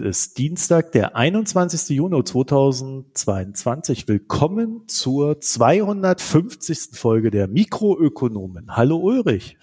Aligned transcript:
Heute 0.00 0.08
ist 0.08 0.38
Dienstag, 0.38 0.92
der 0.92 1.14
21. 1.14 1.90
Juni 1.94 2.24
2022. 2.24 4.08
Willkommen 4.08 4.88
zur 4.88 5.42
250. 5.42 6.98
Folge 6.98 7.30
der 7.30 7.48
Mikroökonomen. 7.48 8.74
Hallo 8.74 8.96
Ulrich. 8.96 9.58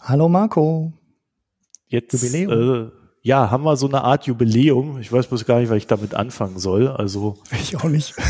Hallo 0.00 0.30
Marco. 0.30 0.94
Jetzt 1.88 2.14
Jubiläum. 2.14 2.86
Äh, 2.86 2.90
ja, 3.20 3.50
haben 3.50 3.64
wir 3.64 3.76
so 3.76 3.86
eine 3.86 4.02
Art 4.02 4.26
Jubiläum. 4.26 4.98
Ich 4.98 5.12
weiß 5.12 5.26
bloß 5.26 5.44
gar 5.44 5.60
nicht, 5.60 5.68
was 5.68 5.76
ich 5.76 5.86
damit 5.86 6.14
anfangen 6.14 6.58
soll. 6.58 6.88
Also 6.88 7.36
ich 7.52 7.76
auch 7.76 7.90
nicht. 7.90 8.14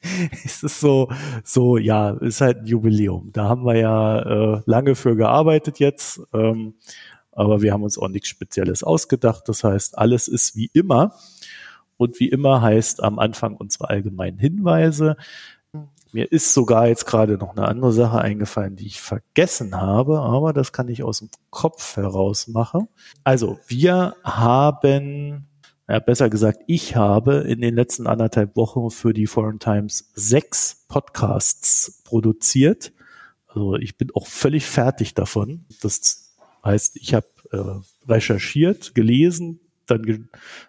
es 0.44 0.62
ist 0.62 0.80
so, 0.80 1.08
so 1.44 1.76
ja, 1.76 2.10
ist 2.10 2.40
halt 2.40 2.58
ein 2.58 2.66
Jubiläum. 2.66 3.30
Da 3.32 3.44
haben 3.44 3.64
wir 3.64 3.76
ja 3.76 4.18
äh, 4.56 4.62
lange 4.66 4.96
für 4.96 5.14
gearbeitet 5.16 5.78
jetzt. 5.78 6.22
Ähm, 6.32 6.74
aber 7.38 7.62
wir 7.62 7.72
haben 7.72 7.84
uns 7.84 7.98
auch 7.98 8.08
nichts 8.08 8.28
Spezielles 8.28 8.82
ausgedacht. 8.82 9.48
Das 9.48 9.62
heißt, 9.62 9.96
alles 9.96 10.28
ist 10.28 10.56
wie 10.56 10.70
immer. 10.72 11.14
Und 11.96 12.20
wie 12.20 12.28
immer 12.28 12.62
heißt 12.62 13.02
am 13.02 13.18
Anfang 13.18 13.56
unsere 13.56 13.88
allgemeinen 13.88 14.38
Hinweise. 14.38 15.16
Mir 16.12 16.32
ist 16.32 16.54
sogar 16.54 16.88
jetzt 16.88 17.04
gerade 17.06 17.36
noch 17.36 17.56
eine 17.56 17.68
andere 17.68 17.92
Sache 17.92 18.20
eingefallen, 18.20 18.76
die 18.76 18.86
ich 18.86 19.00
vergessen 19.00 19.76
habe, 19.76 20.20
aber 20.20 20.52
das 20.52 20.72
kann 20.72 20.88
ich 20.88 21.02
aus 21.02 21.18
dem 21.18 21.28
Kopf 21.50 21.96
heraus 21.96 22.48
machen. 22.48 22.88
Also, 23.24 23.58
wir 23.66 24.16
haben, 24.24 25.46
ja, 25.86 25.98
besser 25.98 26.30
gesagt, 26.30 26.60
ich 26.66 26.96
habe 26.96 27.38
in 27.40 27.60
den 27.60 27.74
letzten 27.74 28.06
anderthalb 28.06 28.56
Wochen 28.56 28.90
für 28.90 29.12
die 29.12 29.26
Foreign 29.26 29.58
Times 29.58 30.10
sechs 30.14 30.86
Podcasts 30.88 32.02
produziert. 32.04 32.92
Also, 33.46 33.76
ich 33.76 33.98
bin 33.98 34.10
auch 34.14 34.26
völlig 34.26 34.64
fertig 34.64 35.12
davon. 35.14 35.66
Das 35.82 36.27
Heißt, 36.64 36.96
ich 36.96 37.14
habe 37.14 37.26
äh, 37.52 38.10
recherchiert, 38.10 38.94
gelesen, 38.94 39.60
dann 39.86 40.02
Ge 40.02 40.20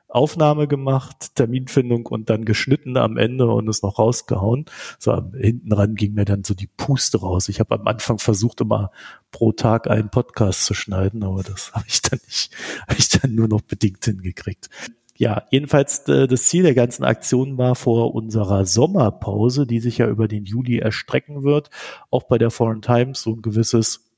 Aufnahme 0.08 0.68
gemacht, 0.68 1.36
Terminfindung 1.36 2.08
und 2.08 2.32
dann 2.32 2.44
geschnitten 2.44 2.98
am 2.98 3.16
Ende 3.16 3.46
und 3.46 3.68
es 3.70 3.84
noch 3.84 4.00
rausgehauen. 4.00 4.66
So 4.98 5.22
hinten 5.38 5.72
ran 5.72 5.94
ging 5.94 6.16
mir 6.16 6.26
dann 6.26 6.44
so 6.44 6.56
die 6.56 6.66
Puste 6.66 7.20
raus. 7.20 7.48
Ich 7.48 7.60
habe 7.60 7.76
am 7.76 7.86
Anfang 7.86 8.18
versucht, 8.18 8.60
immer 8.62 8.92
pro 9.30 9.52
Tag 9.52 9.88
einen 9.88 10.10
Podcast 10.10 10.66
zu 10.66 10.74
schneiden, 10.74 11.24
aber 11.24 11.44
das 11.44 11.72
habe 11.74 11.86
ich 11.88 12.02
dann 12.02 12.20
nicht, 12.26 12.52
habe 12.88 12.98
ich 12.98 13.10
dann 13.10 13.36
nur 13.36 13.48
noch 13.48 13.62
bedingt 13.62 14.04
hingekriegt. 14.04 14.70
Ja, 15.16 15.44
jedenfalls 15.52 16.08
äh, 16.08 16.28
das 16.28 16.46
Ziel 16.46 16.64
der 16.64 16.74
ganzen 16.74 17.04
Aktion 17.04 17.58
war 17.58 17.76
vor 17.76 18.16
unserer 18.16 18.66
Sommerpause, 18.66 19.68
die 19.68 19.82
sich 19.82 20.00
ja 20.00 20.08
über 20.08 20.28
den 20.28 20.46
Juli 20.46 20.80
erstrecken 20.80 21.44
wird, 21.44 21.70
auch 22.10 22.24
bei 22.24 22.38
der 22.38 22.50
Foreign 22.50 22.82
Times 22.82 23.22
so 23.22 23.36
ein 23.36 23.42
gewisses 23.42 24.09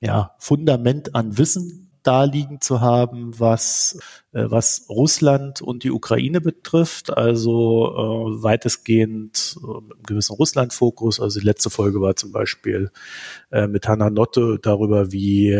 ja, 0.00 0.34
Fundament 0.38 1.14
an 1.14 1.38
Wissen 1.38 1.90
daliegen 2.02 2.60
zu 2.60 2.80
haben, 2.80 3.38
was, 3.38 3.98
äh, 4.32 4.44
was 4.48 4.86
Russland 4.88 5.60
und 5.60 5.84
die 5.84 5.90
Ukraine 5.90 6.40
betrifft. 6.40 7.16
Also 7.16 7.88
äh, 7.88 8.42
weitestgehend 8.42 9.56
äh, 9.62 9.66
einen 9.66 10.02
gewissen 10.06 10.34
Russland-Fokus. 10.34 11.20
Also 11.20 11.40
die 11.40 11.46
letzte 11.46 11.70
Folge 11.70 12.00
war 12.00 12.16
zum 12.16 12.32
Beispiel 12.32 12.90
äh, 13.50 13.66
mit 13.66 13.86
Hanna 13.86 14.10
Notte 14.10 14.58
darüber, 14.60 15.12
wie 15.12 15.50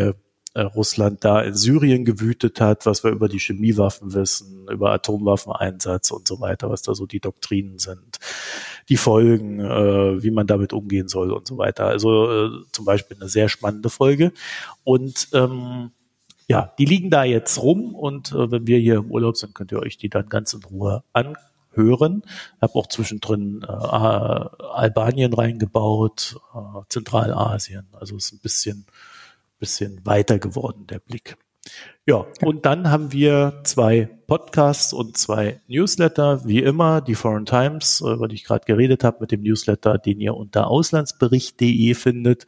äh, 0.55 0.63
Russland 0.63 1.25
da 1.25 1.43
in 1.43 1.55
Syrien 1.55 2.05
gewütet 2.05 2.61
hat, 2.61 2.87
was 2.87 3.05
wir 3.05 3.11
über 3.11 3.29
die 3.29 3.39
Chemiewaffen 3.39 4.15
wissen, 4.15 4.67
über 4.71 4.91
Atomwaffeneinsatz 4.93 6.11
und 6.11 6.27
so 6.27 6.41
weiter, 6.41 6.71
was 6.71 6.83
da 6.83 6.95
so 6.95 7.07
die 7.07 7.21
Doktrinen 7.21 7.79
sind, 7.79 8.19
die 8.91 8.99
Folgen, 8.99 9.61
äh, 9.61 10.23
wie 10.23 10.31
man 10.31 10.47
damit 10.47 10.75
umgehen 10.75 11.09
soll 11.09 11.33
und 11.33 11.47
so 11.47 11.57
weiter. 11.57 11.87
Also 11.87 12.31
äh, 12.31 12.51
zum 12.73 12.85
Beispiel 12.85 13.17
eine 13.19 13.29
sehr 13.31 13.49
spannende 13.49 13.89
Folge. 13.89 14.33
Und 14.85 15.29
ähm, 15.33 15.93
ja, 16.49 16.75
die 16.79 16.85
liegen 16.85 17.09
da 17.09 17.25
jetzt 17.25 17.63
rum 17.63 17.95
und 17.95 18.33
äh, 18.33 18.51
wenn 18.51 18.67
wir 18.67 18.79
hier 18.79 18.97
im 18.97 19.11
Urlaub 19.11 19.37
sind, 19.37 19.55
könnt 19.55 19.73
ihr 19.73 19.81
euch 19.81 19.97
die 19.97 20.11
dann 20.11 20.29
ganz 20.29 20.53
in 20.53 20.65
Ruhe 20.65 21.05
anhören. 21.13 22.23
Ich 22.27 22.63
habe 22.63 22.75
auch 22.75 22.89
zwischendrin 22.89 23.63
äh, 23.67 23.71
Albanien 23.71 25.33
reingebaut, 25.33 26.37
äh, 26.55 26.83
Zentralasien. 26.89 27.87
Also 27.93 28.17
es 28.17 28.27
ist 28.27 28.33
ein 28.33 28.41
bisschen 28.41 28.87
bisschen 29.61 30.05
weiter 30.05 30.41
geworden, 30.41 30.87
der 30.89 30.99
Blick. 30.99 31.37
Ja, 32.07 32.27
und 32.43 32.67
dann 32.67 32.91
haben 32.91 33.13
wir 33.13 33.61
zwei 33.65 34.09
Podcasts 34.27 34.93
und 34.93 35.17
zwei 35.17 35.61
Newsletter, 35.69 36.45
wie 36.45 36.61
immer, 36.61 37.01
die 37.01 37.15
Foreign 37.15 37.47
Times, 37.47 38.01
äh, 38.01 38.13
über 38.13 38.27
die 38.27 38.35
ich 38.35 38.45
gerade 38.45 38.65
geredet 38.65 39.05
habe, 39.05 39.19
mit 39.21 39.33
dem 39.33 39.43
Newsletter, 39.43 39.99
den 39.99 40.21
ihr 40.21 40.35
unter 40.35 40.67
auslandsbericht.de 40.69 41.95
findet. 41.95 42.47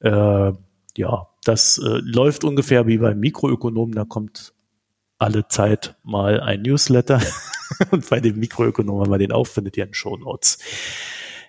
Äh, 0.00 0.52
ja, 0.96 1.28
das 1.44 1.78
äh, 1.78 2.00
läuft 2.02 2.44
ungefähr 2.44 2.86
wie 2.86 2.98
beim 2.98 3.18
Mikroökonom, 3.20 3.94
da 3.94 4.04
kommt 4.04 4.52
alle 5.18 5.46
Zeit 5.48 5.96
mal 6.02 6.40
ein 6.40 6.62
Newsletter. 6.62 7.20
und 7.90 8.08
bei 8.10 8.20
dem 8.20 8.38
Mikroökonom, 8.38 9.02
wenn 9.02 9.10
man 9.10 9.18
den 9.20 9.32
auch 9.32 9.46
findet, 9.46 9.76
ihr 9.76 9.84
in 9.84 9.94
Show 9.94 10.16
Notes. 10.16 10.58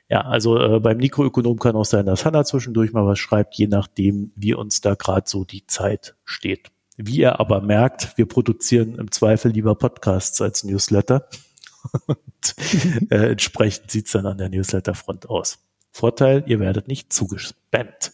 Ja, 0.10 0.22
also 0.22 0.60
äh, 0.60 0.80
beim 0.80 0.98
Mikroökonom 0.98 1.58
kann 1.58 1.76
auch 1.76 1.86
sein, 1.86 2.06
dass 2.06 2.26
Hanna 2.26 2.44
zwischendurch 2.44 2.94
mal 2.94 3.06
was 3.06 3.20
schreibt, 3.20 3.56
je 3.56 3.68
nachdem, 3.68 4.32
wie 4.36 4.54
uns 4.54 4.82
da 4.82 4.96
gerade 4.96 5.28
so 5.28 5.44
die 5.44 5.66
Zeit 5.66 6.16
steht. 6.26 6.73
Wie 6.98 7.18
ihr 7.18 7.40
aber 7.40 7.62
merkt, 7.62 8.18
wir 8.18 8.28
produzieren 8.28 8.96
im 8.96 9.12
Zweifel 9.12 9.52
lieber 9.52 9.76
Podcasts 9.76 10.42
als 10.42 10.64
Newsletter. 10.64 11.28
Und 12.08 12.56
äh, 13.10 13.32
entsprechend 13.32 13.92
sieht's 13.92 14.12
dann 14.12 14.26
an 14.26 14.38
der 14.38 14.50
Newsletterfront 14.50 15.30
aus. 15.30 15.60
Vorteil, 15.92 16.44
ihr 16.48 16.60
werdet 16.60 16.88
nicht 16.88 17.12
zugespammt. 17.12 18.14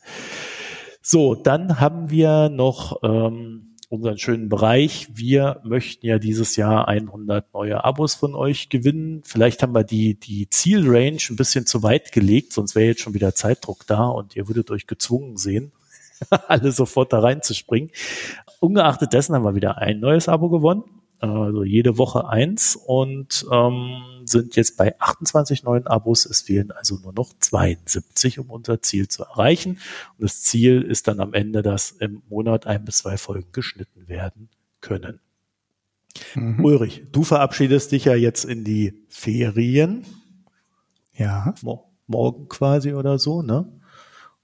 So, 1.01 1.35
dann 1.35 1.79
haben 1.79 2.09
wir 2.09 2.49
noch 2.49 3.01
ähm, 3.03 3.75
unseren 3.89 4.17
schönen 4.17 4.49
Bereich. 4.49 5.07
Wir 5.13 5.61
möchten 5.63 6.05
ja 6.05 6.19
dieses 6.19 6.55
Jahr 6.55 6.87
100 6.87 7.53
neue 7.53 7.83
Abos 7.83 8.15
von 8.15 8.35
euch 8.35 8.69
gewinnen. 8.69 9.23
Vielleicht 9.25 9.63
haben 9.63 9.73
wir 9.73 9.83
die, 9.83 10.19
die 10.19 10.49
Zielrange 10.49 11.19
ein 11.29 11.35
bisschen 11.35 11.65
zu 11.65 11.83
weit 11.83 12.11
gelegt, 12.11 12.53
sonst 12.53 12.75
wäre 12.75 12.87
jetzt 12.87 13.01
schon 13.01 13.13
wieder 13.13 13.33
Zeitdruck 13.33 13.87
da 13.87 14.07
und 14.07 14.35
ihr 14.35 14.47
würdet 14.47 14.71
euch 14.71 14.87
gezwungen 14.87 15.37
sehen, 15.37 15.71
alle 16.47 16.71
sofort 16.71 17.13
da 17.13 17.19
reinzuspringen. 17.19 17.91
Ungeachtet 18.59 19.13
dessen 19.13 19.35
haben 19.35 19.43
wir 19.43 19.55
wieder 19.55 19.77
ein 19.77 19.99
neues 19.99 20.27
Abo 20.27 20.49
gewonnen 20.49 20.83
also 21.19 21.63
jede 21.63 21.97
Woche 21.97 22.29
eins 22.29 22.75
und 22.77 23.45
ähm, 23.51 24.23
sind 24.25 24.55
jetzt 24.55 24.77
bei 24.77 24.97
28 24.99 25.63
neuen 25.63 25.85
Abos. 25.85 26.25
Es 26.25 26.41
fehlen 26.41 26.71
also 26.71 26.97
nur 26.97 27.13
noch 27.13 27.33
72, 27.37 28.39
um 28.39 28.49
unser 28.49 28.81
Ziel 28.81 29.09
zu 29.09 29.23
erreichen. 29.23 29.79
Und 30.17 30.23
das 30.23 30.41
Ziel 30.41 30.81
ist 30.81 31.07
dann 31.07 31.19
am 31.19 31.33
Ende, 31.33 31.61
dass 31.61 31.91
im 31.91 32.21
Monat 32.29 32.67
ein 32.67 32.85
bis 32.85 32.99
zwei 32.99 33.17
Folgen 33.17 33.51
geschnitten 33.51 34.07
werden 34.07 34.49
können. 34.79 35.19
Mhm. 36.35 36.63
Ulrich, 36.63 37.03
du 37.11 37.23
verabschiedest 37.23 37.91
dich 37.91 38.05
ja 38.05 38.15
jetzt 38.15 38.45
in 38.45 38.63
die 38.63 38.93
Ferien. 39.09 40.05
Ja. 41.13 41.53
Mo 41.61 41.85
morgen 42.07 42.47
quasi 42.47 42.93
oder 42.93 43.19
so, 43.19 43.43
ne? 43.43 43.71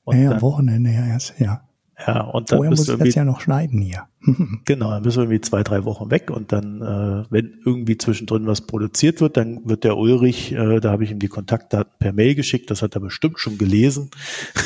Und 0.03 0.21
ja, 0.21 0.31
dann, 0.31 0.41
Wochenende 0.41 0.91
ja 0.91 1.07
erst, 1.07 1.39
ja. 1.39 1.64
Ja, 1.97 2.21
und 2.21 2.51
dann 2.51 2.57
Vorher 2.57 2.71
muss 2.71 2.89
ich 2.89 2.97
das 2.97 3.15
ja 3.15 3.23
noch 3.23 3.39
schneiden 3.39 3.81
hier. 3.81 4.07
genau, 4.65 4.89
dann 4.89 5.03
bist 5.03 5.15
du 5.15 5.21
irgendwie 5.21 5.39
zwei, 5.39 5.63
drei 5.63 5.85
Wochen 5.85 6.11
weg 6.11 6.29
und 6.29 6.51
dann, 6.51 6.81
äh, 6.81 7.25
wenn 7.29 7.59
irgendwie 7.65 7.97
zwischendrin 7.97 8.47
was 8.47 8.61
produziert 8.61 9.21
wird, 9.21 9.37
dann 9.37 9.67
wird 9.67 9.85
der 9.85 9.97
Ulrich, 9.97 10.51
äh, 10.51 10.81
da 10.81 10.91
habe 10.91 11.05
ich 11.05 11.11
ihm 11.11 11.19
die 11.19 11.29
Kontaktdaten 11.29 11.93
per 11.97 12.11
Mail 12.11 12.35
geschickt, 12.35 12.69
das 12.69 12.81
hat 12.81 12.95
er 12.95 13.01
bestimmt 13.01 13.39
schon 13.39 13.57
gelesen. 13.57 14.11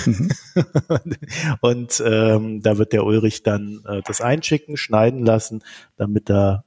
Mhm. 0.06 0.32
und 1.62 2.04
ähm, 2.04 2.62
da 2.64 2.80
wird 2.80 2.94
der 2.94 3.06
Ulrich 3.06 3.44
dann 3.44 3.82
äh, 3.86 4.02
das 4.06 4.22
einschicken, 4.22 4.76
schneiden 4.76 5.24
lassen, 5.24 5.62
damit 5.98 6.32
er 6.32 6.64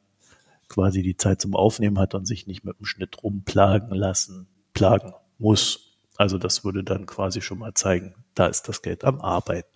quasi 0.69 1.03
die 1.03 1.17
Zeit 1.17 1.41
zum 1.41 1.56
Aufnehmen 1.56 1.99
hat 1.99 2.15
und 2.15 2.26
sich 2.26 2.47
nicht 2.47 2.65
mit 2.65 2.79
dem 2.79 2.87
Schnitt 2.87 3.23
rumplagen 3.23 3.94
lassen, 3.94 4.47
plagen 4.75 5.12
muss. 5.38 5.99
Also 6.17 6.38
das 6.38 6.65
würde 6.65 6.85
dann 6.85 7.06
quasi 7.06 7.43
schon 7.43 7.58
mal 7.58 7.75
zeigen, 7.75 8.15
da 8.35 8.47
ist 8.47 8.69
das 8.69 8.81
Geld 8.81 9.05
am 9.05 9.20
Arbeiten. 9.20 9.72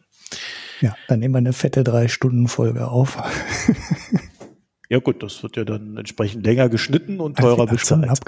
Ja, 0.81 0.94
dann 1.08 1.20
nehmen 1.20 1.34
wir 1.34 1.38
eine 1.38 1.52
fette 1.52 1.84
Drei-Stunden-Folge 1.84 2.88
auf. 2.88 3.17
Ja 4.88 5.00
gut, 5.00 5.20
das 5.20 5.43
wird 5.43 5.56
ja 5.56 5.64
dann 5.64 5.96
entsprechend 5.96 6.46
länger 6.46 6.69
geschnitten 6.69 7.19
und 7.19 7.38
teurer 7.38 7.67
bezahlt. 7.67 8.20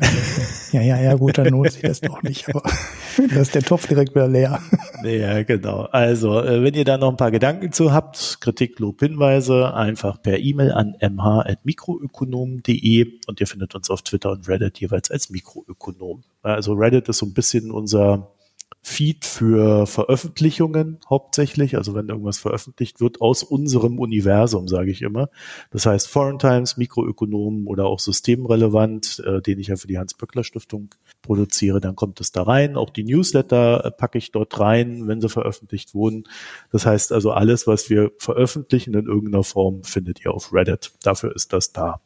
Ja, 0.73 0.83
ja, 0.83 1.00
ja, 1.00 1.15
gut, 1.15 1.39
dann 1.39 1.50
lohnt 1.50 1.71
sich 1.71 1.83
das 1.83 2.00
doch 2.00 2.21
nicht. 2.25 2.49
Aber 2.49 2.65
da 3.33 3.41
ist 3.41 3.55
der 3.55 3.62
Topf 3.62 3.87
direkt 3.87 4.17
wieder 4.17 4.27
leer. 4.27 4.61
Ja, 5.05 5.45
genau. 5.45 5.83
Also, 5.93 6.43
äh, 6.43 6.65
wenn 6.65 6.75
ihr 6.75 6.85
da 6.85 6.99
noch 6.99 7.11
ein 7.11 7.17
paar 7.17 7.31
Gedanken 7.31 7.71
zu 7.71 7.93
habt, 7.93 8.39
Kritik, 8.41 8.81
Lob, 8.81 8.99
Hinweise, 8.99 9.73
einfach 9.73 10.21
per 10.21 10.41
E-Mail 10.41 10.73
an 10.73 10.97
mh.mikroökonom.de 11.00 13.21
und 13.29 13.41
ihr 13.41 13.47
findet 13.47 13.77
uns 13.77 13.89
auf 13.89 14.03
Twitter 14.03 14.33
und 14.33 14.49
Reddit 14.49 14.81
jeweils 14.81 15.12
als 15.12 15.31
Mikroökonom. 15.31 16.25
Also 16.43 16.73
Reddit 16.73 17.09
ist 17.09 17.19
so 17.19 17.27
ein 17.27 17.35
bisschen 17.35 17.71
unser 17.71 18.33
Feed 18.80 19.25
für 19.25 19.86
Veröffentlichungen 19.86 20.98
hauptsächlich, 21.08 21.76
also 21.76 21.94
wenn 21.94 22.08
irgendwas 22.08 22.38
veröffentlicht 22.38 23.00
wird 23.00 23.20
aus 23.20 23.42
unserem 23.42 23.98
Universum, 23.98 24.69
sage 24.69 24.90
ich 24.90 25.02
immer. 25.02 25.28
Das 25.70 25.84
heißt 25.84 26.08
Foreign 26.08 26.38
Times, 26.38 26.76
Mikroökonomen 26.76 27.66
oder 27.66 27.86
auch 27.86 27.98
systemrelevant, 27.98 29.22
äh, 29.26 29.42
den 29.42 29.58
ich 29.58 29.69
ja 29.69 29.76
für 29.76 29.88
die 29.88 29.98
Hans-Böckler-Stiftung 29.98 30.94
produziere, 31.22 31.80
dann 31.80 31.96
kommt 31.96 32.20
es 32.20 32.32
da 32.32 32.42
rein. 32.42 32.76
Auch 32.76 32.90
die 32.90 33.04
Newsletter 33.04 33.84
äh, 33.84 33.90
packe 33.90 34.19
ich 34.19 34.32
dort 34.32 34.58
rein, 34.58 35.08
wenn 35.08 35.20
sie 35.20 35.28
veröffentlicht 35.28 35.94
wurden. 35.94 36.25
Das 36.70 36.86
heißt 36.86 37.12
also 37.12 37.32
alles, 37.32 37.66
was 37.66 37.90
wir 37.90 38.12
veröffentlichen 38.19 38.94
in 38.94 39.06
irgendeiner 39.06 39.44
Form, 39.44 39.82
findet 39.82 40.25
ihr 40.25 40.32
auf 40.32 40.52
Reddit. 40.52 40.92
Dafür 41.02 41.34
ist 41.34 41.52
das 41.52 41.72
da. 41.72 42.00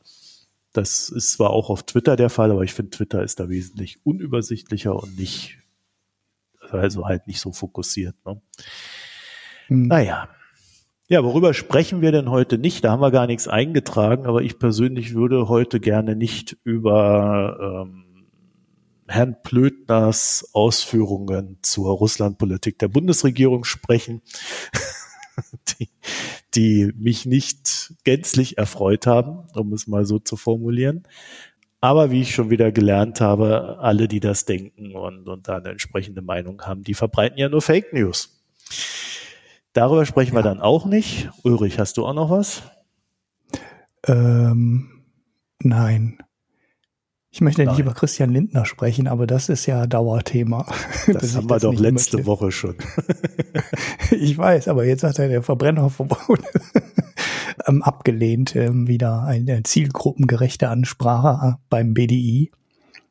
Das 0.72 1.10
ist 1.10 1.32
zwar 1.32 1.50
auch 1.50 1.68
auf 1.68 1.82
Twitter 1.82 2.16
der 2.16 2.30
Fall, 2.30 2.50
aber 2.50 2.62
ich 2.62 2.72
finde, 2.72 2.90
Twitter 2.90 3.22
ist 3.22 3.40
da 3.40 3.50
wesentlich 3.50 3.98
unübersichtlicher 4.04 4.96
und 4.96 5.18
nicht 5.18 5.58
also 6.78 7.06
halt 7.06 7.26
nicht 7.26 7.40
so 7.40 7.52
fokussiert. 7.52 8.16
Ne? 8.24 8.40
Hm. 9.68 9.88
Naja. 9.88 10.28
Ja, 11.08 11.24
worüber 11.24 11.52
sprechen 11.52 12.00
wir 12.00 12.10
denn 12.10 12.30
heute 12.30 12.56
nicht? 12.56 12.84
Da 12.84 12.92
haben 12.92 13.02
wir 13.02 13.10
gar 13.10 13.26
nichts 13.26 13.46
eingetragen, 13.46 14.24
aber 14.24 14.42
ich 14.42 14.58
persönlich 14.58 15.14
würde 15.14 15.48
heute 15.48 15.78
gerne 15.78 16.16
nicht 16.16 16.56
über 16.64 17.84
ähm, 17.84 18.04
Herrn 19.08 19.36
Plötners 19.42 20.48
Ausführungen 20.54 21.58
zur 21.60 21.92
Russlandpolitik 21.92 22.78
der 22.78 22.88
Bundesregierung 22.88 23.64
sprechen, 23.64 24.22
die, 25.78 25.90
die 26.54 26.92
mich 26.96 27.26
nicht 27.26 27.94
gänzlich 28.04 28.56
erfreut 28.56 29.06
haben, 29.06 29.48
um 29.54 29.72
es 29.74 29.86
mal 29.86 30.06
so 30.06 30.18
zu 30.18 30.36
formulieren. 30.36 31.02
Aber 31.82 32.12
wie 32.12 32.22
ich 32.22 32.32
schon 32.32 32.48
wieder 32.48 32.70
gelernt 32.70 33.20
habe, 33.20 33.78
alle, 33.80 34.06
die 34.06 34.20
das 34.20 34.44
denken 34.44 34.94
und, 34.94 35.28
und 35.28 35.48
da 35.48 35.56
eine 35.56 35.70
entsprechende 35.70 36.22
Meinung 36.22 36.62
haben, 36.62 36.84
die 36.84 36.94
verbreiten 36.94 37.38
ja 37.38 37.48
nur 37.48 37.60
Fake 37.60 37.92
News. 37.92 38.40
Darüber 39.72 40.06
sprechen 40.06 40.34
ja. 40.34 40.38
wir 40.38 40.42
dann 40.42 40.60
auch 40.60 40.86
nicht. 40.86 41.28
Ulrich, 41.42 41.80
hast 41.80 41.96
du 41.96 42.06
auch 42.06 42.14
noch 42.14 42.30
was? 42.30 42.62
Ähm, 44.06 45.04
nein. 45.60 46.18
Ich 47.34 47.40
möchte 47.40 47.64
Nein. 47.64 47.74
nicht 47.74 47.80
über 47.80 47.94
Christian 47.94 48.30
Lindner 48.30 48.66
sprechen, 48.66 49.08
aber 49.08 49.26
das 49.26 49.48
ist 49.48 49.64
ja 49.66 49.86
Dauerthema. 49.86 50.66
Das 51.06 51.34
haben 51.34 51.50
wir 51.50 51.58
doch 51.58 51.72
letzte 51.72 52.18
möchte. 52.18 52.26
Woche 52.26 52.52
schon. 52.52 52.76
ich 54.10 54.38
weiß, 54.38 54.68
aber 54.68 54.84
jetzt 54.84 55.02
hat 55.02 55.18
er 55.18 55.28
der 55.28 55.42
Verbrennerverbot 55.42 56.40
ähm, 57.66 57.82
abgelehnt, 57.82 58.56
ähm, 58.56 58.88
wieder 58.88 59.22
eine 59.22 59.62
zielgruppengerechte 59.62 60.68
Ansprache 60.68 61.46
äh, 61.46 61.52
beim 61.68 61.94
BDI. 61.94 62.50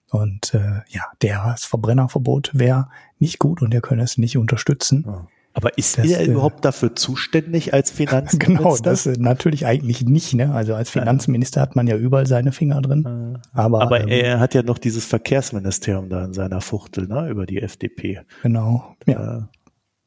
Und 0.09 0.53
äh, 0.53 0.81
ja, 0.89 1.03
das 1.19 1.63
Verbrennerverbot 1.63 2.51
wäre 2.53 2.89
nicht 3.19 3.39
gut 3.39 3.61
und 3.61 3.73
er 3.73 3.81
könne 3.81 4.03
es 4.03 4.17
nicht 4.17 4.37
unterstützen. 4.37 5.05
Aber 5.53 5.77
ist 5.77 5.97
das, 5.97 6.07
er 6.09 6.21
äh, 6.21 6.25
überhaupt 6.25 6.63
dafür 6.63 6.95
zuständig 6.95 7.73
als 7.73 7.91
Finanzminister? 7.91 8.57
Genau, 8.57 8.77
das 8.77 9.05
äh, 9.05 9.15
natürlich 9.17 9.65
eigentlich 9.65 10.03
nicht. 10.05 10.33
Ne? 10.33 10.53
Also 10.53 10.75
als 10.75 10.89
Finanzminister 10.89 11.61
hat 11.61 11.75
man 11.75 11.87
ja 11.87 11.95
überall 11.97 12.27
seine 12.27 12.51
Finger 12.51 12.81
drin. 12.81 13.39
Aber, 13.53 13.81
aber 13.81 14.01
ähm, 14.01 14.07
er 14.07 14.39
hat 14.39 14.53
ja 14.53 14.63
noch 14.63 14.77
dieses 14.77 15.05
Verkehrsministerium 15.05 16.09
da 16.09 16.25
in 16.25 16.33
seiner 16.33 16.61
Fuchtel, 16.61 17.07
ne? 17.07 17.29
über 17.29 17.45
die 17.45 17.61
FDP. 17.61 18.21
Genau, 18.43 18.95
ja. 19.05 19.49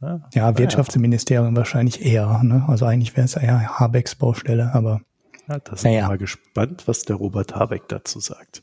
Äh, 0.04 0.38
ja, 0.38 0.58
Wirtschaftsministerium 0.58 1.56
wahrscheinlich 1.56 2.04
eher. 2.04 2.40
Ne? 2.42 2.64
Also 2.68 2.86
eigentlich 2.86 3.16
wäre 3.16 3.24
es 3.24 3.36
eher 3.36 3.78
Habecks 3.78 4.14
Baustelle, 4.14 4.74
aber 4.74 5.00
ja, 5.48 5.58
da 5.58 5.76
sind 5.76 5.90
naja. 5.90 6.04
wir 6.04 6.08
mal 6.08 6.18
gespannt, 6.18 6.84
was 6.86 7.02
der 7.02 7.16
Robert 7.16 7.54
Habeck 7.54 7.86
dazu 7.88 8.18
sagt. 8.18 8.62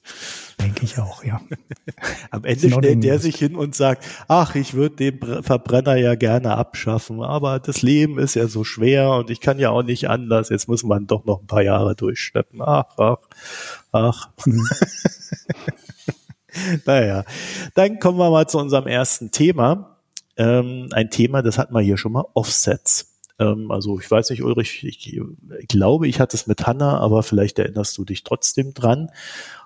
Denke 0.60 0.84
ich 0.84 0.98
auch, 0.98 1.24
ja. 1.24 1.40
Am 2.32 2.44
Ende 2.44 2.72
stellt 2.72 3.04
der 3.04 3.20
sich 3.20 3.36
hin 3.36 3.56
und 3.56 3.76
sagt, 3.76 4.04
ach, 4.28 4.56
ich 4.56 4.74
würde 4.74 4.96
den 4.96 5.44
Verbrenner 5.44 5.96
ja 5.96 6.16
gerne 6.16 6.58
abschaffen, 6.58 7.22
aber 7.22 7.60
das 7.60 7.84
Leben 7.84 8.18
ist 8.18 8.34
ja 8.34 8.48
so 8.48 8.64
schwer 8.64 9.12
und 9.12 9.30
ich 9.30 9.42
kann 9.42 9.60
ja 9.60 9.70
auch 9.70 9.84
nicht 9.84 10.10
anders. 10.10 10.50
Jetzt 10.50 10.68
muss 10.68 10.84
man 10.84 11.06
doch 11.06 11.26
noch 11.26 11.42
ein 11.42 11.48
paar 11.48 11.62
Jahre 11.62 11.96
durchschleppen. 11.96 12.62
Ach, 12.64 12.98
ach, 12.98 13.18
ach. 13.92 14.30
Mhm. 14.46 14.68
naja, 16.86 17.26
dann 17.76 18.00
kommen 18.00 18.18
wir 18.18 18.32
mal 18.32 18.48
zu 18.48 18.58
unserem 18.58 18.88
ersten 18.88 19.30
Thema. 19.30 19.91
Ähm, 20.42 20.90
ein 20.92 21.12
Thema, 21.12 21.44
das 21.44 21.60
hatten 21.60 21.76
wir 21.76 21.82
hier 21.82 21.98
schon 21.98 22.14
mal, 22.14 22.26
Offsets. 22.34 23.20
Ähm, 23.38 23.70
also 23.70 24.00
ich 24.00 24.10
weiß 24.10 24.32
nicht, 24.32 24.42
Ulrich, 24.42 24.84
ich, 24.84 25.16
ich 25.16 25.68
glaube, 25.68 26.08
ich 26.08 26.20
hatte 26.20 26.36
es 26.36 26.48
mit 26.48 26.66
Hanna, 26.66 26.98
aber 26.98 27.22
vielleicht 27.22 27.60
erinnerst 27.60 27.96
du 28.00 28.06
dich 28.06 28.24
trotzdem 28.24 28.74
dran. 28.74 29.12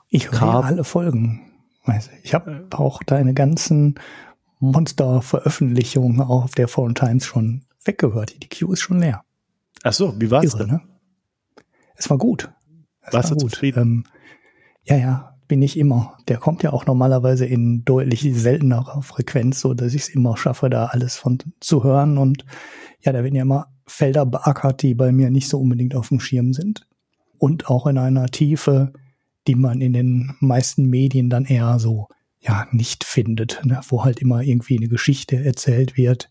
Ich 0.09 0.31
höre 0.31 0.65
alle 0.65 0.83
Folgen. 0.83 1.49
Ich 2.23 2.33
habe 2.33 2.67
auch 2.71 3.03
deine 3.03 3.33
ganzen 3.33 3.95
Monster-Veröffentlichungen 4.59 6.19
auch 6.19 6.43
auf 6.43 6.55
der 6.55 6.67
Foreign 6.67 6.95
Times 6.95 7.25
schon 7.25 7.63
weggehört. 7.85 8.43
Die 8.43 8.49
Queue 8.49 8.73
ist 8.73 8.81
schon 8.81 8.99
leer. 8.99 9.23
Ach 9.83 9.93
so, 9.93 10.19
wie 10.19 10.29
war's 10.29 10.45
Irre, 10.45 10.57
denn? 10.57 10.67
Ne? 10.67 10.81
Es 11.95 12.09
war 12.09 12.17
gut. 12.17 12.51
Es 13.01 13.13
Warst 13.13 13.29
war 13.29 13.37
du 13.37 13.43
gut. 13.45 13.51
zufrieden? 13.53 13.79
Ähm, 13.81 14.03
ja, 14.83 14.97
ja, 14.97 15.34
bin 15.47 15.61
ich 15.61 15.77
immer. 15.77 16.17
Der 16.27 16.37
kommt 16.37 16.63
ja 16.63 16.73
auch 16.73 16.85
normalerweise 16.85 17.45
in 17.45 17.85
deutlich 17.85 18.21
seltenerer 18.33 19.01
Frequenz, 19.01 19.59
so 19.59 19.73
dass 19.73 19.93
ich 19.93 20.03
es 20.03 20.09
immer 20.09 20.37
schaffe, 20.37 20.69
da 20.69 20.85
alles 20.85 21.15
von 21.15 21.37
zu 21.59 21.83
hören 21.83 22.17
und 22.17 22.45
ja, 23.01 23.11
da 23.13 23.23
werden 23.23 23.35
ja 23.35 23.43
immer 23.43 23.67
Felder 23.87 24.25
beackert, 24.25 24.81
die 24.81 24.95
bei 24.95 25.11
mir 25.11 25.29
nicht 25.29 25.47
so 25.47 25.59
unbedingt 25.59 25.95
auf 25.95 26.09
dem 26.09 26.19
Schirm 26.19 26.53
sind. 26.53 26.87
Und 27.37 27.69
auch 27.69 27.85
in 27.85 27.97
einer 27.97 28.25
Tiefe, 28.27 28.93
die 29.47 29.55
man 29.55 29.81
in 29.81 29.93
den 29.93 30.35
meisten 30.39 30.89
Medien 30.89 31.29
dann 31.29 31.45
eher 31.45 31.77
so, 31.79 32.07
ja, 32.39 32.67
nicht 32.71 33.03
findet, 33.03 33.61
ne? 33.63 33.81
wo 33.89 34.03
halt 34.03 34.19
immer 34.19 34.41
irgendwie 34.41 34.77
eine 34.77 34.87
Geschichte 34.87 35.43
erzählt 35.43 35.97
wird, 35.97 36.29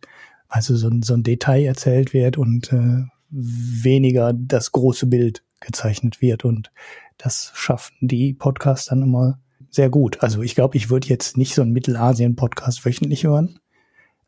also 0.49 0.77
so, 0.77 0.91
so 1.03 1.15
ein 1.15 1.23
Detail 1.23 1.65
erzählt 1.65 2.13
wird 2.13 2.39
und 2.39 2.73
äh, 2.73 3.05
weniger 3.31 4.33
das 4.33 4.73
große 4.73 5.07
Bild 5.07 5.45
gezeichnet 5.61 6.21
wird. 6.21 6.45
Und 6.45 6.71
das 7.19 7.53
schaffen 7.55 7.97
die 8.01 8.35
Podcasts 8.35 8.87
dann 8.87 9.03
immer 9.03 9.41
sehr 9.71 9.91
gut. 9.91 10.23
Also 10.23 10.43
ich 10.43 10.55
glaube, 10.55 10.77
ich 10.77 10.91
würde 10.91 11.09
jetzt 11.09 11.37
nicht 11.37 11.55
so 11.55 11.63
einen 11.63 11.73
Mittelasien-Podcast 11.73 12.85
wöchentlich 12.85 13.25
hören, 13.25 13.59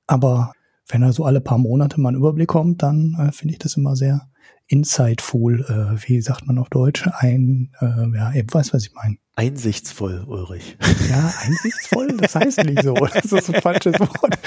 aber 0.06 0.52
wenn 0.88 1.02
er 1.02 1.12
so 1.12 1.24
alle 1.24 1.40
paar 1.40 1.58
Monate 1.58 2.00
mal 2.00 2.10
einen 2.10 2.18
Überblick 2.18 2.48
kommt, 2.48 2.82
dann 2.82 3.16
äh, 3.18 3.32
finde 3.32 3.52
ich 3.52 3.58
das 3.58 3.76
immer 3.76 3.96
sehr 3.96 4.28
insightful, 4.68 5.60
äh, 5.62 6.08
wie 6.08 6.20
sagt 6.20 6.46
man 6.46 6.58
auf 6.58 6.68
Deutsch, 6.68 7.08
ein, 7.18 7.72
äh, 7.80 8.16
ja, 8.16 8.32
eben 8.32 8.52
weiß, 8.52 8.72
was 8.72 8.86
ich 8.86 8.94
meine. 8.94 9.16
Einsichtsvoll, 9.38 10.24
Ulrich. 10.26 10.78
Ja, 11.10 11.30
einsichtsvoll, 11.42 12.08
das 12.16 12.34
heißt 12.34 12.64
nicht 12.64 12.82
so. 12.82 12.94
Das 12.94 13.30
ist 13.30 13.54
ein 13.54 13.60
falsches 13.60 14.00
Wort. 14.00 14.38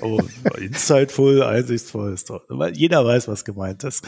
Oh, 0.00 0.20
insightful, 0.60 1.42
einsichtsvoll 1.42 2.12
ist 2.12 2.30
doch. 2.30 2.42
Weil 2.48 2.76
jeder 2.76 3.04
weiß, 3.04 3.26
was 3.26 3.44
gemeint 3.44 3.82
ist. 3.82 4.04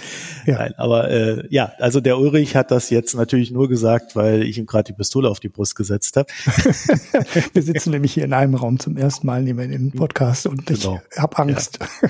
Ja. 0.47 0.59
Nein, 0.59 0.75
aber 0.77 1.11
äh, 1.11 1.45
ja, 1.51 1.73
also 1.79 2.01
der 2.01 2.17
Ulrich 2.17 2.55
hat 2.55 2.71
das 2.71 2.91
jetzt 2.91 3.17
natürlich 3.17 3.51
nur 3.51 3.69
gesagt, 3.69 4.15
weil 4.15 4.45
ich 4.45 4.57
ihm 4.57 4.67
gerade 4.67 4.85
die 4.85 4.93
Pistole 4.93 5.29
auf 5.29 5.41
die 5.41 5.49
Brust 5.49 5.75
gesetzt 5.75 6.17
habe. 6.17 6.29
Wir 7.53 7.63
sitzen 7.63 7.91
nämlich 7.91 8.15
hier 8.15 8.25
in 8.25 8.35
einem 8.35 8.55
Raum 8.55 8.79
zum 8.79 8.97
ersten 8.97 9.27
Mal 9.27 9.43
nehmen 9.43 9.59
wir 9.59 9.67
den 9.67 9.91
Podcast 9.91 10.47
und 10.47 10.67
genau. 10.67 11.01
ich 11.11 11.19
habe 11.19 11.39
Angst. 11.39 11.81
Ja. 11.81 12.09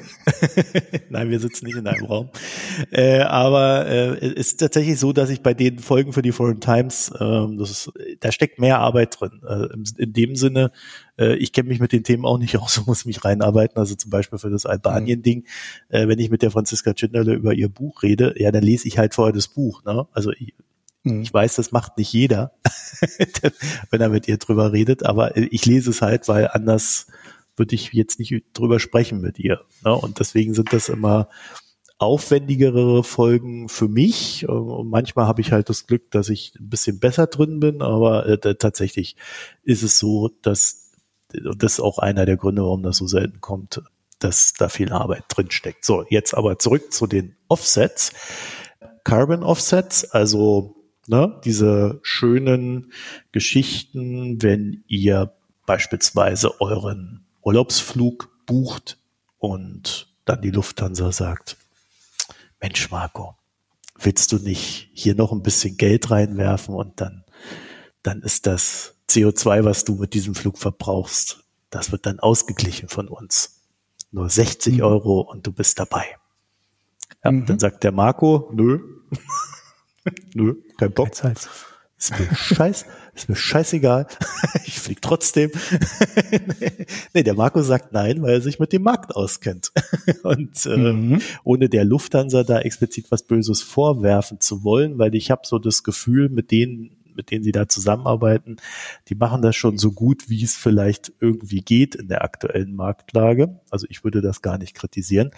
Nein, 1.09 1.31
wir 1.31 1.41
sitzen 1.41 1.67
nicht 1.67 1.77
in 1.77 1.87
einem 1.87 2.05
Raum. 2.05 2.29
Äh, 2.91 3.21
aber 3.21 3.87
äh, 3.87 4.17
es 4.19 4.33
ist 4.33 4.61
tatsächlich 4.61 4.99
so, 4.99 5.13
dass 5.13 5.31
ich 5.31 5.43
bei 5.43 5.55
den 5.55 5.79
Folgen 5.79 6.13
für 6.13 6.23
die 6.23 6.33
Foreign 6.33 6.61
Times, 6.61 7.11
ähm, 7.19 7.57
das 7.59 7.71
ist 7.71 7.94
da 8.21 8.33
steckt 8.33 8.59
mehr 8.59 8.81
Arbeit 8.81 9.21
drin. 9.21 9.41
Äh, 9.47 10.03
in 10.03 10.13
dem 10.13 10.37
Sinne, 10.37 10.73
äh, 11.19 11.37
ich 11.37 11.53
kenne 11.53 11.69
mich 11.69 11.81
mit 11.81 11.93
den 11.93 12.05
Themen 12.05 12.25
auch 12.25 12.39
nicht 12.39 12.57
aus 12.59 12.85
muss 12.87 13.05
mich 13.05 13.25
reinarbeiten. 13.25 13.79
Also 13.79 13.95
zum 13.95 14.11
Beispiel 14.11 14.39
für 14.39 14.51
das 14.51 14.67
Albanien-Ding, 14.67 15.45
äh, 15.89 16.09
wenn 16.09 16.19
ich 16.19 16.31
mit 16.31 16.43
der 16.43 16.51
Franziska 16.51 16.95
Tschinderle 16.95 17.35
über 17.35 17.55
ihr 17.55 17.69
Buch 17.69 18.03
rede, 18.03 18.35
ja, 18.37 18.51
dann 18.51 18.63
lese 18.63 18.89
ich 18.89 18.99
halt 18.99 19.15
vorher 19.15 19.33
das 19.33 19.49
Buch. 19.49 19.85
Ne? 19.85 20.07
Also 20.13 20.33
ich, 20.33 20.55
mhm. 21.05 21.23
ich 21.23 21.33
weiß, 21.33 21.57
das 21.57 21.73
macht 21.73 21.99
nicht 21.99 22.13
jeder, 22.13 22.53
wenn 23.91 24.01
er 24.01 24.09
mit 24.09 24.29
ihr 24.29 24.39
drüber 24.39 24.73
redet, 24.73 25.05
aber 25.05 25.37
ich 25.37 25.65
lese 25.67 25.91
es 25.91 26.03
halt, 26.03 26.29
weil 26.29 26.49
anders 26.49 27.07
würde 27.57 27.77
ich 27.77 27.93
jetzt 27.93 28.19
nicht 28.19 28.45
drüber 28.53 28.81
sprechen 28.81 29.21
mit 29.21 29.39
ihr. 29.39 29.61
Ne? 29.85 29.95
Und 29.95 30.19
deswegen 30.19 30.55
sind 30.55 30.73
das 30.73 30.89
immer 30.89 31.29
aufwendigere 32.05 33.03
Folgen 33.05 33.69
für 33.69 33.89
mich. 33.89 34.49
Und 34.49 34.89
manchmal 34.89 35.27
habe 35.27 35.41
ich 35.41 35.53
halt 35.53 35.69
das 35.69 35.87
Glück, 35.87 36.11
dass 36.11 36.29
ich 36.29 36.55
ein 36.59 36.69
bisschen 36.69 37.01
besser 37.01 37.27
drin 37.27 37.61
bin, 37.61 37.83
aber 37.83 38.27
äh, 38.27 38.55
tatsächlich 38.57 39.17
ist 39.63 39.83
es 39.83 39.99
so, 39.99 40.31
dass 40.43 40.93
das 41.33 41.75
ist 41.75 41.81
auch 41.81 41.99
einer 41.99 42.27
der 42.27 42.37
Gründe, 42.37 42.63
warum 42.63 42.83
das 42.83 42.99
so 42.99 43.07
selten 43.07 43.41
kommt, 43.41 43.83
dass 44.19 44.53
da 44.53 44.69
viel 44.69 44.93
Arbeit 44.93 45.25
drin 45.29 45.51
steckt. 45.51 45.85
So, 45.85 46.05
jetzt 46.09 46.35
aber 46.35 46.59
zurück 46.59 46.93
zu 46.93 47.07
den 47.07 47.37
Offsets. 47.49 48.13
Carbon 49.03 49.43
Offsets, 49.43 50.05
also 50.11 50.77
ne, 51.07 51.41
diese 51.45 52.01
schönen 52.03 52.93
Geschichten, 53.33 54.43
wenn 54.43 54.85
ihr 54.87 55.35
beispielsweise 55.67 56.61
euren 56.61 57.27
Urlaubsflug 57.43 58.31
bucht 58.47 58.99
und 59.39 60.15
dann 60.25 60.41
die 60.41 60.51
Lufthansa 60.51 61.13
sagt, 61.13 61.57
Mensch, 62.61 62.91
Marco, 62.91 63.37
willst 63.99 64.33
du 64.33 64.39
nicht 64.39 64.91
hier 64.93 65.15
noch 65.15 65.33
ein 65.33 65.43
bisschen 65.43 65.77
Geld 65.77 66.11
reinwerfen 66.11 66.75
und 66.75 67.01
dann, 67.01 67.25
dann 68.03 68.23
ist 68.23 68.47
das 68.47 68.95
CO2, 69.09 69.65
was 69.65 69.85
du 69.85 69.95
mit 69.97 70.15
diesem 70.15 70.35
Flug 70.35 70.59
verbrauchst, 70.59 71.45
Das 71.71 71.91
wird 71.93 72.07
dann 72.07 72.21
ausgeglichen 72.21 72.89
von 72.89 73.09
uns. 73.09 73.63
Nur 74.13 74.31
60 74.31 74.75
mhm. 74.75 74.83
Euro 74.83 75.21
und 75.21 75.47
du 75.47 75.53
bist 75.53 75.79
dabei. 75.79 76.05
Ja, 77.25 77.33
mhm. 77.33 77.47
Dann 77.47 77.59
sagt 77.59 77.83
der 77.85 77.93
Marco, 77.93 78.49
nö, 78.53 78.81
nö, 80.35 80.55
kein 80.79 80.93
Bock. 80.93 81.11
Ist 81.97 82.19
mir 82.19 82.35
scheiß, 82.35 82.87
ist 83.15 83.29
mir 83.29 83.37
scheißegal. 83.37 84.07
ich 84.67 84.81
fliege 84.81 85.01
trotzdem. 85.01 85.51
nee, 87.15 87.23
der 87.23 87.35
Marco 87.35 87.63
sagt 87.63 87.93
nein, 87.93 88.21
weil 88.23 88.35
er 88.35 88.41
sich 88.41 88.59
mit 88.59 88.73
dem 88.73 88.83
Markt 88.83 89.15
auskennt. 89.15 89.73
Und 90.23 90.67
äh, 90.67 90.77
mhm. 90.77 91.21
ohne 91.45 91.69
der 91.69 91.85
Lufthansa 91.85 92.43
da 92.43 92.61
explizit 92.61 93.11
was 93.11 93.23
Böses 93.23 93.63
vorwerfen 93.63 94.41
zu 94.41 94.65
wollen, 94.65 94.99
weil 94.99 95.15
ich 95.15 95.31
habe 95.31 95.43
so 95.45 95.59
das 95.59 95.83
Gefühl, 95.83 96.29
mit 96.29 96.51
denen 96.51 96.97
mit 97.17 97.31
denen 97.31 97.45
sie 97.45 97.53
da 97.53 97.69
zusammenarbeiten, 97.69 98.57
die 99.07 99.15
machen 99.15 99.41
das 99.41 99.55
schon 99.55 99.79
so 99.79 99.93
gut, 99.93 100.29
wie 100.29 100.43
es 100.43 100.57
vielleicht 100.57 101.13
irgendwie 101.21 101.61
geht 101.61 101.95
in 101.95 102.09
der 102.09 102.25
aktuellen 102.25 102.75
Marktlage. 102.75 103.61
Also 103.71 103.87
ich 103.89 104.03
würde 104.03 104.21
das 104.21 104.43
gar 104.43 104.59
nicht 104.59 104.75
kritisieren. 104.75 105.31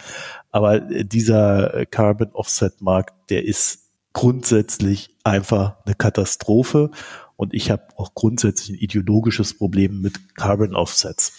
Aber 0.49 0.79
dieser 0.79 1.85
Carbon 1.85 2.31
Offset 2.33 2.81
Markt, 2.81 3.29
der 3.29 3.45
ist 3.45 3.91
grundsätzlich 4.13 5.15
einfach 5.29 5.77
eine 5.85 5.95
Katastrophe. 5.95 6.91
Und 7.35 7.53
ich 7.53 7.69
habe 7.69 7.83
auch 7.97 8.15
grundsätzlich 8.15 8.69
ein 8.77 8.81
ideologisches 8.81 9.57
Problem 9.57 10.01
mit 10.01 10.35
Carbon 10.35 10.75
Offsets. 10.75 11.33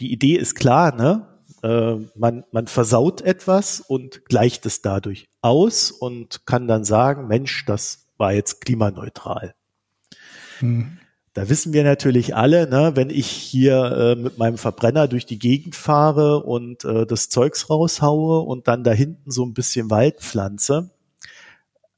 Die 0.00 0.12
Idee 0.12 0.36
ist 0.36 0.54
klar, 0.54 0.94
ne? 0.94 1.26
Äh, 1.62 1.96
man, 2.14 2.44
man 2.52 2.66
versaut 2.66 3.20
etwas 3.20 3.80
und 3.80 4.24
gleicht 4.26 4.64
es 4.64 4.80
dadurch 4.80 5.28
aus 5.42 5.90
und 5.90 6.46
kann 6.46 6.68
dann 6.68 6.84
sagen, 6.84 7.26
Mensch, 7.26 7.64
das 7.66 8.06
war 8.16 8.32
jetzt 8.32 8.60
klimaneutral. 8.60 9.54
Hm. 10.60 10.98
Da 11.34 11.48
wissen 11.48 11.72
wir 11.72 11.84
natürlich 11.84 12.34
alle, 12.34 12.68
ne, 12.68 12.92
wenn 12.94 13.10
ich 13.10 13.28
hier 13.28 13.76
äh, 13.92 14.20
mit 14.20 14.38
meinem 14.38 14.58
Verbrenner 14.58 15.06
durch 15.06 15.24
die 15.24 15.38
Gegend 15.38 15.76
fahre 15.76 16.42
und 16.42 16.84
äh, 16.84 17.06
das 17.06 17.28
Zeugs 17.28 17.70
raushaue 17.70 18.40
und 18.40 18.66
dann 18.66 18.82
da 18.82 18.90
hinten 18.90 19.30
so 19.30 19.44
ein 19.44 19.54
bisschen 19.54 19.88
Wald 19.88 20.20
pflanze, 20.20 20.90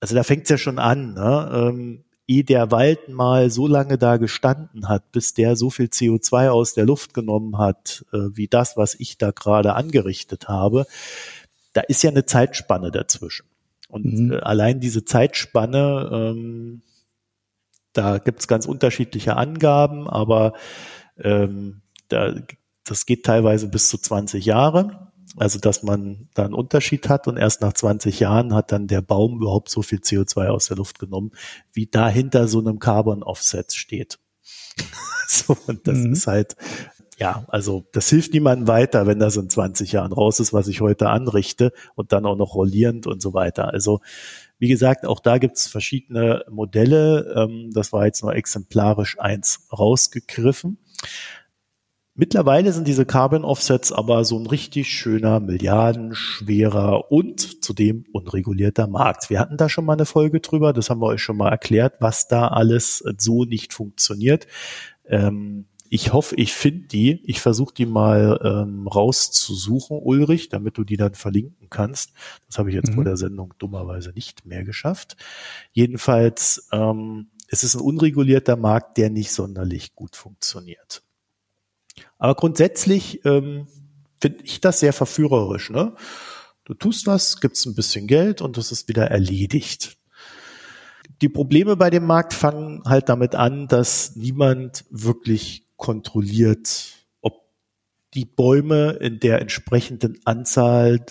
also 0.00 0.14
da 0.14 0.22
fängt's 0.22 0.50
ja 0.50 0.58
schon 0.58 0.78
an, 0.78 1.14
ne? 1.14 1.50
ähm, 1.52 2.04
ehe 2.26 2.44
der 2.44 2.70
Wald 2.70 3.08
mal 3.08 3.50
so 3.50 3.66
lange 3.66 3.98
da 3.98 4.16
gestanden 4.16 4.88
hat, 4.88 5.10
bis 5.12 5.34
der 5.34 5.56
so 5.56 5.68
viel 5.68 5.86
CO2 5.86 6.48
aus 6.48 6.74
der 6.74 6.86
Luft 6.86 7.12
genommen 7.12 7.58
hat, 7.58 8.04
äh, 8.12 8.18
wie 8.32 8.48
das, 8.48 8.76
was 8.76 8.94
ich 8.98 9.18
da 9.18 9.32
gerade 9.32 9.74
angerichtet 9.74 10.48
habe, 10.48 10.86
da 11.72 11.82
ist 11.82 12.02
ja 12.02 12.10
eine 12.10 12.24
Zeitspanne 12.24 12.90
dazwischen. 12.90 13.46
Und 13.88 14.04
mhm. 14.04 14.32
äh, 14.32 14.40
allein 14.40 14.80
diese 14.80 15.04
Zeitspanne, 15.04 16.08
ähm, 16.12 16.82
da 17.92 18.18
gibt's 18.18 18.46
ganz 18.46 18.66
unterschiedliche 18.66 19.36
Angaben, 19.36 20.08
aber 20.08 20.52
ähm, 21.18 21.82
da, 22.08 22.36
das 22.84 23.06
geht 23.06 23.24
teilweise 23.24 23.68
bis 23.68 23.88
zu 23.88 23.98
20 23.98 24.44
Jahre. 24.44 25.09
Also, 25.36 25.58
dass 25.58 25.82
man 25.82 26.28
da 26.34 26.44
einen 26.44 26.54
Unterschied 26.54 27.08
hat 27.08 27.28
und 27.28 27.36
erst 27.36 27.60
nach 27.60 27.72
20 27.72 28.18
Jahren 28.20 28.54
hat 28.54 28.72
dann 28.72 28.88
der 28.88 29.00
Baum 29.00 29.36
überhaupt 29.36 29.70
so 29.70 29.82
viel 29.82 30.00
CO2 30.00 30.48
aus 30.48 30.66
der 30.66 30.76
Luft 30.76 30.98
genommen, 30.98 31.32
wie 31.72 31.86
dahinter 31.86 32.48
so 32.48 32.58
einem 32.58 32.78
Carbon 32.78 33.22
Offset 33.22 33.72
steht. 33.72 34.18
so, 35.28 35.56
und 35.66 35.86
das 35.86 35.98
mhm. 35.98 36.12
ist 36.12 36.26
halt, 36.26 36.56
ja, 37.18 37.44
also 37.48 37.84
das 37.92 38.08
hilft 38.08 38.32
niemandem 38.32 38.66
weiter, 38.66 39.06
wenn 39.06 39.18
das 39.18 39.36
in 39.36 39.50
20 39.50 39.92
Jahren 39.92 40.12
raus 40.12 40.40
ist, 40.40 40.52
was 40.52 40.68
ich 40.68 40.80
heute 40.80 41.10
anrichte 41.10 41.72
und 41.94 42.12
dann 42.12 42.26
auch 42.26 42.36
noch 42.36 42.54
rollierend 42.54 43.06
und 43.06 43.22
so 43.22 43.34
weiter. 43.34 43.68
Also 43.68 44.00
wie 44.58 44.68
gesagt, 44.68 45.06
auch 45.06 45.20
da 45.20 45.38
gibt 45.38 45.56
es 45.56 45.68
verschiedene 45.68 46.44
Modelle. 46.50 47.34
Ähm, 47.36 47.70
das 47.72 47.92
war 47.92 48.06
jetzt 48.06 48.22
nur 48.22 48.34
exemplarisch 48.34 49.18
eins 49.18 49.66
rausgegriffen. 49.72 50.78
Mittlerweile 52.20 52.70
sind 52.74 52.86
diese 52.86 53.06
Carbon 53.06 53.46
Offsets 53.46 53.92
aber 53.92 54.26
so 54.26 54.38
ein 54.38 54.44
richtig 54.44 54.92
schöner, 54.92 55.40
milliardenschwerer 55.40 57.10
und 57.10 57.64
zudem 57.64 58.04
unregulierter 58.12 58.88
Markt. 58.88 59.30
Wir 59.30 59.40
hatten 59.40 59.56
da 59.56 59.70
schon 59.70 59.86
mal 59.86 59.94
eine 59.94 60.04
Folge 60.04 60.40
drüber, 60.40 60.74
das 60.74 60.90
haben 60.90 61.00
wir 61.00 61.06
euch 61.06 61.22
schon 61.22 61.38
mal 61.38 61.48
erklärt, 61.48 61.94
was 62.00 62.28
da 62.28 62.48
alles 62.48 63.02
so 63.16 63.46
nicht 63.46 63.72
funktioniert. 63.72 64.46
Ähm, 65.06 65.64
ich 65.88 66.12
hoffe, 66.12 66.36
ich 66.36 66.52
finde 66.52 66.88
die. 66.88 67.22
Ich 67.24 67.40
versuche 67.40 67.72
die 67.72 67.86
mal 67.86 68.38
ähm, 68.44 68.86
rauszusuchen, 68.86 69.98
Ulrich, 69.98 70.50
damit 70.50 70.76
du 70.76 70.84
die 70.84 70.98
dann 70.98 71.14
verlinken 71.14 71.70
kannst. 71.70 72.12
Das 72.48 72.58
habe 72.58 72.68
ich 72.68 72.74
jetzt 72.74 72.90
mhm. 72.90 72.96
vor 72.96 73.04
der 73.04 73.16
Sendung 73.16 73.54
dummerweise 73.58 74.10
nicht 74.10 74.44
mehr 74.44 74.64
geschafft. 74.64 75.16
Jedenfalls, 75.72 76.68
ähm, 76.70 77.30
es 77.48 77.64
ist 77.64 77.76
ein 77.76 77.80
unregulierter 77.80 78.56
Markt, 78.56 78.98
der 78.98 79.08
nicht 79.08 79.32
sonderlich 79.32 79.94
gut 79.94 80.16
funktioniert. 80.16 81.02
Aber 82.20 82.34
grundsätzlich 82.34 83.24
ähm, 83.24 83.66
finde 84.20 84.44
ich 84.44 84.60
das 84.60 84.78
sehr 84.78 84.92
verführerisch. 84.92 85.70
Ne? 85.70 85.94
Du 86.64 86.74
tust 86.74 87.06
was, 87.06 87.40
gibst 87.40 87.66
ein 87.66 87.74
bisschen 87.74 88.06
Geld 88.06 88.42
und 88.42 88.56
das 88.56 88.70
ist 88.70 88.88
wieder 88.88 89.10
erledigt. 89.10 89.96
Die 91.22 91.30
Probleme 91.30 91.76
bei 91.76 91.90
dem 91.90 92.04
Markt 92.04 92.34
fangen 92.34 92.82
halt 92.84 93.08
damit 93.08 93.34
an, 93.34 93.66
dass 93.68 94.16
niemand 94.16 94.84
wirklich 94.90 95.66
kontrolliert, 95.76 96.92
ob 97.22 97.40
die 98.14 98.26
Bäume 98.26 98.92
in 98.92 99.18
der 99.18 99.40
entsprechenden 99.40 100.20
Anzahl 100.24 101.04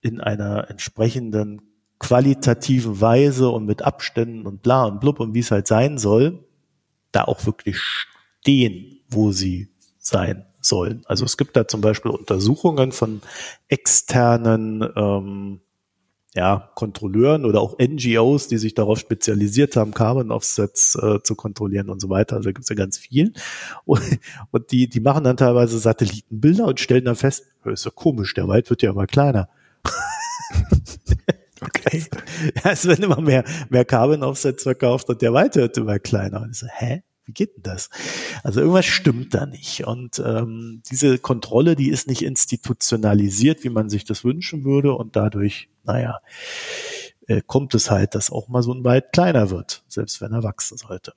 in 0.00 0.20
einer 0.20 0.70
entsprechenden 0.70 1.62
qualitativen 1.98 3.00
Weise 3.00 3.50
und 3.50 3.66
mit 3.66 3.82
Abständen 3.82 4.46
und 4.46 4.62
bla 4.62 4.84
und 4.84 5.00
blub 5.00 5.20
und 5.20 5.34
wie 5.34 5.40
es 5.40 5.50
halt 5.50 5.66
sein 5.66 5.98
soll, 5.98 6.44
da 7.12 7.24
auch 7.24 7.44
wirklich 7.44 7.78
stehen, 7.78 9.00
wo 9.08 9.32
sie 9.32 9.75
sein 10.06 10.46
sollen. 10.60 11.02
Also 11.06 11.24
es 11.24 11.36
gibt 11.36 11.56
da 11.56 11.66
zum 11.66 11.80
Beispiel 11.80 12.12
Untersuchungen 12.12 12.92
von 12.92 13.22
externen 13.68 14.88
ähm, 14.94 15.60
ja, 16.34 16.70
Kontrolleuren 16.74 17.44
oder 17.44 17.60
auch 17.60 17.78
NGOs, 17.78 18.46
die 18.46 18.58
sich 18.58 18.74
darauf 18.74 18.98
spezialisiert 18.98 19.74
haben, 19.74 19.94
Carbon 19.94 20.30
Offsets 20.30 20.94
äh, 20.96 21.22
zu 21.22 21.34
kontrollieren 21.34 21.88
und 21.88 22.00
so 22.00 22.08
weiter. 22.08 22.36
Also 22.36 22.50
da 22.50 22.52
gibt's 22.52 22.68
ja 22.68 22.76
ganz 22.76 22.98
viel. 22.98 23.32
Und, 23.84 24.02
und, 24.50 24.70
die, 24.70 24.88
die 24.88 25.00
machen 25.00 25.24
dann 25.24 25.38
teilweise 25.38 25.78
Satellitenbilder 25.78 26.66
und 26.66 26.78
stellen 26.78 27.06
dann 27.06 27.16
fest, 27.16 27.46
ist 27.64 27.86
ja 27.86 27.90
komisch, 27.92 28.34
der 28.34 28.46
Wald 28.46 28.70
wird 28.70 28.82
ja 28.82 28.90
immer 28.90 29.06
kleiner. 29.06 29.48
okay. 31.60 32.04
Ja, 32.62 32.70
es 32.70 32.86
werden 32.86 33.04
immer 33.04 33.20
mehr, 33.20 33.44
mehr 33.70 33.84
Carbon 33.84 34.22
Offsets 34.22 34.62
verkauft 34.62 35.08
und 35.08 35.22
der 35.22 35.32
Wald 35.32 35.56
wird 35.56 35.76
immer 35.78 35.98
kleiner. 35.98 36.42
Und 36.42 36.50
ich 36.50 36.58
so, 36.58 36.66
hä? 36.70 37.02
Wie 37.26 37.32
geht 37.32 37.56
denn 37.56 37.62
das? 37.62 37.90
Also 38.42 38.60
irgendwas 38.60 38.86
stimmt 38.86 39.34
da 39.34 39.46
nicht. 39.46 39.86
Und 39.86 40.22
ähm, 40.24 40.82
diese 40.90 41.18
Kontrolle, 41.18 41.76
die 41.76 41.90
ist 41.90 42.08
nicht 42.08 42.22
institutionalisiert, 42.22 43.64
wie 43.64 43.68
man 43.68 43.90
sich 43.90 44.04
das 44.04 44.24
wünschen 44.24 44.64
würde. 44.64 44.94
Und 44.94 45.16
dadurch, 45.16 45.68
naja, 45.84 46.20
äh, 47.26 47.42
kommt 47.44 47.74
es 47.74 47.90
halt, 47.90 48.14
dass 48.14 48.30
auch 48.30 48.48
mal 48.48 48.62
so 48.62 48.72
ein 48.72 48.84
Wald 48.84 49.12
kleiner 49.12 49.50
wird, 49.50 49.84
selbst 49.88 50.20
wenn 50.20 50.32
er 50.32 50.44
wachsen 50.44 50.78
sollte. 50.78 51.12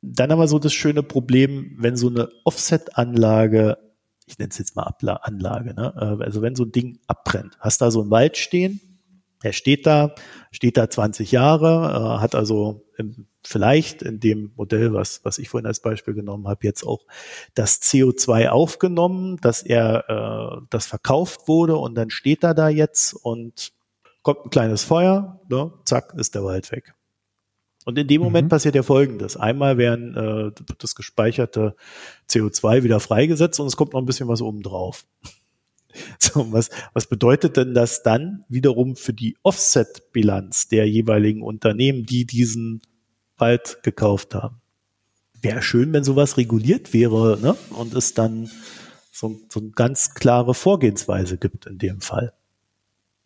Dann 0.00 0.30
haben 0.30 0.38
wir 0.38 0.48
so 0.48 0.60
das 0.60 0.72
schöne 0.72 1.02
Problem, 1.02 1.76
wenn 1.78 1.96
so 1.96 2.08
eine 2.08 2.28
Offset-Anlage, 2.44 3.78
ich 4.26 4.38
nenne 4.38 4.50
es 4.50 4.58
jetzt 4.58 4.76
mal 4.76 4.84
Abla 4.84 5.14
Anlage, 5.14 5.74
ne? 5.74 5.92
Äh, 5.96 6.24
also 6.24 6.40
wenn 6.40 6.54
so 6.54 6.64
ein 6.64 6.72
Ding 6.72 7.00
abbrennt, 7.08 7.56
hast 7.58 7.80
da 7.80 7.90
so 7.90 8.00
einen 8.00 8.10
Wald 8.10 8.36
stehen, 8.36 8.80
er 9.42 9.52
steht 9.52 9.86
da, 9.86 10.14
steht 10.52 10.76
da 10.76 10.88
20 10.88 11.32
Jahre, 11.32 12.16
äh, 12.18 12.20
hat 12.20 12.34
also 12.34 12.87
im, 12.98 13.26
vielleicht 13.44 14.02
in 14.02 14.20
dem 14.20 14.52
Modell, 14.56 14.92
was, 14.92 15.24
was 15.24 15.38
ich 15.38 15.48
vorhin 15.48 15.66
als 15.66 15.80
Beispiel 15.80 16.14
genommen 16.14 16.48
habe, 16.48 16.66
jetzt 16.66 16.84
auch 16.84 17.04
das 17.54 17.80
CO2 17.80 18.48
aufgenommen, 18.48 19.38
dass 19.40 19.62
er 19.62 20.58
äh, 20.60 20.66
das 20.70 20.86
verkauft 20.86 21.48
wurde 21.48 21.76
und 21.76 21.94
dann 21.94 22.10
steht 22.10 22.42
er 22.42 22.54
da 22.54 22.68
jetzt 22.68 23.14
und 23.14 23.72
kommt 24.22 24.46
ein 24.46 24.50
kleines 24.50 24.84
Feuer, 24.84 25.40
ne, 25.48 25.72
zack, 25.84 26.14
ist 26.16 26.34
der 26.34 26.44
Wald 26.44 26.70
weg. 26.72 26.94
Und 27.84 27.96
in 27.98 28.06
dem 28.06 28.20
Moment 28.20 28.46
mhm. 28.46 28.50
passiert 28.50 28.74
ja 28.74 28.82
Folgendes. 28.82 29.38
Einmal 29.38 29.78
werden 29.78 30.14
äh, 30.14 30.62
das 30.76 30.94
gespeicherte 30.94 31.74
CO2 32.28 32.82
wieder 32.82 33.00
freigesetzt 33.00 33.60
und 33.60 33.66
es 33.66 33.76
kommt 33.76 33.94
noch 33.94 34.00
ein 34.00 34.06
bisschen 34.06 34.28
was 34.28 34.42
oben 34.42 34.62
drauf. 34.62 35.06
So, 36.20 36.52
was, 36.52 36.68
was 36.92 37.06
bedeutet 37.06 37.56
denn 37.56 37.74
das 37.74 38.02
dann 38.02 38.44
wiederum 38.48 38.96
für 38.96 39.12
die 39.12 39.36
Offset-Bilanz 39.42 40.68
der 40.68 40.88
jeweiligen 40.88 41.42
Unternehmen, 41.42 42.04
die 42.04 42.26
diesen 42.26 42.82
Wald 43.38 43.78
gekauft 43.82 44.34
haben? 44.34 44.60
Wäre 45.40 45.62
schön, 45.62 45.92
wenn 45.92 46.04
sowas 46.04 46.36
reguliert 46.36 46.92
wäre 46.92 47.38
ne? 47.40 47.56
und 47.70 47.94
es 47.94 48.14
dann 48.14 48.50
so, 49.12 49.40
so 49.48 49.60
eine 49.60 49.70
ganz 49.70 50.14
klare 50.14 50.54
Vorgehensweise 50.54 51.38
gibt 51.38 51.66
in 51.66 51.78
dem 51.78 52.00
Fall. 52.00 52.32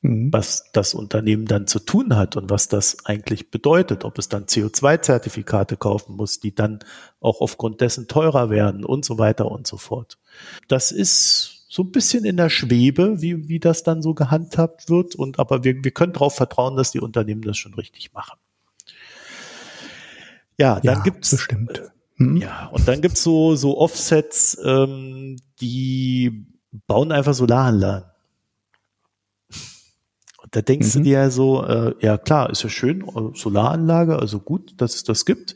Mhm. 0.03 0.33
Was 0.33 0.65
das 0.73 0.95
Unternehmen 0.95 1.47
dann 1.47 1.67
zu 1.67 1.79
tun 1.79 2.17
hat 2.17 2.37
und 2.37 2.51
was 2.51 2.69
das 2.69 3.07
eigentlich 3.07 3.51
bedeutet, 3.51 4.05
ob 4.05 4.19
es 4.19 4.29
dann 4.29 4.47
CO2-Zertifikate 4.47 5.77
kaufen 5.77 6.17
muss, 6.17 6.41
die 6.41 6.55
dann 6.55 6.81
auch 7.21 7.41
aufgrund 7.41 7.81
dessen 7.81 8.09
teurer 8.09 8.51
werden 8.51 8.85
und 8.85 9.05
so 9.05 9.19
weiter 9.19 9.51
und 9.51 9.67
so 9.67 9.77
fort. 9.77 10.19
Das 10.67 10.91
ist 10.91 11.62
so 11.73 11.85
ein 11.85 11.91
bisschen 11.91 12.27
in 12.27 12.37
der 12.37 12.51
Schwebe, 12.51 13.23
wie, 13.23 13.49
wie 13.49 13.59
das 13.59 13.83
dann 13.83 14.03
so 14.03 14.13
gehandhabt 14.13 14.91
wird. 14.91 15.15
Und 15.15 15.39
aber 15.39 15.65
wir, 15.65 15.83
wir 15.83 15.91
können 15.91 16.13
darauf 16.13 16.35
vertrauen, 16.37 16.77
dass 16.77 16.91
die 16.91 17.01
Unternehmen 17.01 17.41
das 17.41 17.57
schon 17.57 17.73
richtig 17.73 18.13
machen. 18.13 18.39
Ja, 20.59 20.81
dann 20.81 20.99
ja, 20.99 21.03
gibt's 21.03 21.31
bestimmt. 21.31 21.81
Mhm. 22.17 22.37
Ja, 22.37 22.67
und 22.67 22.87
dann 22.87 23.01
gibt's 23.01 23.23
so, 23.23 23.57
so 23.57 23.79
Offsets, 23.79 24.59
ähm, 24.63 25.37
die 25.63 26.45
bauen 26.87 27.11
einfach 27.11 27.33
Solaranlagen. 27.33 28.07
Und 30.43 30.55
da 30.55 30.61
denkst 30.61 30.95
mhm. 30.95 30.99
du 30.99 31.05
dir 31.05 31.21
ja 31.21 31.31
so, 31.31 31.65
äh, 31.65 31.95
ja 32.01 32.19
klar, 32.19 32.51
ist 32.51 32.63
ja 32.63 32.69
schön, 32.69 33.01
äh, 33.01 33.35
Solaranlage, 33.35 34.19
also 34.19 34.41
gut, 34.41 34.75
dass 34.77 34.95
es 34.95 35.05
das 35.05 35.25
gibt. 35.25 35.55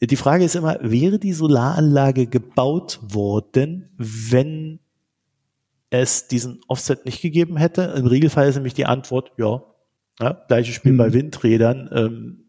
Die 0.00 0.16
Frage 0.16 0.44
ist 0.44 0.56
immer, 0.56 0.76
wäre 0.80 1.20
die 1.20 1.34
Solaranlage 1.34 2.26
gebaut 2.26 2.98
worden, 3.00 3.90
wenn 3.96 4.80
es 5.90 6.28
diesen 6.28 6.60
Offset 6.68 7.04
nicht 7.04 7.22
gegeben 7.22 7.56
hätte? 7.56 7.94
Im 7.96 8.06
Regelfall 8.06 8.48
ist 8.48 8.56
nämlich 8.56 8.74
die 8.74 8.86
Antwort, 8.86 9.32
ja. 9.36 9.62
ja 10.20 10.32
gleiches 10.48 10.74
Spiel 10.74 10.92
mhm. 10.92 10.98
bei 10.98 11.12
Windrädern. 11.12 11.90
Ähm, 11.92 12.44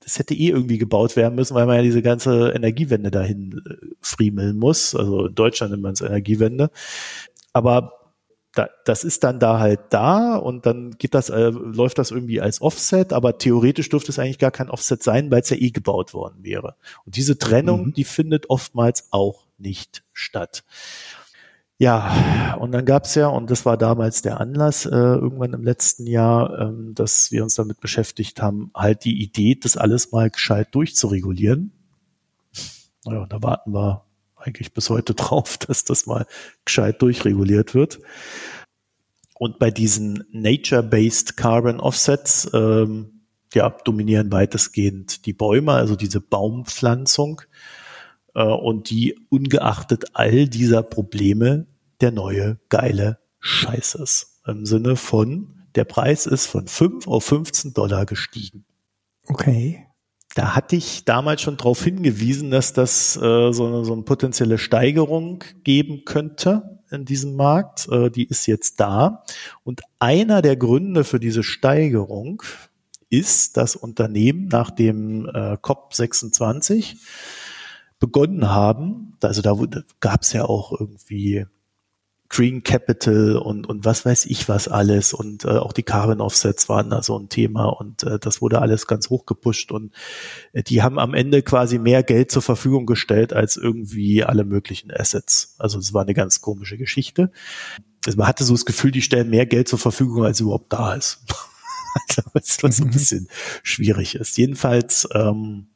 das 0.00 0.18
hätte 0.18 0.34
eh 0.34 0.48
irgendwie 0.48 0.78
gebaut 0.78 1.16
werden 1.16 1.34
müssen, 1.34 1.54
weil 1.54 1.66
man 1.66 1.76
ja 1.76 1.82
diese 1.82 2.02
ganze 2.02 2.50
Energiewende 2.50 3.10
dahin 3.10 3.62
äh, 3.66 3.86
friemeln 4.00 4.58
muss. 4.58 4.94
Also 4.94 5.26
in 5.26 5.34
Deutschland 5.34 5.72
nennt 5.72 5.82
man 5.82 5.94
es 5.94 6.02
Energiewende. 6.02 6.70
Aber 7.52 8.04
da, 8.54 8.68
das 8.84 9.02
ist 9.02 9.24
dann 9.24 9.40
da 9.40 9.58
halt 9.58 9.80
da 9.90 10.36
und 10.36 10.66
dann 10.66 10.92
geht 10.98 11.14
das, 11.14 11.28
äh, 11.28 11.50
läuft 11.50 11.98
das 11.98 12.10
irgendwie 12.10 12.40
als 12.40 12.60
Offset, 12.60 13.12
aber 13.12 13.38
theoretisch 13.38 13.88
dürfte 13.88 14.12
es 14.12 14.18
eigentlich 14.18 14.38
gar 14.38 14.50
kein 14.50 14.70
Offset 14.70 15.02
sein, 15.02 15.30
weil 15.30 15.40
es 15.40 15.50
ja 15.50 15.56
eh 15.56 15.70
gebaut 15.70 16.14
worden 16.14 16.44
wäre. 16.44 16.76
Und 17.04 17.16
diese 17.16 17.38
Trennung, 17.38 17.86
mhm. 17.86 17.94
die 17.94 18.04
findet 18.04 18.50
oftmals 18.50 19.08
auch 19.10 19.46
nicht 19.58 20.04
statt. 20.12 20.64
Ja, 21.78 22.56
und 22.60 22.70
dann 22.72 22.84
gab's 22.84 23.16
ja, 23.16 23.26
und 23.26 23.50
das 23.50 23.66
war 23.66 23.76
damals 23.76 24.22
der 24.22 24.40
Anlass, 24.40 24.86
äh, 24.86 24.90
irgendwann 24.90 25.54
im 25.54 25.64
letzten 25.64 26.06
Jahr, 26.06 26.58
ähm, 26.60 26.94
dass 26.94 27.32
wir 27.32 27.42
uns 27.42 27.56
damit 27.56 27.80
beschäftigt 27.80 28.40
haben, 28.40 28.70
halt 28.74 29.04
die 29.04 29.20
Idee, 29.22 29.56
das 29.56 29.76
alles 29.76 30.12
mal 30.12 30.30
gescheit 30.30 30.68
durchzuregulieren. 30.72 31.72
Naja, 33.04 33.26
da 33.28 33.42
warten 33.42 33.72
wir 33.72 34.04
eigentlich 34.36 34.72
bis 34.72 34.88
heute 34.88 35.14
drauf, 35.14 35.58
dass 35.58 35.84
das 35.84 36.06
mal 36.06 36.26
gescheit 36.64 37.02
durchreguliert 37.02 37.74
wird. 37.74 37.98
Und 39.36 39.58
bei 39.58 39.72
diesen 39.72 40.24
Nature-Based 40.30 41.36
Carbon 41.36 41.80
Offsets 41.80 42.48
ähm, 42.54 43.22
ja, 43.52 43.68
dominieren 43.68 44.30
weitestgehend 44.30 45.26
die 45.26 45.32
Bäume, 45.32 45.72
also 45.72 45.96
diese 45.96 46.20
Baumpflanzung. 46.20 47.42
Äh, 48.34 48.42
und 48.44 48.90
die 48.90 49.18
ungeachtet 49.30 50.04
all 50.14 50.48
dieser 50.48 50.82
Probleme 50.82 51.66
der 52.00 52.10
neue 52.10 52.58
geile 52.68 53.18
Scheiß 53.40 53.94
ist. 53.96 54.40
Im 54.46 54.66
Sinne 54.66 54.96
von, 54.96 55.54
der 55.74 55.84
Preis 55.84 56.26
ist 56.26 56.46
von 56.46 56.66
5 56.68 57.06
auf 57.08 57.24
15 57.24 57.72
Dollar 57.72 58.06
gestiegen. 58.06 58.64
Okay. 59.26 59.86
Da 60.34 60.56
hatte 60.56 60.74
ich 60.76 61.04
damals 61.04 61.42
schon 61.42 61.56
darauf 61.56 61.82
hingewiesen, 61.82 62.50
dass 62.50 62.72
das 62.72 63.16
äh, 63.16 63.52
so, 63.52 63.66
eine, 63.66 63.84
so 63.84 63.92
eine 63.92 64.02
potenzielle 64.02 64.58
Steigerung 64.58 65.44
geben 65.62 66.04
könnte 66.04 66.80
in 66.90 67.04
diesem 67.04 67.36
Markt. 67.36 67.88
Äh, 67.88 68.10
die 68.10 68.24
ist 68.24 68.46
jetzt 68.46 68.80
da. 68.80 69.24
Und 69.62 69.82
einer 70.00 70.42
der 70.42 70.56
Gründe 70.56 71.04
für 71.04 71.20
diese 71.20 71.44
Steigerung 71.44 72.42
ist, 73.10 73.56
dass 73.56 73.76
Unternehmen 73.76 74.48
nach 74.48 74.70
dem 74.70 75.26
äh, 75.26 75.54
COP26 75.54 76.96
begonnen 78.04 78.50
haben, 78.50 79.16
also 79.22 79.40
da 79.40 79.56
gab 80.00 80.22
es 80.22 80.34
ja 80.34 80.44
auch 80.44 80.78
irgendwie 80.78 81.46
Green 82.28 82.62
Capital 82.62 83.36
und, 83.36 83.66
und 83.66 83.86
was 83.86 84.04
weiß 84.04 84.26
ich 84.26 84.46
was 84.46 84.68
alles 84.68 85.14
und 85.14 85.44
äh, 85.44 85.48
auch 85.48 85.72
die 85.72 85.84
Carbon 85.84 86.20
Offsets 86.20 86.68
waren 86.68 86.90
da 86.90 87.02
so 87.02 87.18
ein 87.18 87.30
Thema 87.30 87.66
und 87.66 88.02
äh, 88.02 88.18
das 88.18 88.42
wurde 88.42 88.60
alles 88.60 88.86
ganz 88.86 89.08
hoch 89.08 89.24
gepusht 89.24 89.72
und 89.72 89.92
äh, 90.52 90.62
die 90.62 90.82
haben 90.82 90.98
am 90.98 91.14
Ende 91.14 91.42
quasi 91.42 91.78
mehr 91.78 92.02
Geld 92.02 92.30
zur 92.30 92.42
Verfügung 92.42 92.84
gestellt 92.84 93.32
als 93.32 93.56
irgendwie 93.56 94.22
alle 94.22 94.44
möglichen 94.44 94.90
Assets. 94.90 95.54
Also 95.58 95.78
es 95.78 95.94
war 95.94 96.02
eine 96.02 96.14
ganz 96.14 96.42
komische 96.42 96.76
Geschichte. 96.76 97.30
Also 98.04 98.18
man 98.18 98.26
hatte 98.26 98.44
so 98.44 98.52
das 98.52 98.66
Gefühl, 98.66 98.90
die 98.90 99.02
stellen 99.02 99.30
mehr 99.30 99.46
Geld 99.46 99.68
zur 99.68 99.78
Verfügung, 99.78 100.24
als 100.24 100.40
überhaupt 100.40 100.72
da 100.72 100.94
ist. 100.94 101.20
also, 102.08 102.22
was, 102.34 102.62
was 102.62 102.80
ein 102.80 102.88
mhm. 102.88 102.92
bisschen 102.92 103.28
schwierig 103.62 104.16
ist. 104.16 104.36
Jedenfalls 104.36 105.08
ähm, 105.14 105.68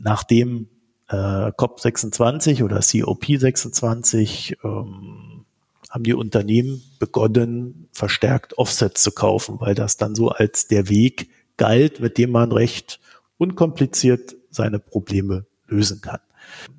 nachdem 0.00 0.68
äh, 1.08 1.14
COP26 1.52 2.62
oder 2.62 2.78
COP26 2.78 4.56
ähm, 4.64 5.44
haben 5.90 6.04
die 6.04 6.14
Unternehmen 6.14 6.82
begonnen, 6.98 7.88
verstärkt 7.92 8.58
Offsets 8.58 9.02
zu 9.02 9.12
kaufen, 9.12 9.60
weil 9.60 9.74
das 9.74 9.96
dann 9.96 10.14
so 10.14 10.28
als 10.28 10.68
der 10.68 10.88
Weg 10.88 11.30
galt, 11.56 12.00
mit 12.00 12.18
dem 12.18 12.30
man 12.30 12.52
recht 12.52 13.00
unkompliziert 13.38 14.36
seine 14.50 14.78
Probleme 14.78 15.46
lösen 15.66 16.00
kann. 16.00 16.20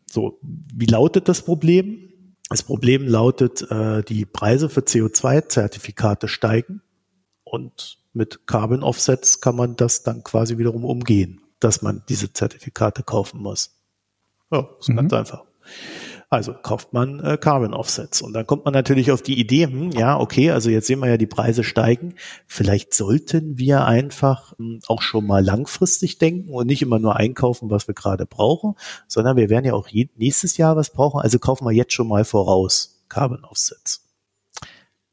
So, 0.10 0.40
wie 0.42 0.86
lautet 0.86 1.28
das 1.28 1.42
Problem? 1.44 2.10
Das 2.50 2.64
Problem 2.64 3.08
lautet, 3.08 3.70
äh, 3.70 4.04
die 4.04 4.26
Preise 4.26 4.70
für 4.70 4.82
CO2-Zertifikate 4.82 6.28
steigen 6.28 6.82
und 7.44 8.00
mit 8.14 8.48
Carbon 8.48 8.84
Offsets 8.84 9.40
kann 9.40 9.56
man 9.56 9.76
das 9.76 10.04
dann 10.04 10.24
quasi 10.24 10.58
wiederum 10.58 10.84
umgehen, 10.84 11.42
dass 11.60 11.82
man 11.82 12.04
diese 12.10 12.34
Zertifikate 12.34 13.04
kaufen 13.04 13.42
muss. 13.42 13.79
Ja, 14.52 14.68
ist 14.80 14.90
mhm. 14.90 14.96
ganz 14.96 15.14
einfach. 15.14 15.44
Also 16.32 16.54
kauft 16.54 16.94
man 16.94 17.20
äh, 17.22 17.38
Carbon 17.38 17.74
Offsets. 17.74 18.22
Und 18.22 18.34
dann 18.34 18.46
kommt 18.46 18.64
man 18.64 18.74
natürlich 18.74 19.12
auf 19.12 19.24
die 19.24 19.40
Idee, 19.40 19.66
hm, 19.66 19.92
ja, 19.92 20.20
okay, 20.20 20.52
also 20.52 20.70
jetzt 20.70 20.86
sehen 20.86 21.00
wir 21.00 21.10
ja, 21.10 21.18
die 21.18 21.26
Preise 21.26 21.64
steigen. 21.64 22.14
Vielleicht 22.46 22.94
sollten 22.94 23.58
wir 23.58 23.86
einfach 23.86 24.56
hm, 24.58 24.80
auch 24.88 25.02
schon 25.02 25.26
mal 25.26 25.44
langfristig 25.44 26.20
denken 26.20 26.54
und 26.54 26.68
nicht 26.68 26.84
immer 26.84 27.00
nur 27.00 27.16
einkaufen, 27.16 27.72
was 27.72 27.88
wir 27.88 27.96
gerade 27.96 28.28
brauchen, 28.28 28.76
sondern 29.08 29.38
wir 29.38 29.50
werden 29.50 29.66
ja 29.66 29.74
auch 29.74 29.88
je, 29.88 30.10
nächstes 30.18 30.58
Jahr 30.58 30.76
was 30.76 30.92
brauchen. 30.92 31.20
Also 31.20 31.40
kaufen 31.40 31.66
wir 31.66 31.72
jetzt 31.72 31.94
schon 31.94 32.08
mal 32.08 32.24
voraus 32.24 33.04
Carbon 33.10 33.44
Offsets. 33.44 34.06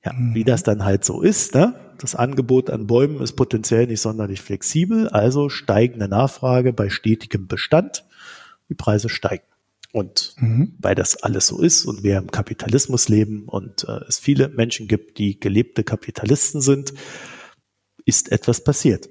Ja, 0.05 0.13
mhm. 0.13 0.35
wie 0.35 0.45
das 0.45 0.65
dann 0.65 0.85
halt 0.85 1.05
so 1.07 1.23
ist, 1.23 1.55
ne? 1.55 1.75
Das 1.99 2.15
Angebot 2.15 2.69
an 2.69 2.87
Bäumen 2.87 3.23
ist 3.23 3.33
potenziell 3.33 3.87
nicht 3.87 4.03
sonderlich 4.03 4.43
flexibel, 4.43 5.09
also 5.09 5.49
steigende 5.49 6.09
Nachfrage 6.09 6.75
bei 6.75 6.91
stetigem 6.91 7.47
Bestand. 7.47 8.05
Die 8.69 8.75
Preise 8.75 9.09
steigen. 9.09 9.45
Und 9.93 10.35
mhm. 10.39 10.75
weil 10.79 10.95
das 10.95 11.23
alles 11.23 11.47
so 11.47 11.61
ist 11.61 11.87
und 11.87 12.03
wir 12.03 12.19
im 12.19 12.31
Kapitalismus 12.31 13.09
leben 13.09 13.45
und 13.47 13.85
äh, 13.85 14.01
es 14.09 14.19
viele 14.19 14.49
Menschen 14.49 14.89
gibt, 14.89 15.19
die 15.19 15.41
gelebte 15.41 15.85
Kapitalisten 15.85 16.61
sind, 16.61 16.93
ist 18.05 18.31
etwas 18.31 18.63
passiert. 18.63 19.09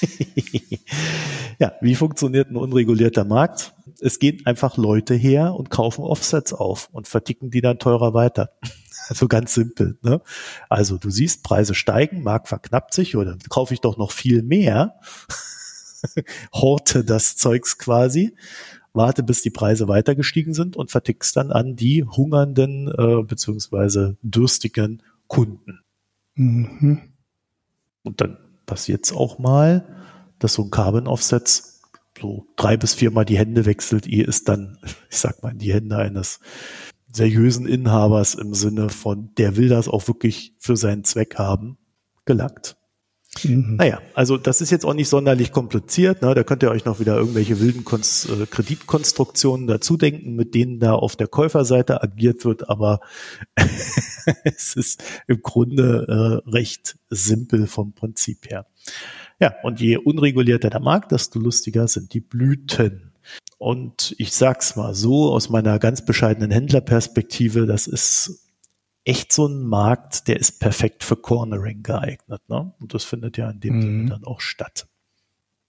ja, 1.58 1.74
wie 1.80 1.94
funktioniert 1.94 2.50
ein 2.50 2.56
unregulierter 2.56 3.24
Markt? 3.24 3.74
Es 4.00 4.18
gehen 4.18 4.44
einfach 4.44 4.76
Leute 4.76 5.14
her 5.14 5.54
und 5.54 5.70
kaufen 5.70 6.02
Offsets 6.02 6.52
auf 6.52 6.88
und 6.92 7.06
verticken 7.06 7.50
die 7.50 7.60
dann 7.60 7.78
teurer 7.78 8.14
weiter. 8.14 8.52
Also 9.08 9.26
ganz 9.26 9.54
simpel. 9.54 9.98
Ne? 10.02 10.20
Also 10.68 10.96
du 10.96 11.10
siehst, 11.10 11.42
Preise 11.42 11.74
steigen, 11.74 12.22
Markt 12.22 12.46
verknappt 12.46 12.94
sich 12.94 13.16
oder 13.16 13.36
kaufe 13.48 13.74
ich 13.74 13.80
doch 13.80 13.96
noch 13.96 14.12
viel 14.12 14.42
mehr, 14.42 15.00
horte 16.52 17.04
das 17.04 17.36
Zeugs 17.36 17.78
quasi 17.78 18.34
warte, 18.92 19.22
bis 19.22 19.42
die 19.42 19.50
Preise 19.50 19.88
weiter 19.88 20.14
gestiegen 20.14 20.54
sind 20.54 20.76
und 20.76 20.90
vertickst 20.90 21.36
dann 21.36 21.52
an 21.52 21.76
die 21.76 22.04
hungernden 22.04 22.88
äh, 22.88 23.22
beziehungsweise 23.22 24.16
dürstigen 24.22 25.02
Kunden. 25.26 25.80
Mhm. 26.34 27.12
Und 28.02 28.20
dann 28.20 28.38
passiert 28.66 29.04
es 29.04 29.12
auch 29.12 29.38
mal, 29.38 29.86
dass 30.38 30.54
so 30.54 30.64
ein 30.64 30.70
Carbon 30.70 31.06
Offsets 31.06 31.82
so 32.20 32.46
drei 32.56 32.76
bis 32.76 32.94
viermal 32.94 33.24
die 33.24 33.38
Hände 33.38 33.64
wechselt, 33.64 34.06
ehe 34.06 34.24
es 34.24 34.44
dann, 34.44 34.78
ich 35.10 35.18
sag 35.18 35.42
mal, 35.42 35.52
in 35.52 35.58
die 35.58 35.72
Hände 35.72 35.96
eines 35.96 36.40
seriösen 37.12 37.66
Inhabers 37.66 38.34
im 38.34 38.54
Sinne 38.54 38.88
von, 38.88 39.34
der 39.36 39.56
will 39.56 39.68
das 39.68 39.88
auch 39.88 40.06
wirklich 40.06 40.54
für 40.58 40.76
seinen 40.76 41.04
Zweck 41.04 41.38
haben, 41.38 41.76
gelangt. 42.24 42.76
Mhm. 43.44 43.76
Naja, 43.76 44.00
also 44.14 44.36
das 44.36 44.60
ist 44.60 44.70
jetzt 44.70 44.84
auch 44.84 44.94
nicht 44.94 45.08
sonderlich 45.08 45.52
kompliziert. 45.52 46.20
Ne? 46.22 46.34
Da 46.34 46.42
könnt 46.42 46.62
ihr 46.62 46.70
euch 46.70 46.84
noch 46.84 46.98
wieder 46.98 47.16
irgendwelche 47.16 47.60
wilden 47.60 47.84
Konst 47.84 48.28
äh, 48.28 48.46
Kreditkonstruktionen 48.46 49.66
dazu 49.68 49.96
denken, 49.96 50.34
mit 50.34 50.54
denen 50.54 50.80
da 50.80 50.94
auf 50.94 51.14
der 51.14 51.28
Käuferseite 51.28 52.02
agiert 52.02 52.44
wird. 52.44 52.68
Aber 52.68 53.00
es 54.44 54.74
ist 54.74 55.02
im 55.28 55.42
Grunde 55.42 56.42
äh, 56.46 56.50
recht 56.50 56.96
simpel 57.08 57.66
vom 57.66 57.92
Prinzip 57.92 58.50
her. 58.50 58.66
Ja, 59.38 59.54
und 59.62 59.80
je 59.80 59.96
unregulierter 59.96 60.68
der 60.68 60.80
Markt, 60.80 61.12
desto 61.12 61.38
lustiger 61.38 61.86
sind 61.88 62.12
die 62.12 62.20
Blüten. 62.20 63.12
Und 63.58 64.14
ich 64.18 64.32
sag's 64.32 64.74
mal 64.74 64.94
so 64.94 65.32
aus 65.32 65.50
meiner 65.50 65.78
ganz 65.78 66.04
bescheidenen 66.04 66.50
Händlerperspektive, 66.50 67.66
das 67.66 67.86
ist 67.86 68.49
echt 69.10 69.32
so 69.32 69.48
ein 69.48 69.64
Markt, 69.64 70.28
der 70.28 70.38
ist 70.38 70.60
perfekt 70.60 71.02
für 71.02 71.16
Cornering 71.16 71.82
geeignet. 71.82 72.42
Ne? 72.48 72.72
Und 72.80 72.94
das 72.94 73.02
findet 73.02 73.36
ja 73.36 73.50
in 73.50 73.58
dem 73.58 73.76
mhm. 73.76 73.82
Sinne 73.82 74.10
dann 74.10 74.24
auch 74.24 74.40
statt. 74.40 74.86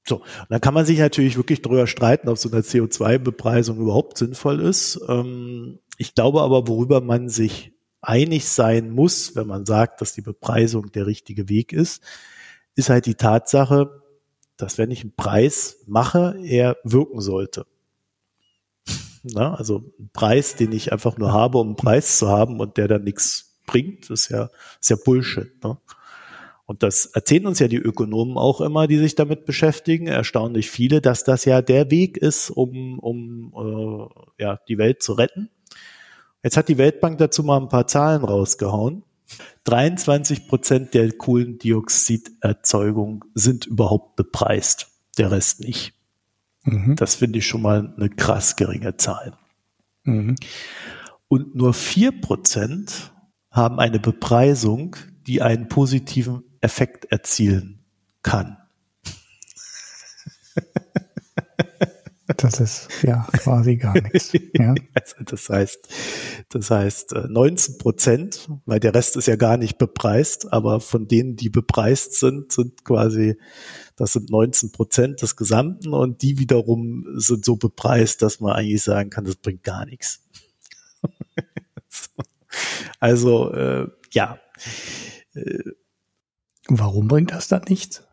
So, 0.07 0.17
und 0.17 0.47
dann 0.49 0.61
kann 0.61 0.75
man 0.75 0.85
sich 0.85 0.99
natürlich 0.99 1.37
wirklich 1.37 1.63
darüber 1.63 1.87
streiten, 1.87 2.29
ob 2.29 2.37
so 2.37 2.51
eine 2.51 2.61
CO2-Bepreisung 2.61 3.79
überhaupt 3.79 4.19
sinnvoll 4.19 4.59
ist. 4.59 4.99
Ähm, 5.07 5.79
ich 5.97 6.13
glaube 6.13 6.41
aber, 6.41 6.67
worüber 6.67 7.01
man 7.01 7.29
sich 7.29 7.73
einig 8.01 8.47
sein 8.47 8.91
muss, 8.91 9.35
wenn 9.35 9.47
man 9.47 9.65
sagt, 9.65 10.01
dass 10.01 10.13
die 10.13 10.21
Bepreisung 10.21 10.91
der 10.91 11.07
richtige 11.07 11.49
Weg 11.49 11.73
ist, 11.73 12.03
ist 12.75 12.89
halt 12.89 13.07
die 13.07 13.15
Tatsache, 13.15 14.01
dass 14.57 14.77
wenn 14.77 14.91
ich 14.91 15.01
einen 15.01 15.15
Preis 15.15 15.77
mache, 15.87 16.35
er 16.43 16.77
wirken 16.83 17.21
sollte. 17.21 17.65
Na, 19.23 19.53
also 19.53 19.83
ein 19.99 20.09
Preis, 20.13 20.55
den 20.55 20.71
ich 20.71 20.91
einfach 20.91 21.17
nur 21.17 21.31
habe, 21.31 21.59
um 21.59 21.67
einen 21.67 21.75
Preis 21.75 22.17
zu 22.17 22.27
haben 22.27 22.59
und 22.59 22.77
der 22.77 22.87
dann 22.87 23.03
nichts 23.03 23.59
bringt, 23.67 24.09
ist 24.09 24.29
ja, 24.29 24.49
ist 24.79 24.89
ja 24.89 24.95
Bullshit. 25.03 25.63
Ne? 25.63 25.77
Und 26.65 26.83
das 26.83 27.07
erzählen 27.07 27.47
uns 27.47 27.59
ja 27.59 27.67
die 27.67 27.75
Ökonomen 27.75 28.37
auch 28.37 28.61
immer, 28.61 28.87
die 28.87 28.97
sich 28.97 29.15
damit 29.15 29.45
beschäftigen, 29.45 30.07
erstaunlich 30.07 30.71
viele, 30.71 31.01
dass 31.01 31.23
das 31.23 31.45
ja 31.45 31.61
der 31.61 31.91
Weg 31.91 32.17
ist, 32.17 32.49
um, 32.49 32.97
um 32.99 34.09
äh, 34.37 34.41
ja, 34.41 34.59
die 34.67 34.77
Welt 34.77 35.03
zu 35.03 35.13
retten. 35.13 35.49
Jetzt 36.43 36.57
hat 36.57 36.69
die 36.69 36.77
Weltbank 36.77 37.17
dazu 37.17 37.43
mal 37.43 37.57
ein 37.57 37.69
paar 37.69 37.87
Zahlen 37.87 38.23
rausgehauen. 38.23 39.03
23 39.65 40.47
Prozent 40.47 40.93
der 40.93 41.11
Kohlendioxiderzeugung 41.11 43.25
sind 43.35 43.65
überhaupt 43.67 44.15
bepreist, 44.15 44.87
der 45.17 45.31
Rest 45.31 45.59
nicht. 45.59 45.93
Mhm. 46.63 46.95
Das 46.95 47.15
finde 47.15 47.39
ich 47.39 47.47
schon 47.47 47.61
mal 47.61 47.93
eine 47.97 48.09
krass 48.09 48.55
geringe 48.55 48.97
Zahl. 48.97 49.33
Mhm. 50.03 50.35
Und 51.27 51.55
nur 51.55 51.73
vier 51.73 52.11
Prozent 52.19 53.13
haben 53.49 53.79
eine 53.79 53.99
Bepreisung, 53.99 54.95
die 55.27 55.41
einen 55.41 55.67
positiven 55.67 56.43
Effekt 56.61 57.05
erzielen 57.05 57.83
kann. 58.23 58.57
Das 62.37 62.59
ist 62.59 62.87
ja 63.03 63.27
quasi 63.31 63.77
gar 63.77 63.93
nichts. 63.93 64.33
Ja. 64.53 64.75
Also 64.93 65.15
das 65.25 65.49
heißt, 65.49 65.87
das 66.49 66.69
heißt 66.69 67.15
19 67.29 67.75
äh, 67.75 67.77
Prozent, 67.77 68.49
weil 68.65 68.79
der 68.79 68.93
Rest 68.93 69.15
ist 69.15 69.27
ja 69.27 69.35
gar 69.35 69.57
nicht 69.57 69.77
bepreist, 69.77 70.51
aber 70.51 70.79
von 70.79 71.07
denen, 71.07 71.35
die 71.35 71.49
bepreist 71.49 72.19
sind, 72.19 72.51
sind 72.51 72.83
quasi, 72.83 73.37
das 73.95 74.13
sind 74.13 74.29
19 74.29 74.71
Prozent 74.71 75.21
des 75.21 75.35
Gesamten 75.35 75.93
und 75.93 76.21
die 76.21 76.39
wiederum 76.39 77.05
sind 77.15 77.45
so 77.45 77.55
bepreist, 77.55 78.21
dass 78.21 78.39
man 78.39 78.53
eigentlich 78.53 78.83
sagen 78.83 79.09
kann, 79.09 79.25
das 79.25 79.35
bringt 79.37 79.63
gar 79.63 79.85
nichts. 79.85 80.23
Also 82.99 83.53
äh, 83.53 83.87
ja. 84.11 84.39
Äh, 85.33 85.71
Warum 86.67 87.07
bringt 87.07 87.31
das 87.31 87.47
dann 87.47 87.63
nichts? 87.67 88.03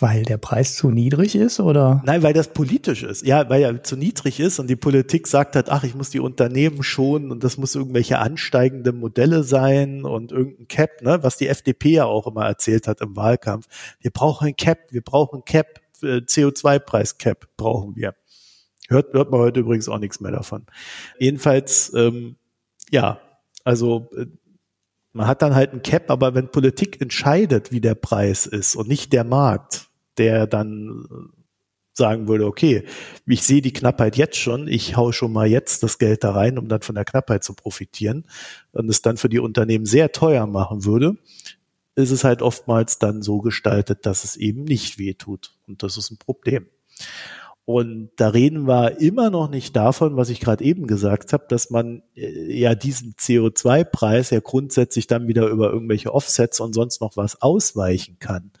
Weil 0.00 0.22
der 0.22 0.38
Preis 0.38 0.76
zu 0.76 0.90
niedrig 0.90 1.34
ist 1.34 1.58
oder? 1.58 2.02
Nein, 2.04 2.22
weil 2.22 2.32
das 2.32 2.48
politisch 2.52 3.02
ist. 3.02 3.26
Ja, 3.26 3.48
weil 3.48 3.62
er 3.62 3.82
zu 3.82 3.96
niedrig 3.96 4.38
ist 4.38 4.58
und 4.58 4.68
die 4.68 4.76
Politik 4.76 5.26
sagt 5.26 5.56
hat, 5.56 5.70
ach, 5.70 5.82
ich 5.82 5.94
muss 5.94 6.10
die 6.10 6.20
Unternehmen 6.20 6.82
schonen 6.82 7.32
und 7.32 7.42
das 7.42 7.58
muss 7.58 7.74
irgendwelche 7.74 8.18
ansteigende 8.18 8.92
Modelle 8.92 9.42
sein 9.42 10.04
und 10.04 10.30
irgendein 10.30 10.68
Cap, 10.68 11.02
ne, 11.02 11.22
was 11.22 11.36
die 11.36 11.48
FDP 11.48 11.90
ja 11.90 12.04
auch 12.04 12.26
immer 12.26 12.46
erzählt 12.46 12.86
hat 12.86 13.00
im 13.00 13.16
Wahlkampf. 13.16 13.66
Wir 14.00 14.12
brauchen 14.12 14.48
ein 14.48 14.56
Cap, 14.56 14.78
wir 14.90 15.02
brauchen 15.02 15.44
Cap, 15.44 15.80
äh, 16.02 16.18
CO2-Preis-Cap 16.18 17.48
brauchen 17.56 17.96
wir. 17.96 18.14
Hört, 18.88 19.12
hört 19.12 19.30
man 19.30 19.40
heute 19.40 19.60
übrigens 19.60 19.88
auch 19.88 19.98
nichts 19.98 20.20
mehr 20.20 20.32
davon. 20.32 20.64
Jedenfalls, 21.18 21.92
ähm, 21.94 22.36
ja, 22.90 23.20
also 23.64 24.08
äh, 24.16 24.26
man 25.12 25.26
hat 25.26 25.42
dann 25.42 25.54
halt 25.54 25.72
ein 25.72 25.82
Cap, 25.82 26.10
aber 26.10 26.34
wenn 26.34 26.50
Politik 26.50 27.00
entscheidet, 27.00 27.72
wie 27.72 27.80
der 27.80 27.94
Preis 27.94 28.46
ist 28.46 28.76
und 28.76 28.88
nicht 28.88 29.12
der 29.12 29.24
Markt, 29.24 29.87
der 30.18 30.46
dann 30.46 31.06
sagen 31.98 32.28
würde, 32.28 32.46
okay, 32.46 32.84
ich 33.26 33.42
sehe 33.42 33.60
die 33.60 33.72
Knappheit 33.72 34.16
jetzt 34.16 34.36
schon, 34.36 34.68
ich 34.68 34.96
hau 34.96 35.12
schon 35.12 35.32
mal 35.32 35.46
jetzt 35.46 35.82
das 35.82 35.98
Geld 35.98 36.24
da 36.24 36.30
rein, 36.30 36.56
um 36.56 36.68
dann 36.68 36.80
von 36.80 36.94
der 36.94 37.04
Knappheit 37.04 37.44
zu 37.44 37.54
profitieren 37.54 38.24
und 38.72 38.88
es 38.88 39.02
dann 39.02 39.16
für 39.18 39.28
die 39.28 39.40
Unternehmen 39.40 39.84
sehr 39.84 40.12
teuer 40.12 40.46
machen 40.46 40.84
würde, 40.84 41.16
ist 41.96 42.12
es 42.12 42.24
halt 42.24 42.40
oftmals 42.40 42.98
dann 42.98 43.22
so 43.22 43.40
gestaltet, 43.40 44.06
dass 44.06 44.24
es 44.24 44.36
eben 44.36 44.64
nicht 44.64 44.98
weh 44.98 45.14
tut. 45.14 45.56
Und 45.66 45.82
das 45.82 45.96
ist 45.96 46.10
ein 46.10 46.18
Problem. 46.18 46.68
Und 47.68 48.12
da 48.16 48.28
reden 48.28 48.66
wir 48.66 48.98
immer 48.98 49.28
noch 49.28 49.50
nicht 49.50 49.76
davon, 49.76 50.16
was 50.16 50.30
ich 50.30 50.40
gerade 50.40 50.64
eben 50.64 50.86
gesagt 50.86 51.34
habe, 51.34 51.44
dass 51.50 51.68
man 51.68 52.02
äh, 52.16 52.58
ja 52.58 52.74
diesen 52.74 53.12
CO2-Preis 53.12 54.30
ja 54.30 54.40
grundsätzlich 54.40 55.06
dann 55.06 55.28
wieder 55.28 55.48
über 55.48 55.70
irgendwelche 55.70 56.14
Offsets 56.14 56.60
und 56.60 56.72
sonst 56.72 57.02
noch 57.02 57.18
was 57.18 57.42
ausweichen 57.42 58.16
kann. 58.20 58.52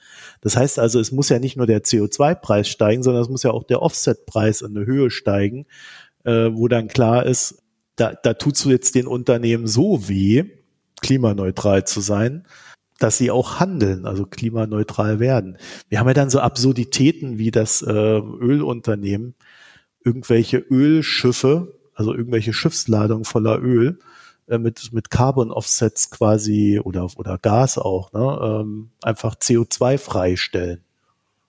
Das 0.42 0.58
heißt 0.58 0.78
also, 0.78 1.00
es 1.00 1.10
muss 1.10 1.30
ja 1.30 1.38
nicht 1.38 1.56
nur 1.56 1.66
der 1.66 1.84
CO2-Preis 1.84 2.68
steigen, 2.68 3.02
sondern 3.02 3.22
es 3.22 3.30
muss 3.30 3.44
ja 3.44 3.50
auch 3.50 3.64
der 3.64 3.80
Offset-Preis 3.80 4.60
in 4.60 4.76
eine 4.76 4.84
Höhe 4.84 5.10
steigen, 5.10 5.64
äh, 6.24 6.50
wo 6.52 6.68
dann 6.68 6.88
klar 6.88 7.24
ist, 7.24 7.62
da, 7.96 8.12
da 8.12 8.34
tust 8.34 8.62
du 8.66 8.68
jetzt 8.68 8.94
den 8.94 9.06
Unternehmen 9.06 9.66
so 9.66 10.06
weh, 10.06 10.44
klimaneutral 11.00 11.86
zu 11.86 12.02
sein, 12.02 12.46
dass 12.98 13.16
sie 13.16 13.30
auch 13.30 13.60
handeln, 13.60 14.06
also 14.06 14.26
klimaneutral 14.26 15.20
werden. 15.20 15.56
Wir 15.88 16.00
haben 16.00 16.08
ja 16.08 16.14
dann 16.14 16.30
so 16.30 16.40
Absurditäten 16.40 17.38
wie 17.38 17.50
das 17.50 17.80
äh, 17.82 17.92
Ölunternehmen, 17.92 19.34
irgendwelche 20.04 20.58
Ölschiffe, 20.58 21.74
also 21.94 22.12
irgendwelche 22.12 22.52
Schiffsladungen 22.52 23.24
voller 23.24 23.60
Öl 23.62 23.98
äh, 24.48 24.58
mit, 24.58 24.92
mit 24.92 25.10
Carbon 25.10 25.52
Offsets 25.52 26.10
quasi 26.10 26.80
oder, 26.82 27.08
oder 27.16 27.38
Gas 27.38 27.78
auch, 27.78 28.12
ne, 28.12 28.38
ähm, 28.42 28.90
einfach 29.02 29.36
CO2 29.36 29.98
freistellen. 29.98 30.80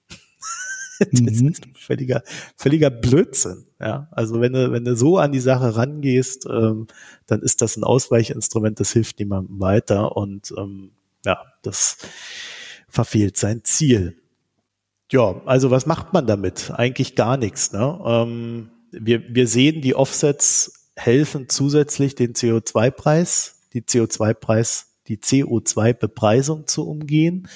das 1.12 1.42
mhm. 1.42 1.48
ist 1.48 1.68
völliger, 1.76 2.24
völliger 2.58 2.90
Blödsinn. 2.90 3.66
Ja, 3.80 4.10
also 4.12 4.42
wenn 4.42 4.54
du, 4.54 4.72
wenn 4.72 4.84
du 4.84 4.96
so 4.96 5.18
an 5.18 5.32
die 5.32 5.40
Sache 5.40 5.78
rangehst, 5.78 6.46
ähm, 6.46 6.88
dann 7.26 7.42
ist 7.42 7.62
das 7.62 7.78
ein 7.78 7.86
Ausweichinstrument, 7.86 8.80
das 8.80 8.92
hilft 8.92 9.20
niemandem 9.20 9.60
weiter 9.60 10.18
und 10.18 10.54
ähm, 10.58 10.92
ja, 11.25 11.43
das 11.62 11.97
verfehlt 12.88 13.38
sein 13.38 13.62
Ziel. 13.63 14.21
Ja, 15.12 15.41
also 15.45 15.71
was 15.71 15.86
macht 15.86 16.13
man 16.13 16.27
damit? 16.27 16.71
Eigentlich 16.75 17.15
gar 17.15 17.38
nichts. 17.38 17.71
Ne? 17.71 17.99
Ähm, 18.05 18.69
wir, 18.91 19.23
wir 19.34 19.47
sehen, 19.47 19.82
die 19.82 19.95
Offsets 19.95 20.88
helfen 20.95 21.49
zusätzlich 21.49 22.15
den 22.15 22.34
CO2-Preis, 22.34 23.62
die 23.73 23.82
CO2-Preis, 23.82 24.88
die 25.08 25.17
CO2-Bepreisung 25.17 26.67
zu 26.67 26.88
umgehen. 26.88 27.47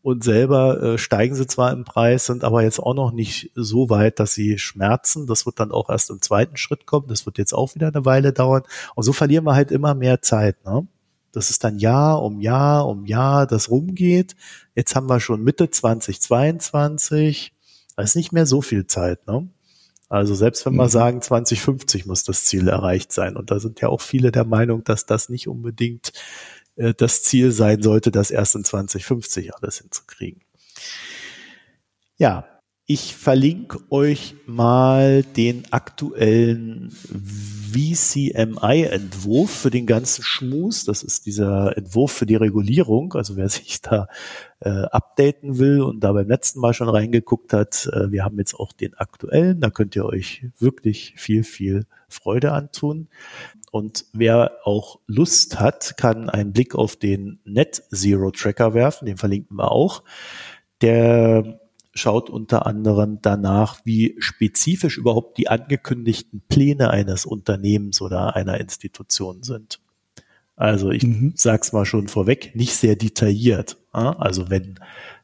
Und 0.00 0.24
selber 0.24 0.82
äh, 0.82 0.98
steigen 0.98 1.36
sie 1.36 1.46
zwar 1.46 1.72
im 1.72 1.84
Preis, 1.84 2.26
sind 2.26 2.42
aber 2.42 2.62
jetzt 2.64 2.80
auch 2.80 2.94
noch 2.94 3.12
nicht 3.12 3.52
so 3.54 3.88
weit, 3.88 4.18
dass 4.18 4.34
sie 4.34 4.58
schmerzen. 4.58 5.28
Das 5.28 5.46
wird 5.46 5.60
dann 5.60 5.70
auch 5.70 5.90
erst 5.90 6.10
im 6.10 6.20
zweiten 6.20 6.56
Schritt 6.56 6.86
kommen. 6.86 7.06
Das 7.06 7.24
wird 7.24 7.38
jetzt 7.38 7.52
auch 7.52 7.76
wieder 7.76 7.88
eine 7.88 8.04
Weile 8.04 8.32
dauern. 8.32 8.62
Und 8.96 9.04
so 9.04 9.12
verlieren 9.12 9.44
wir 9.44 9.54
halt 9.54 9.70
immer 9.70 9.94
mehr 9.94 10.20
Zeit. 10.20 10.64
Ne? 10.64 10.88
Das 11.32 11.50
ist 11.50 11.64
dann 11.64 11.78
Jahr 11.78 12.22
um 12.22 12.40
Jahr 12.40 12.86
um 12.86 13.06
Jahr, 13.06 13.46
das 13.46 13.70
rumgeht. 13.70 14.36
Jetzt 14.74 14.94
haben 14.94 15.08
wir 15.08 15.20
schon 15.20 15.42
Mitte 15.42 15.70
2022. 15.70 17.52
Da 17.96 18.02
ist 18.02 18.16
nicht 18.16 18.32
mehr 18.32 18.46
so 18.46 18.62
viel 18.62 18.86
Zeit, 18.86 19.26
ne? 19.26 19.48
Also 20.08 20.34
selbst 20.34 20.66
wenn 20.66 20.74
wir 20.74 20.84
mhm. 20.84 20.90
sagen, 20.90 21.22
2050 21.22 22.04
muss 22.04 22.22
das 22.22 22.44
Ziel 22.44 22.68
erreicht 22.68 23.12
sein. 23.12 23.34
Und 23.34 23.50
da 23.50 23.58
sind 23.58 23.80
ja 23.80 23.88
auch 23.88 24.02
viele 24.02 24.30
der 24.30 24.44
Meinung, 24.44 24.84
dass 24.84 25.06
das 25.06 25.30
nicht 25.30 25.48
unbedingt 25.48 26.12
äh, 26.76 26.92
das 26.92 27.22
Ziel 27.22 27.50
sein 27.50 27.82
sollte, 27.82 28.10
das 28.10 28.30
erst 28.30 28.54
in 28.54 28.62
2050 28.62 29.54
alles 29.54 29.78
hinzukriegen. 29.78 30.42
Ja, 32.18 32.44
ich 32.92 33.16
verlinke 33.16 33.78
euch 33.88 34.34
mal 34.44 35.22
den 35.22 35.64
aktuellen 35.70 36.90
VCMI-Entwurf 37.72 39.50
für 39.50 39.70
den 39.70 39.86
ganzen 39.86 40.22
Schmus. 40.22 40.84
Das 40.84 41.02
ist 41.02 41.24
dieser 41.24 41.74
Entwurf 41.78 42.12
für 42.12 42.26
die 42.26 42.36
Regulierung. 42.36 43.14
Also 43.14 43.34
wer 43.36 43.48
sich 43.48 43.80
da 43.80 44.08
äh, 44.60 44.68
updaten 44.68 45.56
will 45.58 45.80
und 45.80 46.04
da 46.04 46.12
beim 46.12 46.28
letzten 46.28 46.60
Mal 46.60 46.74
schon 46.74 46.90
reingeguckt 46.90 47.54
hat, 47.54 47.88
äh, 47.90 48.12
wir 48.12 48.24
haben 48.24 48.36
jetzt 48.36 48.52
auch 48.52 48.74
den 48.74 48.92
aktuellen. 48.92 49.62
Da 49.62 49.70
könnt 49.70 49.96
ihr 49.96 50.04
euch 50.04 50.44
wirklich 50.58 51.14
viel, 51.16 51.44
viel 51.44 51.86
Freude 52.10 52.52
antun. 52.52 53.08
Und 53.70 54.04
wer 54.12 54.58
auch 54.64 55.00
Lust 55.06 55.58
hat, 55.58 55.96
kann 55.96 56.28
einen 56.28 56.52
Blick 56.52 56.74
auf 56.74 56.96
den 56.96 57.40
Net 57.46 57.84
Zero 57.90 58.32
Tracker 58.32 58.74
werfen. 58.74 59.06
Den 59.06 59.16
verlinken 59.16 59.56
wir 59.56 59.72
auch. 59.72 60.02
Der 60.82 61.61
schaut 61.94 62.30
unter 62.30 62.66
anderem 62.66 63.18
danach, 63.22 63.80
wie 63.84 64.16
spezifisch 64.18 64.96
überhaupt 64.96 65.38
die 65.38 65.48
angekündigten 65.48 66.42
Pläne 66.48 66.90
eines 66.90 67.26
Unternehmens 67.26 68.00
oder 68.00 68.34
einer 68.34 68.60
Institution 68.60 69.42
sind. 69.42 69.80
Also 70.56 70.90
ich 70.90 71.02
mhm. 71.02 71.34
sag's 71.36 71.72
mal 71.72 71.84
schon 71.84 72.08
vorweg, 72.08 72.54
nicht 72.54 72.74
sehr 72.74 72.96
detailliert. 72.96 73.78
Also 73.92 74.48
wenn 74.48 74.78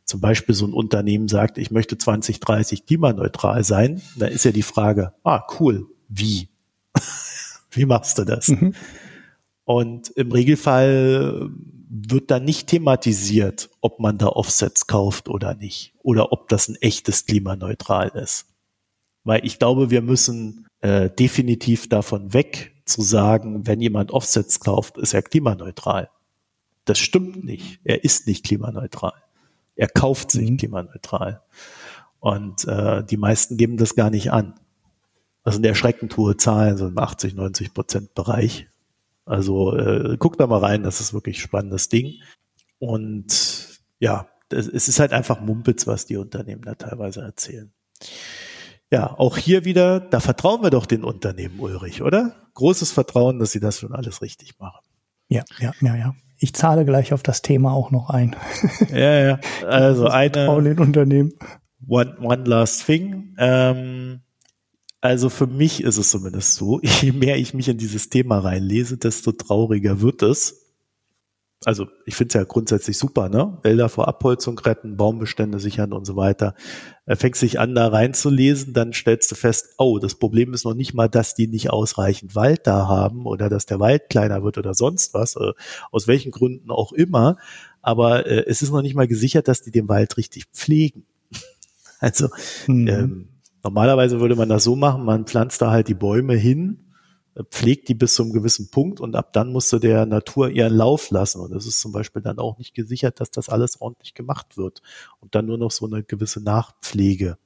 zum 0.04 0.20
Beispiel 0.20 0.54
so 0.54 0.66
ein 0.66 0.72
Unternehmen 0.72 1.28
sagt, 1.28 1.58
ich 1.58 1.70
möchte 1.70 1.98
2030 1.98 2.86
klimaneutral 2.86 3.62
sein, 3.62 4.00
dann 4.16 4.32
ist 4.32 4.44
ja 4.44 4.52
die 4.52 4.62
Frage, 4.62 5.12
ah, 5.22 5.42
cool, 5.60 5.86
wie? 6.08 6.48
wie 7.70 7.84
machst 7.84 8.18
du 8.18 8.24
das? 8.24 8.48
Mhm. 8.48 8.74
Und 9.64 10.08
im 10.10 10.32
Regelfall 10.32 11.50
wird 11.90 12.30
dann 12.30 12.44
nicht 12.44 12.68
thematisiert, 12.68 13.70
ob 13.80 13.98
man 13.98 14.18
da 14.18 14.28
Offsets 14.28 14.86
kauft 14.86 15.28
oder 15.28 15.54
nicht 15.54 15.94
oder 16.02 16.32
ob 16.32 16.48
das 16.48 16.68
ein 16.68 16.76
echtes 16.76 17.26
klimaneutral 17.26 18.08
ist. 18.08 18.46
Weil 19.24 19.44
ich 19.44 19.58
glaube, 19.58 19.90
wir 19.90 20.02
müssen 20.02 20.66
äh, 20.80 21.10
definitiv 21.10 21.88
davon 21.88 22.32
weg 22.34 22.74
zu 22.84 23.02
sagen, 23.02 23.66
wenn 23.66 23.80
jemand 23.80 24.10
Offsets 24.12 24.60
kauft, 24.60 24.98
ist 24.98 25.14
er 25.14 25.22
klimaneutral. 25.22 26.10
Das 26.84 26.98
stimmt 26.98 27.44
nicht. 27.44 27.80
Er 27.84 28.04
ist 28.04 28.26
nicht 28.26 28.44
klimaneutral. 28.44 29.12
Er 29.76 29.88
kauft 29.88 30.30
sich 30.30 30.50
mhm. 30.50 30.56
klimaneutral. 30.56 31.42
Und 32.20 32.66
äh, 32.66 33.04
die 33.04 33.16
meisten 33.16 33.56
geben 33.56 33.76
das 33.76 33.94
gar 33.94 34.10
nicht 34.10 34.32
an. 34.32 34.54
Das 35.44 35.54
sind 35.54 35.64
erschreckend 35.64 36.16
hohe 36.16 36.36
Zahlen, 36.36 36.76
so 36.76 36.88
im 36.88 36.98
80, 36.98 37.34
90 37.34 37.72
Prozent 37.72 38.14
Bereich. 38.14 38.68
Also 39.28 39.76
äh, 39.76 40.16
guck 40.18 40.38
da 40.38 40.46
mal 40.46 40.60
rein, 40.60 40.82
das 40.82 41.00
ist 41.00 41.12
wirklich 41.12 41.36
ein 41.38 41.42
spannendes 41.42 41.88
Ding. 41.88 42.14
Und 42.78 43.80
ja, 43.98 44.28
das, 44.48 44.66
es 44.66 44.88
ist 44.88 45.00
halt 45.00 45.12
einfach 45.12 45.40
Mumpitz, 45.40 45.86
was 45.86 46.06
die 46.06 46.16
Unternehmen 46.16 46.62
da 46.62 46.74
teilweise 46.74 47.20
erzählen. 47.20 47.72
Ja, 48.90 49.18
auch 49.18 49.36
hier 49.36 49.66
wieder, 49.66 50.00
da 50.00 50.20
vertrauen 50.20 50.62
wir 50.62 50.70
doch 50.70 50.86
den 50.86 51.04
Unternehmen, 51.04 51.60
Ulrich, 51.60 52.00
oder? 52.00 52.34
Großes 52.54 52.92
Vertrauen, 52.92 53.38
dass 53.38 53.52
sie 53.52 53.60
das 53.60 53.78
schon 53.78 53.92
alles 53.92 54.22
richtig 54.22 54.58
machen. 54.58 54.80
Ja, 55.28 55.44
ja, 55.58 55.72
ja, 55.82 55.96
ja. 55.96 56.14
Ich 56.38 56.54
zahle 56.54 56.84
gleich 56.86 57.12
auf 57.12 57.22
das 57.22 57.42
Thema 57.42 57.72
auch 57.72 57.90
noch 57.90 58.08
ein. 58.08 58.34
Ja, 58.90 59.20
ja. 59.20 59.40
Also 59.66 60.06
eine. 60.06 60.32
Vertrauen 60.32 60.64
den 60.64 60.78
Unternehmen. 60.78 61.32
One, 61.86 62.16
one 62.20 62.44
last 62.44 62.86
thing. 62.86 63.34
Ähm, 63.38 64.20
also 65.00 65.28
für 65.28 65.46
mich 65.46 65.82
ist 65.82 65.96
es 65.96 66.10
zumindest 66.10 66.54
so, 66.54 66.80
je 66.82 67.12
mehr 67.12 67.36
ich 67.36 67.54
mich 67.54 67.68
in 67.68 67.78
dieses 67.78 68.08
Thema 68.08 68.38
reinlese, 68.38 68.98
desto 68.98 69.32
trauriger 69.32 70.00
wird 70.00 70.22
es. 70.22 70.64
Also 71.64 71.88
ich 72.06 72.14
finde 72.14 72.28
es 72.28 72.34
ja 72.34 72.44
grundsätzlich 72.44 72.96
super, 72.96 73.28
ne? 73.28 73.58
Wälder 73.62 73.88
vor 73.88 74.06
Abholzung 74.06 74.56
retten, 74.60 74.96
Baumbestände 74.96 75.58
sichern 75.58 75.92
und 75.92 76.04
so 76.04 76.14
weiter. 76.14 76.54
Er 77.04 77.16
fängt 77.16 77.34
sich 77.34 77.58
an, 77.58 77.74
da 77.74 77.88
reinzulesen, 77.88 78.74
dann 78.74 78.92
stellst 78.92 79.28
du 79.32 79.34
fest, 79.34 79.74
oh, 79.76 79.98
das 79.98 80.14
Problem 80.14 80.54
ist 80.54 80.64
noch 80.64 80.74
nicht 80.74 80.94
mal, 80.94 81.08
dass 81.08 81.34
die 81.34 81.48
nicht 81.48 81.70
ausreichend 81.70 82.36
Wald 82.36 82.60
da 82.68 82.86
haben 82.86 83.26
oder 83.26 83.48
dass 83.48 83.66
der 83.66 83.80
Wald 83.80 84.08
kleiner 84.08 84.44
wird 84.44 84.56
oder 84.56 84.72
sonst 84.72 85.14
was, 85.14 85.34
äh, 85.34 85.52
aus 85.90 86.06
welchen 86.06 86.30
Gründen 86.30 86.70
auch 86.70 86.92
immer. 86.92 87.38
Aber 87.82 88.26
äh, 88.26 88.44
es 88.46 88.62
ist 88.62 88.70
noch 88.70 88.82
nicht 88.82 88.94
mal 88.94 89.08
gesichert, 89.08 89.48
dass 89.48 89.60
die 89.60 89.72
den 89.72 89.88
Wald 89.88 90.16
richtig 90.16 90.46
pflegen. 90.52 91.06
Also 92.00 92.28
mhm. 92.68 92.86
ähm, 92.86 93.28
Normalerweise 93.68 94.18
würde 94.18 94.34
man 94.34 94.48
das 94.48 94.64
so 94.64 94.76
machen, 94.76 95.04
man 95.04 95.26
pflanzt 95.26 95.60
da 95.60 95.70
halt 95.70 95.88
die 95.88 95.94
Bäume 95.94 96.34
hin, 96.34 96.86
pflegt 97.50 97.90
die 97.90 97.94
bis 97.94 98.14
zu 98.14 98.22
einem 98.22 98.32
gewissen 98.32 98.70
Punkt 98.70 98.98
und 98.98 99.14
ab 99.14 99.34
dann 99.34 99.52
musst 99.52 99.70
du 99.74 99.78
der 99.78 100.06
Natur 100.06 100.48
ihren 100.48 100.74
Lauf 100.74 101.10
lassen. 101.10 101.42
Und 101.42 101.52
es 101.52 101.66
ist 101.66 101.78
zum 101.78 101.92
Beispiel 101.92 102.22
dann 102.22 102.38
auch 102.38 102.56
nicht 102.56 102.72
gesichert, 102.72 103.20
dass 103.20 103.30
das 103.30 103.50
alles 103.50 103.82
ordentlich 103.82 104.14
gemacht 104.14 104.56
wird 104.56 104.80
und 105.20 105.34
dann 105.34 105.44
nur 105.44 105.58
noch 105.58 105.70
so 105.70 105.84
eine 105.84 106.02
gewisse 106.02 106.42
Nachpflege 106.42 107.36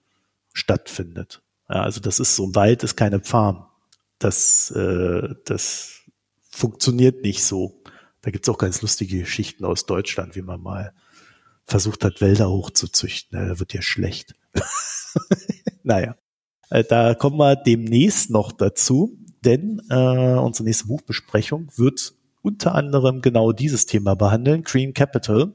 stattfindet. 0.52 1.42
Ja, 1.68 1.82
also 1.82 2.00
das 2.00 2.20
ist 2.20 2.36
so 2.36 2.46
ein 2.46 2.54
Wald 2.54 2.84
ist 2.84 2.94
keine 2.94 3.18
Farm. 3.18 3.66
Das, 4.20 4.70
äh, 4.70 5.34
das 5.44 6.02
funktioniert 6.50 7.24
nicht 7.24 7.42
so. 7.42 7.82
Da 8.20 8.30
gibt's 8.30 8.48
auch 8.48 8.58
ganz 8.58 8.80
lustige 8.80 9.18
Geschichten 9.18 9.64
aus 9.64 9.86
Deutschland, 9.86 10.36
wie 10.36 10.42
man 10.42 10.62
mal 10.62 10.94
versucht 11.66 12.04
hat, 12.04 12.20
Wälder 12.20 12.48
hochzuzüchten. 12.48 13.36
Ja, 13.36 13.48
da 13.48 13.58
wird 13.58 13.74
ja 13.74 13.82
schlecht. 13.82 14.36
naja, 15.82 16.16
äh, 16.70 16.84
da 16.84 17.14
kommen 17.14 17.36
wir 17.36 17.56
demnächst 17.56 18.30
noch 18.30 18.52
dazu, 18.52 19.18
denn 19.44 19.82
äh, 19.90 20.34
unsere 20.38 20.64
nächste 20.64 20.86
Buchbesprechung 20.86 21.68
wird 21.76 22.14
unter 22.42 22.74
anderem 22.74 23.22
genau 23.22 23.52
dieses 23.52 23.86
Thema 23.86 24.14
behandeln, 24.14 24.62
Green 24.62 24.94
Capital. 24.94 25.52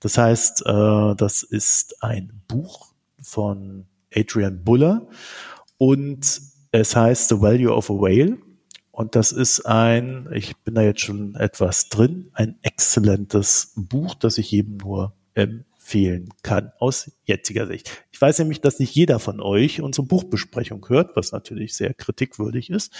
Das 0.00 0.18
heißt, 0.18 0.64
äh, 0.66 1.14
das 1.16 1.42
ist 1.42 2.02
ein 2.02 2.42
Buch 2.48 2.92
von 3.20 3.86
Adrian 4.14 4.62
Buller 4.64 5.08
und 5.78 6.40
es 6.72 6.96
heißt 6.96 7.28
The 7.28 7.40
Value 7.40 7.74
of 7.74 7.90
a 7.90 7.94
Whale. 7.94 8.38
Und 8.92 9.14
das 9.14 9.30
ist 9.30 9.66
ein, 9.66 10.28
ich 10.32 10.56
bin 10.58 10.74
da 10.74 10.80
jetzt 10.80 11.02
schon 11.02 11.34
etwas 11.34 11.90
drin, 11.90 12.30
ein 12.32 12.56
exzellentes 12.62 13.72
Buch, 13.76 14.14
das 14.14 14.38
ich 14.38 14.50
jedem 14.50 14.78
nur 14.78 15.12
fehlen 15.86 16.30
kann 16.42 16.72
aus 16.80 17.12
jetziger 17.26 17.68
Sicht. 17.68 18.04
Ich 18.10 18.20
weiß 18.20 18.40
nämlich, 18.40 18.60
dass 18.60 18.80
nicht 18.80 18.92
jeder 18.96 19.20
von 19.20 19.40
euch 19.40 19.80
unsere 19.80 20.04
Buchbesprechung 20.04 20.84
hört, 20.88 21.14
was 21.14 21.30
natürlich 21.30 21.76
sehr 21.76 21.94
kritikwürdig 21.94 22.70
ist. 22.70 22.92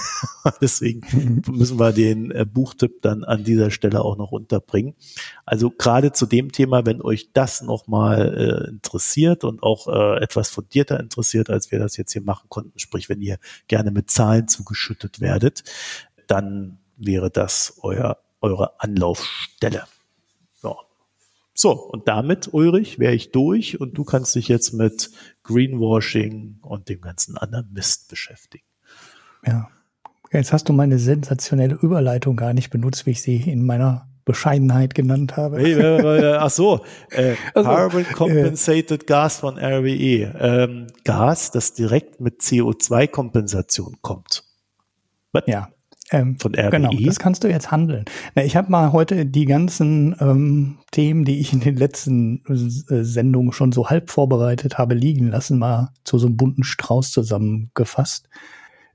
Deswegen 0.60 1.42
müssen 1.50 1.80
wir 1.80 1.90
den 1.90 2.30
äh, 2.30 2.46
Buchtipp 2.46 3.02
dann 3.02 3.24
an 3.24 3.42
dieser 3.42 3.72
Stelle 3.72 4.02
auch 4.02 4.16
noch 4.16 4.30
unterbringen. 4.30 4.94
Also 5.46 5.70
gerade 5.70 6.12
zu 6.12 6.26
dem 6.26 6.52
Thema, 6.52 6.86
wenn 6.86 7.02
euch 7.02 7.32
das 7.32 7.60
nochmal 7.62 8.38
äh, 8.38 8.70
interessiert 8.70 9.42
und 9.42 9.64
auch 9.64 9.88
äh, 9.88 10.22
etwas 10.22 10.48
fundierter 10.48 11.00
interessiert, 11.00 11.50
als 11.50 11.72
wir 11.72 11.80
das 11.80 11.96
jetzt 11.96 12.12
hier 12.12 12.22
machen 12.22 12.46
konnten, 12.48 12.78
sprich, 12.78 13.08
wenn 13.08 13.20
ihr 13.20 13.38
gerne 13.66 13.90
mit 13.90 14.12
Zahlen 14.12 14.46
zugeschüttet 14.46 15.20
werdet, 15.20 15.64
dann 16.28 16.78
wäre 16.96 17.30
das 17.32 17.80
euer, 17.82 18.18
eure 18.40 18.80
Anlaufstelle. 18.80 19.86
So, 21.60 21.72
und 21.72 22.06
damit, 22.06 22.54
Ulrich, 22.54 23.00
wäre 23.00 23.14
ich 23.14 23.32
durch 23.32 23.80
und 23.80 23.98
du 23.98 24.04
kannst 24.04 24.32
dich 24.36 24.46
jetzt 24.46 24.74
mit 24.74 25.10
Greenwashing 25.42 26.58
und 26.62 26.88
dem 26.88 27.00
ganzen 27.00 27.36
anderen 27.36 27.72
Mist 27.72 28.08
beschäftigen. 28.08 28.64
Ja. 29.44 29.68
Jetzt 30.30 30.52
hast 30.52 30.68
du 30.68 30.72
meine 30.72 31.00
sensationelle 31.00 31.74
Überleitung 31.74 32.36
gar 32.36 32.52
nicht 32.52 32.70
benutzt, 32.70 33.06
wie 33.06 33.10
ich 33.10 33.22
sie 33.22 33.38
in 33.38 33.66
meiner 33.66 34.06
Bescheidenheit 34.24 34.94
genannt 34.94 35.36
habe. 35.36 35.58
Hey, 35.58 35.72
äh, 35.72 36.36
ach 36.36 36.50
so, 36.50 36.84
äh, 37.10 37.34
also, 37.54 37.68
Carbon 37.68 38.04
Compensated 38.04 39.02
äh, 39.02 39.06
Gas 39.06 39.38
von 39.38 39.58
RWE. 39.58 40.32
Ähm, 40.38 40.86
Gas, 41.02 41.50
das 41.50 41.72
direkt 41.72 42.20
mit 42.20 42.40
CO2-Kompensation 42.40 43.96
kommt. 44.00 44.44
Was? 45.32 45.42
Ja, 45.48 45.70
ähm, 46.10 46.38
Von 46.38 46.54
RWE? 46.54 46.70
Genau, 46.70 46.90
das 47.04 47.18
kannst 47.18 47.44
du 47.44 47.48
jetzt 47.48 47.70
handeln. 47.70 48.04
Na, 48.34 48.44
ich 48.44 48.56
habe 48.56 48.70
mal 48.70 48.92
heute 48.92 49.26
die 49.26 49.44
ganzen 49.44 50.16
ähm, 50.20 50.78
Themen, 50.90 51.24
die 51.24 51.38
ich 51.38 51.52
in 51.52 51.60
den 51.60 51.76
letzten 51.76 52.42
äh, 52.46 53.04
Sendungen 53.04 53.52
schon 53.52 53.72
so 53.72 53.88
halb 53.88 54.10
vorbereitet 54.10 54.78
habe, 54.78 54.94
liegen 54.94 55.28
lassen, 55.28 55.58
mal 55.58 55.92
zu 56.04 56.18
so 56.18 56.26
einem 56.26 56.36
bunten 56.36 56.64
Strauß 56.64 57.10
zusammengefasst. 57.10 58.28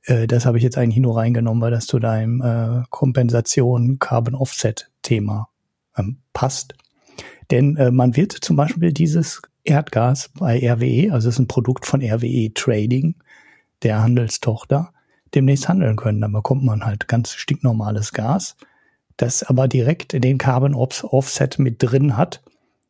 Äh, 0.05 0.27
das 0.27 0.45
habe 0.45 0.57
ich 0.57 0.63
jetzt 0.63 0.77
eigentlich 0.77 0.99
nur 0.99 1.17
reingenommen, 1.17 1.61
weil 1.61 1.71
das 1.71 1.85
zu 1.85 1.99
deinem 1.99 2.41
äh, 2.41 2.83
Kompensation 2.89 3.99
Carbon 3.99 4.35
Offset 4.35 4.89
Thema 5.01 5.49
ähm, 5.97 6.17
passt. 6.33 6.75
Denn 7.51 7.75
äh, 7.77 7.91
man 7.91 8.15
wird 8.15 8.31
zum 8.31 8.55
Beispiel 8.55 8.91
dieses 8.91 9.41
Erdgas 9.63 10.29
bei 10.37 10.57
RWE, 10.57 11.13
also 11.13 11.29
es 11.29 11.35
ist 11.35 11.39
ein 11.39 11.47
Produkt 11.47 11.85
von 11.85 12.01
RWE 12.01 12.53
Trading, 12.53 13.15
der 13.83 14.01
Handelstochter, 14.01 14.93
demnächst 15.35 15.69
handeln 15.69 15.95
können. 15.95 16.21
Dann 16.21 16.31
bekommt 16.31 16.63
man 16.63 16.85
halt 16.85 17.07
ganz 17.07 17.33
stinknormales 17.33 18.13
Gas, 18.13 18.55
das 19.17 19.43
aber 19.43 19.67
direkt 19.67 20.13
den 20.13 20.37
Carbon 20.37 20.75
Offset 20.75 21.59
mit 21.59 21.81
drin 21.81 22.17
hat. 22.17 22.43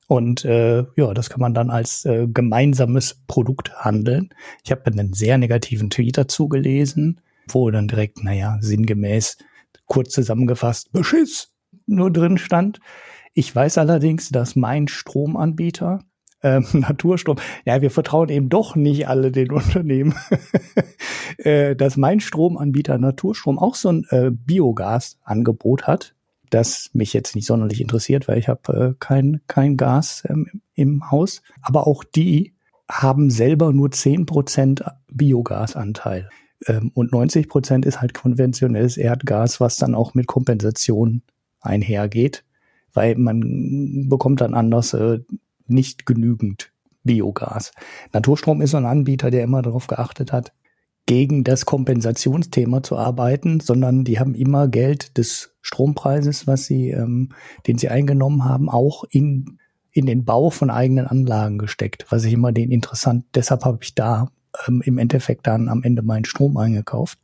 Und 0.07 0.45
äh, 0.45 0.85
ja, 0.95 1.13
das 1.13 1.29
kann 1.29 1.39
man 1.39 1.53
dann 1.53 1.69
als 1.69 2.05
äh, 2.05 2.27
gemeinsames 2.27 3.21
Produkt 3.27 3.73
handeln. 3.75 4.29
Ich 4.63 4.71
habe 4.71 4.85
einen 4.85 5.13
sehr 5.13 5.37
negativen 5.37 5.89
Tweet 5.89 6.17
dazu 6.17 6.49
gelesen, 6.49 7.21
wo 7.47 7.71
dann 7.71 7.87
direkt, 7.87 8.23
naja, 8.23 8.57
sinngemäß, 8.61 9.37
kurz 9.85 10.11
zusammengefasst, 10.11 10.91
Beschiss 10.91 11.51
nur 11.85 12.11
drin 12.11 12.37
stand. 12.37 12.79
Ich 13.33 13.53
weiß 13.53 13.77
allerdings, 13.77 14.29
dass 14.29 14.55
mein 14.55 14.87
Stromanbieter 14.87 15.99
ähm, 16.43 16.65
Naturstrom. 16.73 17.37
Ja, 17.65 17.81
wir 17.81 17.91
vertrauen 17.91 18.29
eben 18.29 18.49
doch 18.49 18.75
nicht 18.75 19.07
alle 19.07 19.31
den 19.31 19.51
Unternehmen, 19.51 20.13
äh, 21.37 21.75
dass 21.75 21.97
mein 21.97 22.19
Stromanbieter 22.19 22.97
Naturstrom 22.97 23.57
auch 23.57 23.75
so 23.75 23.89
ein 23.89 24.05
äh, 24.09 24.31
Biogasangebot 24.31 25.87
hat, 25.87 26.15
das 26.49 26.91
mich 26.93 27.13
jetzt 27.13 27.35
nicht 27.35 27.47
sonderlich 27.47 27.81
interessiert, 27.81 28.27
weil 28.27 28.37
ich 28.37 28.47
habe 28.47 28.73
äh, 28.73 28.95
kein, 28.99 29.41
kein 29.47 29.77
Gas 29.77 30.23
ähm, 30.29 30.61
im 30.75 31.09
Haus. 31.09 31.41
Aber 31.61 31.87
auch 31.87 32.03
die 32.03 32.53
haben 32.89 33.29
selber 33.29 33.73
nur 33.73 33.91
zehn 33.91 34.25
Prozent 34.25 34.83
Biogasanteil. 35.11 36.29
Ähm, 36.67 36.91
und 36.93 37.11
90 37.11 37.49
Prozent 37.49 37.85
ist 37.85 38.01
halt 38.01 38.13
konventionelles 38.13 38.97
Erdgas, 38.97 39.59
was 39.59 39.77
dann 39.77 39.95
auch 39.95 40.13
mit 40.13 40.27
Kompensation 40.27 41.23
einhergeht, 41.59 42.43
weil 42.93 43.15
man 43.15 44.07
bekommt 44.09 44.41
dann 44.41 44.53
anders 44.53 44.93
äh, 44.93 45.19
nicht 45.67 46.05
genügend 46.05 46.71
Biogas. 47.03 47.71
Naturstrom 48.11 48.61
ist 48.61 48.71
so 48.71 48.77
ein 48.77 48.85
Anbieter, 48.85 49.31
der 49.31 49.43
immer 49.43 49.61
darauf 49.61 49.87
geachtet 49.87 50.31
hat, 50.31 50.53
gegen 51.05 51.43
das 51.43 51.65
Kompensationsthema 51.65 52.81
zu 52.81 52.97
arbeiten, 52.97 53.59
sondern 53.59 54.05
die 54.05 54.19
haben 54.19 54.35
immer 54.35 54.69
Geld 54.69 55.17
des 55.17 55.53
Strompreises, 55.61 56.47
was 56.47 56.65
sie, 56.65 56.91
ähm, 56.91 57.33
den 57.67 57.77
sie 57.77 57.89
eingenommen 57.89 58.45
haben, 58.45 58.69
auch 58.69 59.03
in 59.09 59.59
in 59.93 60.07
den 60.07 60.25
Bau 60.25 60.49
von 60.49 60.71
eigenen 60.71 61.05
Anlagen 61.05 61.59
gesteckt, 61.59 62.07
was 62.09 62.25
ich 62.25 62.33
immer 62.33 62.51
den 62.51 62.71
interessant. 62.71 63.25
Deshalb 63.35 63.63
habe 63.63 63.77
ich 63.81 63.93
da 63.93 64.27
ähm, 64.67 64.81
im 64.83 64.97
Endeffekt 64.97 65.47
dann 65.47 65.69
am 65.69 65.83
Ende 65.83 66.01
meinen 66.01 66.25
Strom 66.25 66.57
eingekauft, 66.57 67.19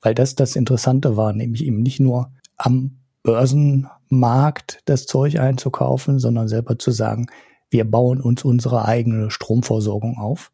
weil 0.00 0.14
das 0.14 0.36
das 0.36 0.56
Interessante 0.56 1.16
war, 1.16 1.32
nämlich 1.32 1.64
eben 1.64 1.82
nicht 1.82 2.00
nur 2.00 2.30
am 2.56 2.98
Börsenmarkt 3.24 4.82
das 4.84 5.06
Zeug 5.06 5.38
einzukaufen, 5.38 6.20
sondern 6.20 6.48
selber 6.48 6.78
zu 6.78 6.92
sagen, 6.92 7.26
wir 7.72 7.84
bauen 7.90 8.20
uns 8.20 8.44
unsere 8.44 8.84
eigene 8.84 9.30
Stromversorgung 9.30 10.18
auf. 10.18 10.52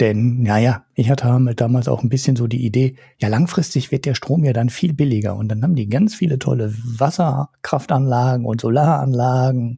Denn, 0.00 0.42
naja, 0.42 0.84
ich 0.94 1.10
hatte 1.10 1.54
damals 1.54 1.86
auch 1.86 2.02
ein 2.02 2.08
bisschen 2.08 2.34
so 2.34 2.46
die 2.46 2.64
Idee, 2.64 2.96
ja, 3.18 3.28
langfristig 3.28 3.92
wird 3.92 4.04
der 4.04 4.14
Strom 4.14 4.42
ja 4.44 4.52
dann 4.52 4.68
viel 4.68 4.94
billiger. 4.94 5.36
Und 5.36 5.48
dann 5.48 5.62
haben 5.62 5.74
die 5.74 5.88
ganz 5.88 6.14
viele 6.14 6.38
tolle 6.38 6.72
Wasserkraftanlagen 6.98 8.46
und 8.46 8.60
Solaranlagen 8.60 9.76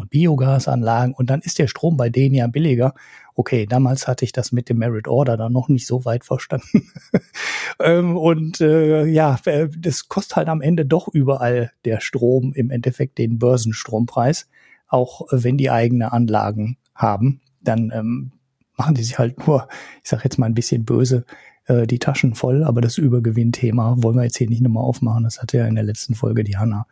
und 0.00 0.10
Biogasanlagen 0.10 1.14
und 1.14 1.30
dann 1.30 1.40
ist 1.40 1.58
der 1.58 1.68
Strom 1.68 1.96
bei 1.96 2.08
denen 2.08 2.34
ja 2.34 2.46
billiger. 2.46 2.94
Okay, 3.34 3.66
damals 3.66 4.08
hatte 4.08 4.24
ich 4.24 4.32
das 4.32 4.52
mit 4.52 4.68
dem 4.68 4.78
Merit 4.78 5.08
Order 5.08 5.36
dann 5.36 5.52
noch 5.52 5.68
nicht 5.68 5.86
so 5.86 6.04
weit 6.04 6.24
verstanden. 6.24 6.90
ähm, 7.80 8.16
und 8.16 8.60
äh, 8.60 9.04
ja, 9.06 9.38
äh, 9.44 9.68
das 9.78 10.08
kostet 10.08 10.36
halt 10.36 10.48
am 10.48 10.60
Ende 10.60 10.84
doch 10.84 11.08
überall 11.08 11.70
der 11.84 12.00
Strom 12.00 12.52
im 12.54 12.70
Endeffekt 12.70 13.18
den 13.18 13.38
Börsenstrompreis, 13.38 14.48
auch 14.90 15.26
wenn 15.30 15.56
die 15.56 15.70
eigene 15.70 16.12
Anlagen 16.12 16.76
haben. 16.94 17.40
Dann 17.62 17.90
ähm, 17.94 18.32
machen 18.76 18.94
die 18.94 19.02
sich 19.02 19.18
halt 19.18 19.46
nur, 19.46 19.68
ich 20.02 20.10
sage 20.10 20.24
jetzt 20.24 20.38
mal 20.38 20.46
ein 20.46 20.54
bisschen 20.54 20.84
böse, 20.84 21.24
äh, 21.66 21.86
die 21.86 21.98
Taschen 21.98 22.34
voll, 22.34 22.64
aber 22.64 22.80
das 22.80 22.98
Übergewinnthema 22.98 23.96
wollen 23.98 24.16
wir 24.16 24.24
jetzt 24.24 24.38
hier 24.38 24.48
nicht 24.48 24.62
nochmal 24.62 24.84
aufmachen. 24.84 25.24
Das 25.24 25.40
hatte 25.40 25.58
ja 25.58 25.66
in 25.66 25.76
der 25.76 25.84
letzten 25.84 26.14
Folge 26.14 26.44
die 26.44 26.56
Hanna 26.56 26.86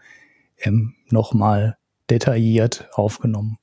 ähm, 0.59 0.95
nochmal 1.11 1.77
detailliert 2.09 2.89
aufgenommen. 2.93 3.59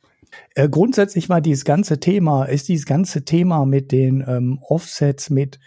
Äh, 0.54 0.70
grundsätzlich 0.70 1.30
war 1.30 1.42
dieses 1.42 1.66
ganze 1.66 2.00
Thema, 2.00 2.46
ist 2.46 2.68
dieses 2.68 2.86
ganze 2.86 3.24
Thema 3.24 3.66
mit 3.66 3.92
den 3.92 4.24
ähm, 4.28 4.60
Offsets, 4.62 5.30
mit 5.30 5.60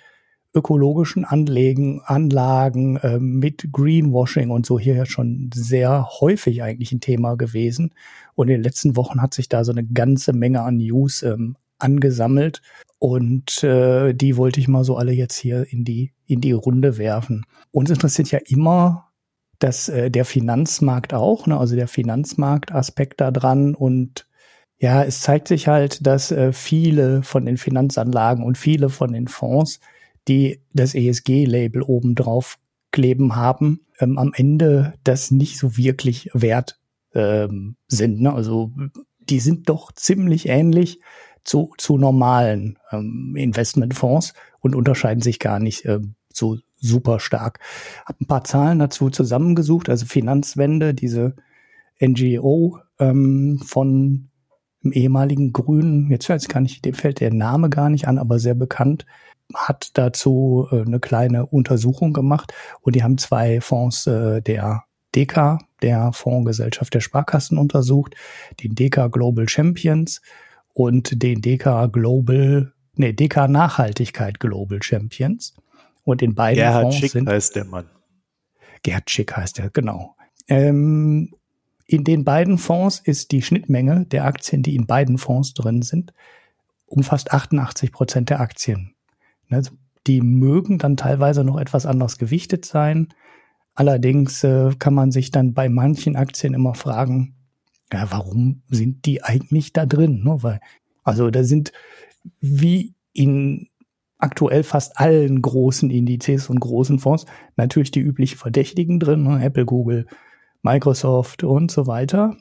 ökologischen 0.55 1.25
Anlegen, 1.25 2.01
Anlagen, 2.05 2.97
äh, 2.97 3.19
mit 3.19 3.69
Greenwashing 3.73 4.51
und 4.51 4.67
so 4.67 4.79
hier 4.79 5.05
schon 5.07 5.51
sehr 5.55 6.09
häufig 6.21 6.63
eigentlich 6.63 6.93
ein 6.93 7.01
Thema 7.01 7.37
gewesen. 7.37 7.95
Und 8.35 8.49
in 8.49 8.55
den 8.55 8.63
letzten 8.63 8.97
Wochen 8.97 9.21
hat 9.21 9.35
sich 9.35 9.49
da 9.49 9.65
so 9.65 9.73
eine 9.73 9.85
ganze 9.85 10.33
Menge 10.33 10.63
an 10.63 10.79
News 10.79 11.23
ähm, 11.23 11.57
angesammelt. 11.79 12.63
Und 12.99 13.63
äh, 13.63 14.15
die 14.15 14.37
wollte 14.37 14.61
ich 14.61 14.69
mal 14.69 14.85
so 14.85 14.97
alle 14.97 15.13
jetzt 15.13 15.37
hier 15.37 15.67
in 15.71 15.85
die, 15.85 16.13
in 16.27 16.41
die 16.41 16.53
Runde 16.53 16.99
werfen. 16.99 17.45
Uns 17.71 17.91
interessiert 17.91 18.31
ja 18.31 18.41
immer 18.47 19.09
dass 19.59 19.89
äh, 19.89 20.11
der 20.11 20.25
Finanzmarkt 20.25 21.15
auch, 21.15 21.47
ne, 21.47 21.59
also 21.59 21.75
der 21.75 21.89
Finanzmarktaspekt 21.89 23.21
da 23.21 23.31
dran 23.31 23.75
und 23.75 24.27
ja, 24.81 25.03
es 25.03 25.23
zeigt 25.23 25.49
sich 25.49 25.67
halt, 25.67 26.07
dass 26.07 26.31
äh, 26.31 26.53
viele 26.53 27.25
von 27.25 27.45
den 27.45 27.57
Finanzanlagen 27.57 28.45
und 28.45 28.57
viele 28.57 28.91
von 28.91 29.13
den 29.13 29.27
Fonds, 29.27 29.81
die 30.29 30.61
das 30.73 30.95
ESG-Label 30.95 31.83
oben 31.83 32.15
drauf 32.15 32.59
kleben 32.91 33.37
haben, 33.37 33.81
ähm, 33.99 34.19
am 34.19 34.33
Ende 34.35 34.95
das 35.05 35.31
nicht 35.31 35.59
so 35.59 35.77
wirklich 35.77 36.31
wert 36.35 36.79
ähm, 37.15 37.77
sind. 37.87 38.21
Ne? 38.21 38.33
Also 38.33 38.73
die 39.19 39.41
sind 39.41 39.69
doch 39.69 39.93
ziemlich 39.93 40.49
ähnlich 40.49 41.01
zu, 41.45 41.73
zu 41.79 41.97
normalen 41.97 42.79
ähm, 42.93 43.35
Investmentfonds 43.37 44.35
und 44.61 44.75
unterscheiden 44.75 45.23
sich 45.23 45.39
gar 45.39 45.61
nicht 45.61 45.85
ähm, 45.87 46.15
so 46.33 46.59
super 46.77 47.21
stark. 47.21 47.59
Hab 48.07 48.21
ein 48.21 48.27
paar 48.27 48.45
Zahlen 48.45 48.79
dazu 48.79 49.11
zusammengesucht, 49.11 49.89
also 49.89 50.07
Finanzwende, 50.07 50.95
diese 50.95 51.35
NGO 52.01 52.79
ähm, 52.99 53.61
von 53.65 54.31
dem 54.85 54.93
ehemaligen 54.93 55.53
Grünen, 55.53 56.11
jetzt 56.11 56.29
ich 56.29 56.49
gar 56.49 56.61
nicht, 56.61 56.85
dem 56.85 56.95
fällt 56.95 57.21
der 57.21 57.33
Name 57.33 57.69
gar 57.69 57.91
nicht 57.91 58.07
an, 58.07 58.19
aber 58.19 58.39
sehr 58.39 58.55
bekannt, 58.55 59.07
hat 59.55 59.91
dazu 59.95 60.69
äh, 60.71 60.83
eine 60.83 61.01
kleine 61.01 61.47
Untersuchung 61.47 62.13
gemacht 62.13 62.53
und 62.81 62.97
die 62.97 63.03
haben 63.03 63.19
zwei 63.19 63.61
Fonds 63.61 64.07
äh, 64.07 64.43
der 64.43 64.85
DK, 65.15 65.59
der 65.83 66.13
Fondsgesellschaft 66.13 66.95
der 66.95 67.01
Sparkassen 67.01 67.59
untersucht, 67.59 68.15
den 68.63 68.75
DK 68.75 69.11
Global 69.11 69.49
Champions 69.49 70.21
und 70.75 71.23
den 71.23 71.41
DK 71.41 71.91
Global, 71.91 72.73
nee, 72.95 73.13
DK 73.13 73.49
Nachhaltigkeit 73.49 74.41
Global 74.41 74.83
Champions. 74.83 75.55
Und 76.05 76.23
in 76.23 76.35
beiden 76.35 76.63
Gerhard 76.63 76.83
Fonds 76.83 76.97
Schick 76.97 77.11
sind, 77.13 77.29
heißt 77.29 77.57
der 77.57 77.65
Mann. 77.65 77.87
Gerhard 78.83 79.11
Schick 79.11 79.37
heißt 79.37 79.59
er, 79.59 79.71
genau. 79.71 80.17
Ähm, 80.47 81.35
in 81.87 82.05
den 82.05 82.25
beiden 82.25 82.59
Fonds 82.59 83.01
ist 83.01 83.33
die 83.33 83.43
Schnittmenge 83.43 84.07
der 84.07 84.25
Aktien, 84.25 84.63
die 84.63 84.77
in 84.77 84.87
beiden 84.87 85.19
Fonds 85.19 85.55
drin 85.55 85.83
sind, 85.83 86.13
um 86.87 87.03
fast 87.03 87.33
88 87.33 87.93
Prozent 87.93 88.31
der 88.31 88.41
Aktien. 88.41 88.95
Also 89.51 89.73
die 90.07 90.21
mögen 90.21 90.79
dann 90.79 90.97
teilweise 90.97 91.45
noch 91.45 91.59
etwas 91.59 91.87
anders 91.87 92.19
gewichtet 92.19 92.65
sein. 92.65 93.09
Allerdings 93.75 94.43
äh, 94.45 94.71
kann 94.79 94.95
man 94.95 95.13
sich 95.13 95.31
dann 95.31 95.55
bei 95.55 95.69
manchen 95.69 96.17
Aktien 96.17 96.55
immer 96.55 96.75
fragen, 96.75 97.35
ja, 97.93 98.11
warum 98.11 98.63
sind 98.69 99.07
die 99.07 99.23
eigentlich 99.23 99.73
da 99.73 99.87
drin? 99.87 100.23
Ne? 100.25 100.43
Weil, 100.43 100.61
also 101.05 101.31
da 101.31 101.45
sind 101.45 101.73
wie 102.41 102.95
in 103.13 103.69
aktuell 104.19 104.65
fast 104.65 104.99
allen 104.99 105.41
großen 105.41 105.91
Indizes 105.91 106.51
und 106.51 106.61
großen 106.61 106.99
Fonds 106.99 107.25
natürlich 107.57 107.91
die 107.91 108.01
üblichen 108.01 108.37
Verdächtigen 108.37 108.99
drin, 108.99 109.23
ne? 109.23 109.43
Apple, 109.43 109.65
Google, 109.65 110.07
Microsoft 110.63 111.45
und 111.45 111.71
so 111.71 111.87
weiter. 111.87 112.37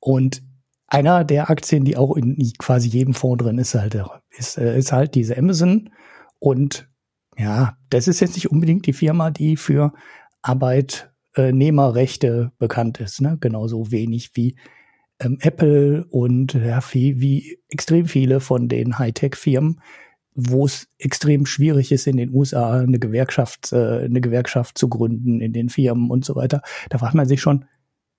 Und 0.00 0.42
einer 0.86 1.24
der 1.24 1.50
Aktien, 1.50 1.84
die 1.84 1.96
auch 1.96 2.16
in 2.16 2.36
quasi 2.58 2.88
jedem 2.88 3.12
Fonds 3.12 3.42
drin 3.42 3.58
ist, 3.58 3.74
halt, 3.74 4.00
ist, 4.30 4.56
äh, 4.56 4.78
ist 4.78 4.92
halt 4.92 5.14
diese 5.14 5.36
Amazon. 5.36 5.90
Und 6.38 6.88
ja, 7.36 7.76
das 7.90 8.08
ist 8.08 8.20
jetzt 8.20 8.34
nicht 8.34 8.50
unbedingt 8.50 8.86
die 8.86 8.92
Firma, 8.92 9.30
die 9.30 9.56
für 9.56 9.92
Arbeitnehmerrechte 10.42 12.52
bekannt 12.58 13.00
ist. 13.00 13.20
Ne? 13.20 13.36
Genauso 13.40 13.90
wenig 13.90 14.30
wie 14.34 14.56
ähm, 15.18 15.38
Apple 15.40 16.06
und 16.10 16.54
ja, 16.54 16.80
wie, 16.92 17.20
wie 17.20 17.58
extrem 17.68 18.06
viele 18.06 18.40
von 18.40 18.68
den 18.68 18.98
Hightech-Firmen 18.98 19.80
wo 20.36 20.66
es 20.66 20.86
extrem 20.98 21.46
schwierig 21.46 21.90
ist, 21.90 22.06
in 22.06 22.18
den 22.18 22.32
USA 22.32 22.80
eine 22.80 22.98
Gewerkschaft, 22.98 23.72
äh, 23.72 24.04
eine 24.04 24.20
Gewerkschaft 24.20 24.76
zu 24.76 24.88
gründen, 24.88 25.40
in 25.40 25.54
den 25.54 25.70
Firmen 25.70 26.10
und 26.10 26.26
so 26.26 26.36
weiter. 26.36 26.60
Da 26.90 26.98
fragt 26.98 27.14
man 27.14 27.26
sich 27.26 27.40
schon, 27.40 27.64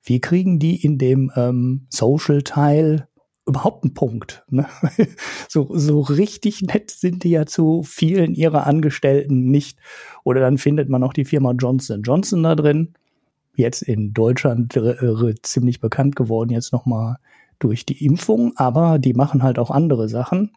wie 0.03 0.19
kriegen 0.19 0.57
die 0.57 0.83
in 0.83 0.97
dem 0.97 1.31
ähm, 1.35 1.85
Social-Teil 1.89 3.07
überhaupt 3.47 3.83
einen 3.83 3.93
Punkt? 3.93 4.45
Ne? 4.49 4.65
so, 5.47 5.69
so 5.71 6.01
richtig 6.01 6.61
nett 6.61 6.91
sind 6.91 7.23
die 7.23 7.31
ja 7.31 7.45
zu 7.45 7.83
vielen 7.83 8.35
ihrer 8.35 8.67
Angestellten 8.67 9.49
nicht. 9.49 9.79
Oder 10.23 10.41
dann 10.41 10.57
findet 10.57 10.89
man 10.89 11.03
auch 11.03 11.13
die 11.13 11.25
Firma 11.25 11.53
Johnson 11.53 12.03
Johnson 12.03 12.43
da 12.43 12.55
drin. 12.55 12.93
Jetzt 13.55 13.81
in 13.81 14.13
Deutschland 14.13 14.75
äh, 14.77 15.33
ziemlich 15.41 15.79
bekannt 15.79 16.15
geworden, 16.15 16.51
jetzt 16.51 16.71
nochmal 16.71 17.17
durch 17.57 17.85
die 17.85 18.05
Impfung, 18.05 18.53
aber 18.55 18.99
die 18.99 19.13
machen 19.13 19.41
halt 19.41 19.57
auch 19.57 19.71
andere 19.71 20.09
Sachen 20.09 20.51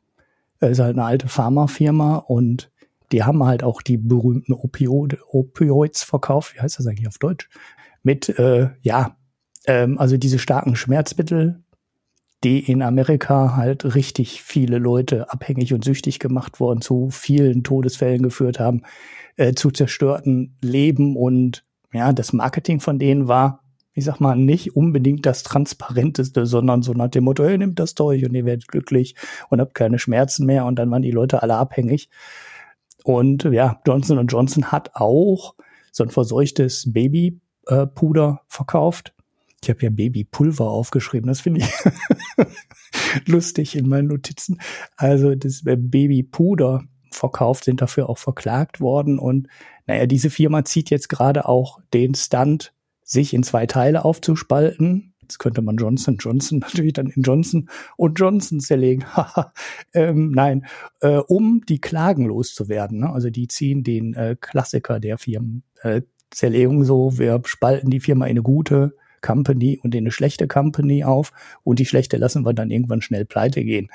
ist 0.68 0.78
halt 0.78 0.96
eine 0.96 1.04
alte 1.04 1.28
Pharmafirma 1.28 2.16
und 2.16 2.70
die 3.12 3.24
haben 3.24 3.44
halt 3.44 3.64
auch 3.64 3.82
die 3.82 3.96
berühmten 3.96 4.52
Opioid, 4.52 5.18
Opioids 5.28 6.02
verkauft. 6.02 6.54
Wie 6.54 6.60
heißt 6.60 6.78
das 6.78 6.86
eigentlich 6.86 7.08
auf 7.08 7.18
Deutsch? 7.18 7.48
Mit, 8.02 8.28
äh, 8.38 8.70
ja, 8.82 9.16
ähm, 9.66 9.98
also 9.98 10.16
diese 10.16 10.38
starken 10.38 10.76
Schmerzmittel, 10.76 11.62
die 12.44 12.58
in 12.70 12.82
Amerika 12.82 13.56
halt 13.56 13.94
richtig 13.94 14.42
viele 14.42 14.78
Leute 14.78 15.30
abhängig 15.30 15.74
und 15.74 15.84
süchtig 15.84 16.18
gemacht 16.18 16.60
worden, 16.60 16.80
zu 16.80 17.10
vielen 17.10 17.62
Todesfällen 17.62 18.22
geführt 18.22 18.58
haben, 18.58 18.82
äh, 19.36 19.52
zu 19.52 19.70
zerstörten 19.70 20.56
Leben 20.62 21.16
und 21.16 21.64
ja, 21.92 22.12
das 22.12 22.32
Marketing 22.32 22.80
von 22.80 22.98
denen 22.98 23.28
war, 23.28 23.62
ich 23.92 24.04
sag 24.04 24.20
mal, 24.20 24.36
nicht 24.36 24.76
unbedingt 24.76 25.26
das 25.26 25.42
Transparenteste, 25.42 26.46
sondern 26.46 26.82
so 26.82 26.92
nach 26.92 27.08
dem 27.08 27.24
Motto, 27.24 27.44
hey, 27.44 27.58
nehmt 27.58 27.78
das 27.78 27.94
durch 27.94 28.24
und 28.24 28.34
ihr 28.34 28.44
werdet 28.44 28.68
glücklich 28.68 29.16
und 29.48 29.60
habt 29.60 29.74
keine 29.74 29.98
Schmerzen 29.98 30.46
mehr 30.46 30.64
und 30.64 30.76
dann 30.78 30.90
waren 30.90 31.02
die 31.02 31.10
Leute 31.10 31.42
alle 31.42 31.56
abhängig. 31.56 32.08
Und 33.04 33.44
ja, 33.44 33.80
Johnson 33.86 34.24
Johnson 34.26 34.66
hat 34.66 34.90
auch 34.94 35.54
so 35.90 36.04
ein 36.04 36.10
verseuchtes 36.10 36.92
Babypuder 36.92 38.42
verkauft. 38.46 39.14
Ich 39.62 39.68
habe 39.68 39.82
ja 39.82 39.90
Babypulver 39.90 40.68
aufgeschrieben, 40.70 41.28
das 41.28 41.40
finde 41.40 41.60
ich 41.60 42.46
lustig 43.26 43.76
in 43.76 43.88
meinen 43.88 44.08
Notizen. 44.08 44.60
Also 44.96 45.34
das 45.34 45.62
Babypuder 45.64 46.84
verkauft, 47.10 47.64
sind 47.64 47.82
dafür 47.82 48.08
auch 48.08 48.18
verklagt 48.18 48.80
worden. 48.80 49.18
Und 49.18 49.48
naja, 49.86 50.06
diese 50.06 50.30
Firma 50.30 50.64
zieht 50.64 50.90
jetzt 50.90 51.08
gerade 51.08 51.46
auch 51.46 51.80
den 51.92 52.14
Stunt 52.14 52.72
sich 53.02 53.34
in 53.34 53.42
zwei 53.42 53.66
Teile 53.66 54.04
aufzuspalten. 54.04 55.14
Jetzt 55.22 55.38
könnte 55.38 55.62
man 55.62 55.76
Johnson 55.76 56.16
Johnson 56.18 56.58
natürlich 56.60 56.94
dann 56.94 57.08
in 57.08 57.22
Johnson 57.22 57.68
und 57.96 58.18
Johnson 58.18 58.60
zerlegen. 58.60 59.04
ähm, 59.94 60.30
nein, 60.32 60.66
äh, 61.00 61.16
um 61.16 61.62
die 61.68 61.80
Klagen 61.80 62.26
loszuwerden. 62.26 63.00
Ne? 63.00 63.12
Also 63.12 63.30
die 63.30 63.48
ziehen 63.48 63.84
den 63.84 64.14
äh, 64.14 64.36
Klassiker 64.40 65.00
der 65.00 65.18
Firmen 65.18 65.64
äh, 65.82 66.02
so, 66.32 67.18
wir 67.18 67.42
spalten 67.44 67.90
die 67.90 67.98
Firma 67.98 68.26
in 68.26 68.30
eine 68.30 68.42
gute 68.42 68.96
Company 69.20 69.80
und 69.82 69.94
in 69.94 70.04
eine 70.04 70.10
schlechte 70.10 70.48
Company 70.48 71.04
auf 71.04 71.32
und 71.62 71.78
die 71.78 71.86
schlechte 71.86 72.16
lassen 72.16 72.44
wir 72.44 72.54
dann 72.54 72.70
irgendwann 72.70 73.02
schnell 73.02 73.24
pleite 73.24 73.64
gehen. 73.64 73.90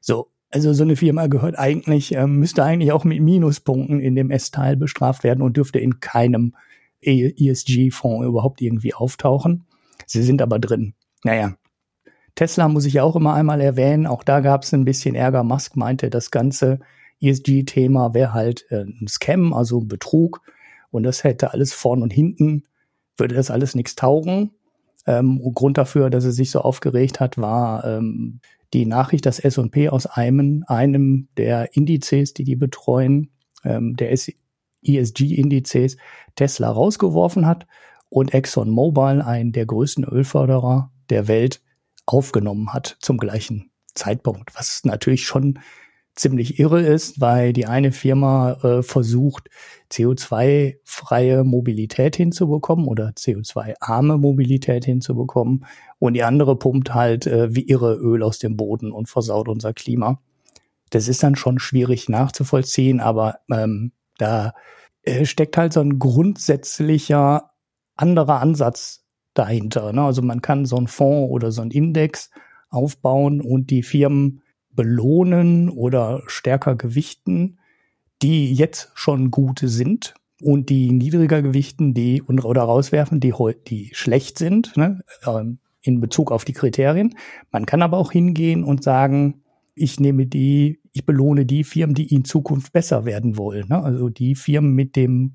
So, 0.00 0.28
also 0.50 0.72
so 0.72 0.82
eine 0.82 0.96
Firma 0.96 1.26
gehört 1.26 1.58
eigentlich, 1.58 2.14
äh, 2.14 2.26
müsste 2.26 2.64
eigentlich 2.64 2.92
auch 2.92 3.04
mit 3.04 3.20
Minuspunkten 3.20 4.00
in 4.00 4.14
dem 4.14 4.30
S-Teil 4.30 4.76
bestraft 4.76 5.24
werden 5.24 5.42
und 5.42 5.56
dürfte 5.56 5.78
in 5.78 6.00
keinem 6.00 6.54
ESG-Fonds 7.00 8.26
überhaupt 8.26 8.60
irgendwie 8.60 8.94
auftauchen. 8.94 9.66
Sie 10.06 10.22
sind 10.22 10.42
aber 10.42 10.58
drin. 10.58 10.94
Naja. 11.24 11.54
Tesla 12.34 12.68
muss 12.68 12.84
ich 12.84 12.94
ja 12.94 13.02
auch 13.02 13.16
immer 13.16 13.34
einmal 13.34 13.60
erwähnen. 13.60 14.06
Auch 14.06 14.22
da 14.22 14.40
gab 14.40 14.62
es 14.62 14.72
ein 14.72 14.84
bisschen 14.84 15.14
Ärger. 15.14 15.42
Musk 15.42 15.76
meinte, 15.76 16.08
das 16.08 16.30
ganze 16.30 16.78
ESG-Thema 17.20 18.14
wäre 18.14 18.32
halt 18.32 18.66
äh, 18.70 18.84
ein 18.84 19.08
Scam, 19.08 19.52
also 19.52 19.80
ein 19.80 19.88
Betrug. 19.88 20.40
Und 20.90 21.02
das 21.02 21.24
hätte 21.24 21.52
alles 21.52 21.72
vorn 21.72 22.02
und 22.02 22.12
hinten, 22.12 22.64
würde 23.16 23.34
das 23.34 23.50
alles 23.50 23.74
nichts 23.74 23.96
taugen. 23.96 24.52
Ähm, 25.08 25.40
Grund 25.54 25.78
dafür, 25.78 26.10
dass 26.10 26.26
er 26.26 26.32
sich 26.32 26.50
so 26.50 26.60
aufgeregt 26.60 27.18
hat, 27.18 27.38
war 27.38 27.82
ähm, 27.84 28.40
die 28.74 28.84
Nachricht, 28.84 29.24
dass 29.24 29.38
S&P 29.38 29.88
aus 29.88 30.04
einem, 30.04 30.64
einem 30.66 31.28
der 31.38 31.74
Indizes, 31.74 32.34
die 32.34 32.44
die 32.44 32.56
betreuen, 32.56 33.30
ähm, 33.64 33.96
der 33.96 34.12
ESG-Indizes, 34.12 35.96
Tesla 36.36 36.70
rausgeworfen 36.70 37.46
hat 37.46 37.66
und 38.10 38.34
ExxonMobil, 38.34 39.22
einen 39.22 39.52
der 39.52 39.64
größten 39.64 40.04
Ölförderer 40.04 40.92
der 41.08 41.26
Welt, 41.26 41.62
aufgenommen 42.04 42.74
hat 42.74 42.98
zum 43.00 43.16
gleichen 43.16 43.70
Zeitpunkt, 43.94 44.54
was 44.54 44.82
natürlich 44.84 45.24
schon 45.26 45.58
ziemlich 46.18 46.58
irre 46.58 46.80
ist, 46.80 47.20
weil 47.20 47.52
die 47.52 47.66
eine 47.66 47.92
Firma 47.92 48.52
äh, 48.62 48.82
versucht, 48.82 49.48
CO2-freie 49.90 51.44
Mobilität 51.44 52.16
hinzubekommen 52.16 52.86
oder 52.86 53.10
CO2-arme 53.10 54.18
Mobilität 54.18 54.84
hinzubekommen 54.84 55.64
und 55.98 56.14
die 56.14 56.24
andere 56.24 56.56
pumpt 56.56 56.94
halt 56.94 57.26
äh, 57.26 57.54
wie 57.54 57.68
irre 57.68 57.94
Öl 57.94 58.22
aus 58.22 58.38
dem 58.38 58.56
Boden 58.56 58.92
und 58.92 59.08
versaut 59.08 59.48
unser 59.48 59.72
Klima. 59.72 60.20
Das 60.90 61.08
ist 61.08 61.22
dann 61.22 61.36
schon 61.36 61.58
schwierig 61.58 62.08
nachzuvollziehen, 62.08 63.00
aber 63.00 63.38
ähm, 63.50 63.92
da 64.18 64.54
äh, 65.02 65.24
steckt 65.24 65.56
halt 65.56 65.72
so 65.72 65.80
ein 65.80 65.98
grundsätzlicher 65.98 67.50
anderer 67.96 68.40
Ansatz 68.40 69.04
dahinter. 69.34 69.92
Ne? 69.92 70.02
Also 70.02 70.22
man 70.22 70.42
kann 70.42 70.66
so 70.66 70.76
einen 70.76 70.88
Fonds 70.88 71.30
oder 71.30 71.52
so 71.52 71.62
einen 71.62 71.70
Index 71.70 72.30
aufbauen 72.70 73.40
und 73.40 73.70
die 73.70 73.82
Firmen 73.82 74.42
belohnen 74.78 75.70
oder 75.70 76.22
stärker 76.28 76.76
gewichten, 76.76 77.58
die 78.22 78.54
jetzt 78.54 78.92
schon 78.94 79.32
gute 79.32 79.66
sind 79.66 80.14
und 80.40 80.68
die 80.68 80.92
niedriger 80.92 81.42
gewichten, 81.42 81.94
die 81.94 82.22
oder 82.22 82.62
rauswerfen, 82.62 83.18
die, 83.18 83.34
die 83.66 83.90
schlecht 83.92 84.38
sind, 84.38 84.76
ne, 84.76 85.02
ähm, 85.26 85.58
in 85.82 86.00
Bezug 86.00 86.30
auf 86.30 86.44
die 86.44 86.52
Kriterien. 86.52 87.16
Man 87.50 87.66
kann 87.66 87.82
aber 87.82 87.96
auch 87.96 88.12
hingehen 88.12 88.62
und 88.62 88.84
sagen, 88.84 89.42
ich 89.74 89.98
nehme 89.98 90.26
die, 90.26 90.80
ich 90.92 91.04
belohne 91.04 91.44
die 91.44 91.64
Firmen, 91.64 91.96
die 91.96 92.14
in 92.14 92.24
Zukunft 92.24 92.72
besser 92.72 93.04
werden 93.04 93.36
wollen. 93.36 93.66
Ne? 93.68 93.82
Also 93.82 94.10
die 94.10 94.36
Firmen 94.36 94.74
mit 94.74 94.94
dem 94.94 95.34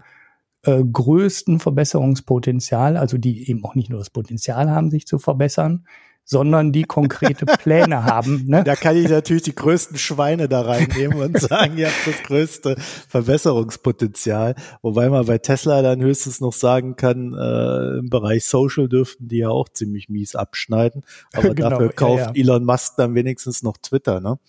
äh, 0.62 0.82
größten 0.82 1.60
Verbesserungspotenzial, 1.60 2.96
also 2.96 3.18
die 3.18 3.50
eben 3.50 3.66
auch 3.66 3.76
nicht 3.76 3.90
nur 3.90 4.00
das 4.00 4.10
Potenzial 4.10 4.72
haben, 4.72 4.90
sich 4.90 5.06
zu 5.06 5.20
verbessern, 5.20 5.86
sondern 6.26 6.72
die 6.72 6.84
konkrete 6.84 7.46
Pläne 7.60 8.06
haben. 8.06 8.46
Ne? 8.48 8.64
Da 8.64 8.76
kann 8.76 8.96
ich 8.98 9.10
natürlich 9.10 9.44
die 9.44 9.56
größten 9.56 9.98
Schweine 9.98 10.48
da 10.48 10.62
reinnehmen 10.62 11.20
und 11.20 11.40
sagen, 11.40 11.78
ihr 11.78 11.88
habt 11.88 12.08
das 12.08 12.24
größte 12.24 12.76
Verbesserungspotenzial. 13.10 14.56
Wobei 14.82 15.10
man 15.10 15.26
bei 15.26 15.38
Tesla 15.38 15.82
dann 15.82 16.02
höchstens 16.02 16.40
noch 16.40 16.54
sagen 16.54 16.96
kann, 16.96 17.34
äh, 17.34 18.00
im 18.00 18.10
Bereich 18.10 18.46
Social 18.46 18.88
dürften 18.88 19.28
die 19.28 19.40
ja 19.40 19.50
auch 19.50 19.70
ziemlich 19.70 20.10
mies 20.10 20.36
abschneiden. 20.36 21.04
Aber 21.34 21.50
genau, 21.56 21.70
dafür 21.72 21.90
kauft 21.90 22.20
ja, 22.20 22.32
ja. 22.34 22.36
Elon 22.36 22.66
Musk 22.66 22.94
dann 22.98 23.16
wenigstens 23.16 23.64
noch 23.64 23.78
Twitter, 23.78 24.20
ne? 24.20 24.40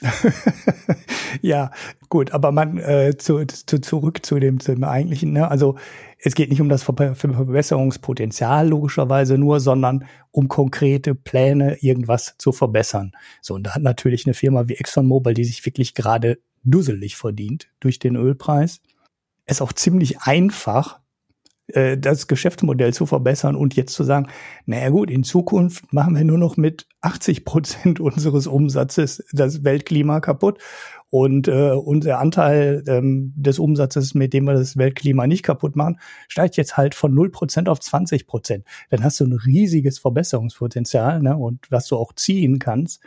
ja, 1.42 1.70
gut, 2.08 2.32
aber 2.32 2.52
man 2.52 2.78
äh, 2.78 3.16
zu, 3.16 3.44
zu, 3.44 3.80
zurück 3.80 4.24
zu 4.24 4.38
dem, 4.38 4.60
zu 4.60 4.74
dem 4.74 4.84
eigentlichen, 4.84 5.32
ne? 5.32 5.50
also 5.50 5.76
es 6.18 6.34
geht 6.34 6.50
nicht 6.50 6.60
um 6.60 6.68
das 6.68 6.82
Verbesserungspotenzial 6.82 8.68
logischerweise 8.68 9.38
nur, 9.38 9.60
sondern 9.60 10.04
um 10.30 10.48
konkrete 10.48 11.14
Pläne, 11.14 11.78
irgendwas 11.80 12.34
zu 12.38 12.52
verbessern. 12.52 13.12
So, 13.40 13.54
und 13.54 13.64
da 13.64 13.74
hat 13.74 13.82
natürlich 13.82 14.26
eine 14.26 14.34
Firma 14.34 14.68
wie 14.68 14.76
ExxonMobil, 14.76 15.34
die 15.34 15.44
sich 15.44 15.64
wirklich 15.64 15.94
gerade 15.94 16.38
dusselig 16.62 17.16
verdient 17.16 17.68
durch 17.80 17.98
den 17.98 18.16
Ölpreis, 18.16 18.80
es 19.46 19.62
auch 19.62 19.72
ziemlich 19.72 20.20
einfach, 20.20 21.00
äh, 21.74 21.98
das 21.98 22.26
Geschäftsmodell 22.26 22.92
zu 22.92 23.06
verbessern 23.06 23.56
und 23.56 23.74
jetzt 23.76 23.94
zu 23.94 24.04
sagen, 24.04 24.28
naja 24.66 24.90
gut, 24.90 25.10
in 25.10 25.24
Zukunft 25.24 25.92
machen 25.92 26.16
wir 26.16 26.24
nur 26.24 26.38
noch 26.38 26.56
mit 26.56 26.86
80 27.00 27.44
Prozent 27.44 28.00
unseres 28.00 28.46
Umsatzes 28.46 29.24
das 29.32 29.64
Weltklima 29.64 30.20
kaputt 30.20 30.58
und 31.10 31.48
äh, 31.48 31.72
unser 31.72 32.20
Anteil 32.20 32.84
ähm, 32.86 33.32
des 33.36 33.58
Umsatzes, 33.58 34.14
mit 34.14 34.32
dem 34.32 34.44
wir 34.44 34.54
das 34.54 34.76
Weltklima 34.76 35.26
nicht 35.26 35.42
kaputt 35.42 35.74
machen, 35.74 35.98
steigt 36.28 36.56
jetzt 36.56 36.76
halt 36.76 36.94
von 36.94 37.12
0% 37.12 37.68
auf 37.68 37.80
20%. 37.80 38.62
Dann 38.90 39.04
hast 39.04 39.18
du 39.18 39.24
ein 39.24 39.32
riesiges 39.32 39.98
Verbesserungspotenzial 39.98 41.20
ne, 41.20 41.36
und 41.36 41.66
was 41.70 41.88
du 41.88 41.96
auch 41.96 42.12
ziehen 42.14 42.60
kannst. 42.60 43.02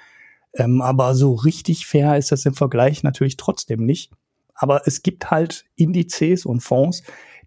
Ähm, 0.54 0.82
aber 0.82 1.16
so 1.16 1.34
richtig 1.34 1.86
fair 1.86 2.18
ist 2.18 2.34
das 2.34 2.46
im 2.46 2.54
Vergleich 2.54 3.04
natürlich 3.04 3.38
trotzdem 3.38 3.86
nicht. 3.86 4.12
Aber 4.54 4.82
es 4.86 5.02
gibt 5.02 5.32
halt 5.32 5.66
Indizes 5.76 6.46
und 6.46 6.60
Fonds, 6.60 7.04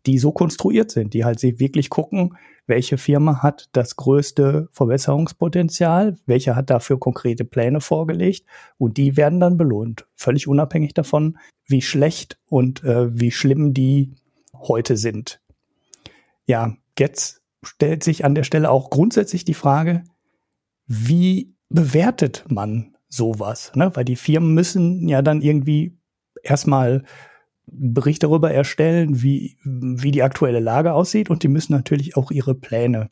die 0.07 0.19
so 0.19 0.33
konstruiert 0.33 0.91
sind, 0.91 1.15
die 1.15 1.25
halt 1.25 1.41
sich 1.41 1.59
wirklich 1.59 1.91
gucken, 1.91 2.37
welche 2.67 2.99
Firma 2.99 3.43
hat 3.43 3.69
das 3.73 3.97
größte 3.97 4.69
Verbesserungspotenzial, 4.73 6.17
welche 6.27 6.57
hat 6.57 6.71
dafür 6.71 6.99
konkrete 6.99 7.45
Pläne 7.45 7.81
vorgelegt 7.81 8.47
und 8.79 8.97
die 8.97 9.17
werden 9.17 9.41
dann 9.41 9.57
belohnt, 9.57 10.07
völlig 10.15 10.49
unabhängig 10.49 10.95
davon, 10.95 11.39
wie 11.67 11.83
schlecht 11.83 12.39
und 12.49 12.85
äh, 12.85 13.19
wie 13.19 13.31
schlimm 13.31 13.75
die 13.75 14.15
heute 14.55 14.97
sind. 14.97 15.41
Ja, 16.47 16.77
jetzt 16.99 17.43
stellt 17.63 18.05
sich 18.05 18.25
an 18.25 18.35
der 18.35 18.45
Stelle 18.45 18.71
auch 18.71 18.91
grundsätzlich 18.91 19.45
die 19.45 19.55
Frage, 19.55 20.05
wie 20.87 21.55
bewertet 21.69 22.45
man 22.49 22.97
sowas? 23.09 23.73
Ne? 23.75 23.91
Weil 23.95 24.05
die 24.05 24.17
Firmen 24.17 24.55
müssen 24.55 25.09
ja 25.09 25.23
dann 25.23 25.43
irgendwie 25.43 25.99
erstmal 26.43 27.05
Bericht 27.67 28.23
darüber 28.23 28.53
erstellen, 28.53 29.23
wie, 29.23 29.57
wie 29.65 30.13
die 30.13 30.23
aktuelle 30.23 30.61
Lage 30.61 30.95
aussieht 30.95 31.31
und 31.31 31.43
die 31.43 31.49
müssen 31.49 31.73
natürlich 31.73 32.17
auch 32.17 32.31
ihre 32.31 32.55
Pläne 32.55 33.11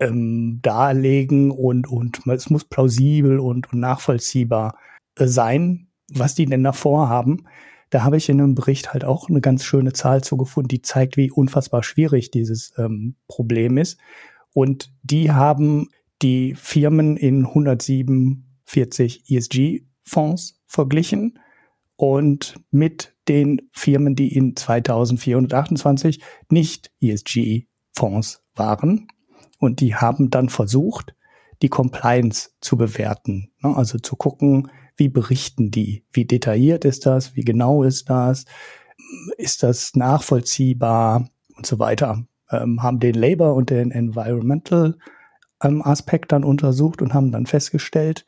ähm, 0.00 0.60
darlegen 0.62 1.50
und, 1.50 1.88
und 1.88 2.26
es 2.26 2.50
muss 2.50 2.64
plausibel 2.64 3.38
und, 3.38 3.72
und 3.72 3.78
nachvollziehbar 3.78 4.76
äh, 5.16 5.26
sein, 5.26 5.88
was 6.12 6.34
die 6.34 6.46
denn 6.46 6.64
da 6.64 6.72
vorhaben. 6.72 7.46
Da 7.90 8.02
habe 8.02 8.16
ich 8.16 8.28
in 8.28 8.40
einem 8.40 8.54
Bericht 8.54 8.92
halt 8.92 9.04
auch 9.04 9.28
eine 9.28 9.40
ganz 9.40 9.64
schöne 9.64 9.92
Zahl 9.92 10.24
zugefunden, 10.24 10.68
die 10.68 10.82
zeigt, 10.82 11.16
wie 11.16 11.30
unfassbar 11.30 11.82
schwierig 11.82 12.30
dieses 12.30 12.72
ähm, 12.78 13.16
Problem 13.28 13.76
ist. 13.76 14.00
Und 14.52 14.92
die 15.02 15.30
haben 15.30 15.88
die 16.22 16.54
Firmen 16.54 17.16
in 17.16 17.46
147 17.46 19.24
ESG-Fonds 19.28 20.60
verglichen 20.66 21.38
und 21.96 22.54
mit 22.70 23.11
den 23.28 23.62
Firmen, 23.72 24.14
die 24.16 24.34
in 24.34 24.56
2428 24.56 26.22
nicht 26.50 26.90
ESG-Fonds 27.00 28.42
waren. 28.54 29.08
Und 29.58 29.80
die 29.80 29.94
haben 29.94 30.30
dann 30.30 30.48
versucht, 30.48 31.14
die 31.62 31.68
Compliance 31.68 32.50
zu 32.60 32.76
bewerten. 32.76 33.52
Ne? 33.62 33.76
Also 33.76 33.98
zu 33.98 34.16
gucken, 34.16 34.70
wie 34.96 35.08
berichten 35.08 35.70
die? 35.70 36.04
Wie 36.12 36.24
detailliert 36.24 36.84
ist 36.84 37.06
das? 37.06 37.36
Wie 37.36 37.44
genau 37.44 37.82
ist 37.82 38.10
das? 38.10 38.44
Ist 39.36 39.62
das 39.62 39.94
nachvollziehbar? 39.94 41.28
Und 41.56 41.66
so 41.66 41.78
weiter. 41.78 42.26
Ähm, 42.50 42.82
haben 42.82 42.98
den 42.98 43.14
Labor 43.14 43.54
und 43.54 43.70
den 43.70 43.90
Environmental 43.90 44.96
ähm, 45.62 45.82
Aspekt 45.82 46.32
dann 46.32 46.44
untersucht 46.44 47.00
und 47.00 47.14
haben 47.14 47.30
dann 47.30 47.46
festgestellt, 47.46 48.24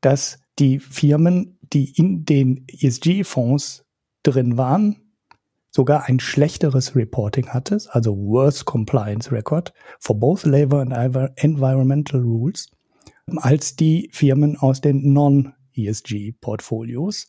dass 0.00 0.40
die 0.58 0.78
Firmen 0.78 1.58
die 1.72 1.90
in 1.96 2.24
den 2.24 2.64
ESG-Fonds 2.68 3.84
drin 4.22 4.56
waren, 4.56 4.96
sogar 5.70 6.04
ein 6.04 6.20
schlechteres 6.20 6.96
Reporting 6.96 7.48
hatte, 7.48 7.78
also 7.90 8.16
worse 8.16 8.64
compliance 8.64 9.30
record 9.30 9.74
for 10.00 10.18
both 10.18 10.44
labor 10.44 10.80
and 10.80 10.94
environmental 11.36 12.20
rules, 12.20 12.70
als 13.36 13.76
die 13.76 14.08
Firmen 14.12 14.56
aus 14.56 14.80
den 14.80 15.12
Non-ESG-Portfolios 15.12 17.28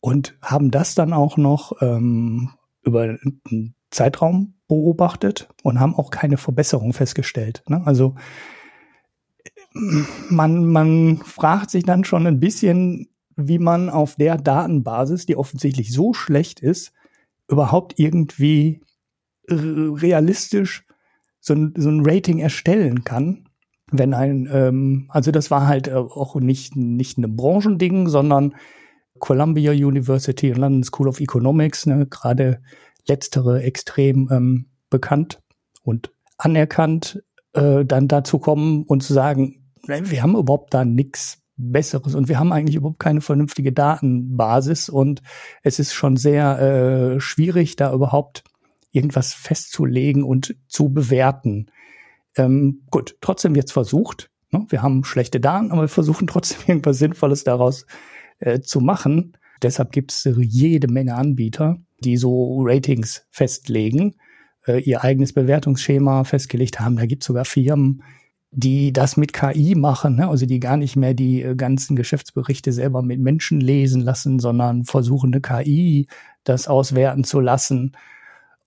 und 0.00 0.36
haben 0.42 0.70
das 0.70 0.94
dann 0.94 1.12
auch 1.12 1.36
noch 1.36 1.72
ähm, 1.80 2.50
über 2.82 3.02
einen 3.02 3.74
Zeitraum 3.90 4.54
beobachtet 4.68 5.48
und 5.62 5.80
haben 5.80 5.94
auch 5.94 6.10
keine 6.10 6.36
Verbesserung 6.36 6.92
festgestellt. 6.92 7.62
Ne? 7.68 7.82
Also 7.84 8.14
man, 9.72 10.66
man 10.66 11.18
fragt 11.18 11.70
sich 11.70 11.84
dann 11.84 12.04
schon 12.04 12.26
ein 12.26 12.40
bisschen, 12.40 13.08
wie 13.38 13.58
man 13.60 13.88
auf 13.88 14.16
der 14.16 14.36
Datenbasis, 14.36 15.24
die 15.24 15.36
offensichtlich 15.36 15.92
so 15.92 16.12
schlecht 16.12 16.60
ist, 16.60 16.92
überhaupt 17.48 17.98
irgendwie 17.98 18.82
realistisch 19.48 20.84
so 21.40 21.54
ein, 21.54 21.72
so 21.76 21.88
ein 21.88 22.04
Rating 22.04 22.40
erstellen 22.40 23.04
kann. 23.04 23.48
Wenn 23.90 24.12
ein, 24.12 24.48
ähm, 24.52 25.06
also 25.08 25.30
das 25.30 25.50
war 25.50 25.66
halt 25.66 25.90
auch 25.90 26.34
nicht, 26.34 26.76
nicht 26.76 27.16
ein 27.16 27.36
Branchending, 27.36 28.08
sondern 28.08 28.54
Columbia 29.20 29.72
University 29.72 30.50
und 30.50 30.58
London 30.58 30.82
School 30.82 31.08
of 31.08 31.20
Economics, 31.20 31.86
ne, 31.86 32.06
gerade 32.06 32.60
letztere 33.06 33.62
extrem 33.62 34.28
ähm, 34.30 34.66
bekannt 34.90 35.40
und 35.82 36.12
anerkannt, 36.36 37.22
äh, 37.54 37.84
dann 37.84 38.08
dazu 38.08 38.38
kommen 38.38 38.82
und 38.82 39.02
zu 39.02 39.14
sagen, 39.14 39.70
wir 39.86 40.22
haben 40.22 40.36
überhaupt 40.36 40.74
da 40.74 40.84
nichts 40.84 41.40
Besseres 41.58 42.14
und 42.14 42.28
wir 42.28 42.38
haben 42.38 42.52
eigentlich 42.52 42.76
überhaupt 42.76 43.00
keine 43.00 43.20
vernünftige 43.20 43.72
Datenbasis 43.72 44.88
und 44.88 45.22
es 45.62 45.78
ist 45.78 45.92
schon 45.92 46.16
sehr 46.16 46.58
äh, 47.16 47.20
schwierig, 47.20 47.76
da 47.76 47.92
überhaupt 47.92 48.44
irgendwas 48.92 49.34
festzulegen 49.34 50.22
und 50.22 50.56
zu 50.68 50.88
bewerten. 50.90 51.66
Ähm, 52.36 52.82
gut, 52.90 53.16
trotzdem 53.20 53.54
jetzt 53.54 53.72
versucht. 53.72 54.30
Ne? 54.50 54.64
Wir 54.68 54.82
haben 54.82 55.04
schlechte 55.04 55.40
Daten, 55.40 55.72
aber 55.72 55.82
wir 55.82 55.88
versuchen 55.88 56.26
trotzdem 56.26 56.60
irgendwas 56.66 56.98
Sinnvolles 56.98 57.44
daraus 57.44 57.86
äh, 58.38 58.60
zu 58.60 58.80
machen. 58.80 59.36
Deshalb 59.62 59.92
gibt 59.92 60.12
es 60.12 60.28
jede 60.36 60.88
Menge 60.88 61.16
Anbieter, 61.16 61.78
die 62.00 62.16
so 62.16 62.60
Ratings 62.62 63.26
festlegen, 63.30 64.14
äh, 64.66 64.80
ihr 64.80 65.02
eigenes 65.02 65.32
Bewertungsschema 65.32 66.24
festgelegt 66.24 66.80
haben. 66.80 66.96
Da 66.96 67.06
gibt 67.06 67.24
es 67.24 67.26
sogar 67.26 67.44
Firmen, 67.44 68.02
die 68.50 68.92
das 68.92 69.16
mit 69.16 69.32
KI 69.32 69.74
machen, 69.74 70.16
ne? 70.16 70.28
also 70.28 70.46
die 70.46 70.60
gar 70.60 70.76
nicht 70.76 70.96
mehr 70.96 71.14
die 71.14 71.42
äh, 71.42 71.54
ganzen 71.54 71.96
Geschäftsberichte 71.96 72.72
selber 72.72 73.02
mit 73.02 73.20
Menschen 73.20 73.60
lesen 73.60 74.00
lassen, 74.00 74.38
sondern 74.38 74.84
versuchen 74.84 75.32
eine 75.32 75.42
KI 75.42 76.06
das 76.44 76.66
auswerten 76.66 77.24
zu 77.24 77.40
lassen. 77.40 77.92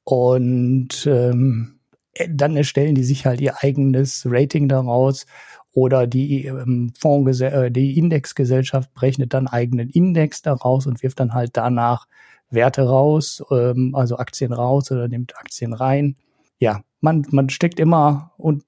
Und 0.04 1.08
ähm, 1.08 1.80
äh, 2.14 2.28
dann 2.32 2.56
erstellen 2.56 2.96
die 2.96 3.04
sich 3.04 3.26
halt 3.26 3.42
ihr 3.42 3.64
eigenes 3.64 4.26
Rating 4.30 4.70
daraus 4.70 5.26
oder 5.74 6.06
die 6.06 6.46
ähm, 6.46 6.94
äh, 7.04 7.72
die 7.72 7.98
Indexgesellschaft 7.98 8.94
berechnet 8.94 9.34
dann 9.34 9.48
eigenen 9.48 9.90
Index 9.90 10.42
daraus 10.42 10.86
und 10.86 11.02
wirft 11.02 11.20
dann 11.20 11.34
halt 11.34 11.52
danach 11.58 12.08
Werte 12.50 12.84
raus, 12.84 13.44
ähm, 13.52 13.96
also 13.96 14.18
Aktien 14.18 14.54
raus 14.54 14.92
oder 14.92 15.08
nimmt 15.08 15.38
Aktien 15.38 15.74
rein. 15.74 16.18
Ja, 16.60 16.82
man, 17.00 17.26
man 17.32 17.50
steckt 17.50 17.80
immer 17.80 18.34
und 18.38 18.64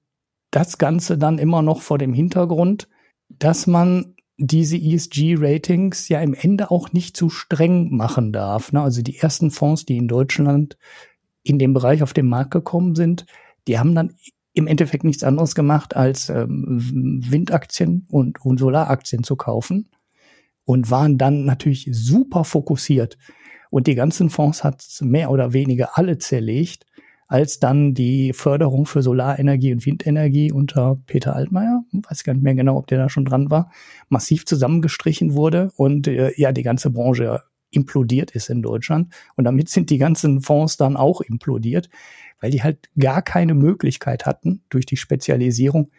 das 0.54 0.78
Ganze 0.78 1.18
dann 1.18 1.38
immer 1.38 1.62
noch 1.62 1.82
vor 1.82 1.98
dem 1.98 2.14
Hintergrund, 2.14 2.88
dass 3.28 3.66
man 3.66 4.14
diese 4.36 4.76
ESG-Ratings 4.76 6.08
ja 6.08 6.20
im 6.20 6.34
Ende 6.34 6.70
auch 6.70 6.92
nicht 6.92 7.16
zu 7.16 7.28
streng 7.30 7.94
machen 7.94 8.32
darf. 8.32 8.72
Ne? 8.72 8.80
Also 8.80 9.02
die 9.02 9.18
ersten 9.18 9.50
Fonds, 9.50 9.84
die 9.84 9.96
in 9.96 10.08
Deutschland 10.08 10.76
in 11.42 11.58
dem 11.58 11.74
Bereich 11.74 12.02
auf 12.02 12.12
den 12.12 12.28
Markt 12.28 12.52
gekommen 12.52 12.94
sind, 12.94 13.26
die 13.66 13.78
haben 13.78 13.94
dann 13.94 14.14
im 14.52 14.66
Endeffekt 14.66 15.04
nichts 15.04 15.24
anderes 15.24 15.54
gemacht, 15.54 15.96
als 15.96 16.28
ähm, 16.28 17.20
Windaktien 17.28 18.06
und, 18.10 18.44
und 18.44 18.58
Solaraktien 18.58 19.24
zu 19.24 19.36
kaufen 19.36 19.88
und 20.64 20.90
waren 20.90 21.18
dann 21.18 21.44
natürlich 21.44 21.88
super 21.90 22.44
fokussiert. 22.44 23.18
Und 23.70 23.88
die 23.88 23.96
ganzen 23.96 24.30
Fonds 24.30 24.62
hat 24.62 24.84
mehr 25.00 25.30
oder 25.30 25.52
weniger 25.52 25.98
alle 25.98 26.18
zerlegt 26.18 26.86
als 27.26 27.58
dann 27.58 27.94
die 27.94 28.32
Förderung 28.32 28.86
für 28.86 29.02
Solarenergie 29.02 29.72
und 29.72 29.86
Windenergie 29.86 30.52
unter 30.52 30.98
Peter 31.06 31.34
Altmaier, 31.34 31.84
weiß 32.08 32.24
gar 32.24 32.34
nicht 32.34 32.42
mehr 32.42 32.54
genau, 32.54 32.76
ob 32.76 32.86
der 32.86 32.98
da 32.98 33.08
schon 33.08 33.24
dran 33.24 33.50
war, 33.50 33.70
massiv 34.08 34.46
zusammengestrichen 34.46 35.34
wurde 35.34 35.70
und 35.76 36.06
äh, 36.06 36.32
ja, 36.36 36.52
die 36.52 36.62
ganze 36.62 36.90
Branche 36.90 37.42
implodiert 37.70 38.30
ist 38.30 38.50
in 38.50 38.62
Deutschland. 38.62 39.12
Und 39.36 39.44
damit 39.44 39.68
sind 39.68 39.90
die 39.90 39.98
ganzen 39.98 40.40
Fonds 40.40 40.76
dann 40.76 40.96
auch 40.96 41.20
implodiert, 41.20 41.90
weil 42.40 42.50
die 42.50 42.62
halt 42.62 42.88
gar 42.98 43.22
keine 43.22 43.54
Möglichkeit 43.54 44.26
hatten, 44.26 44.62
durch 44.68 44.86
die 44.86 44.96
Spezialisierung 44.96 45.90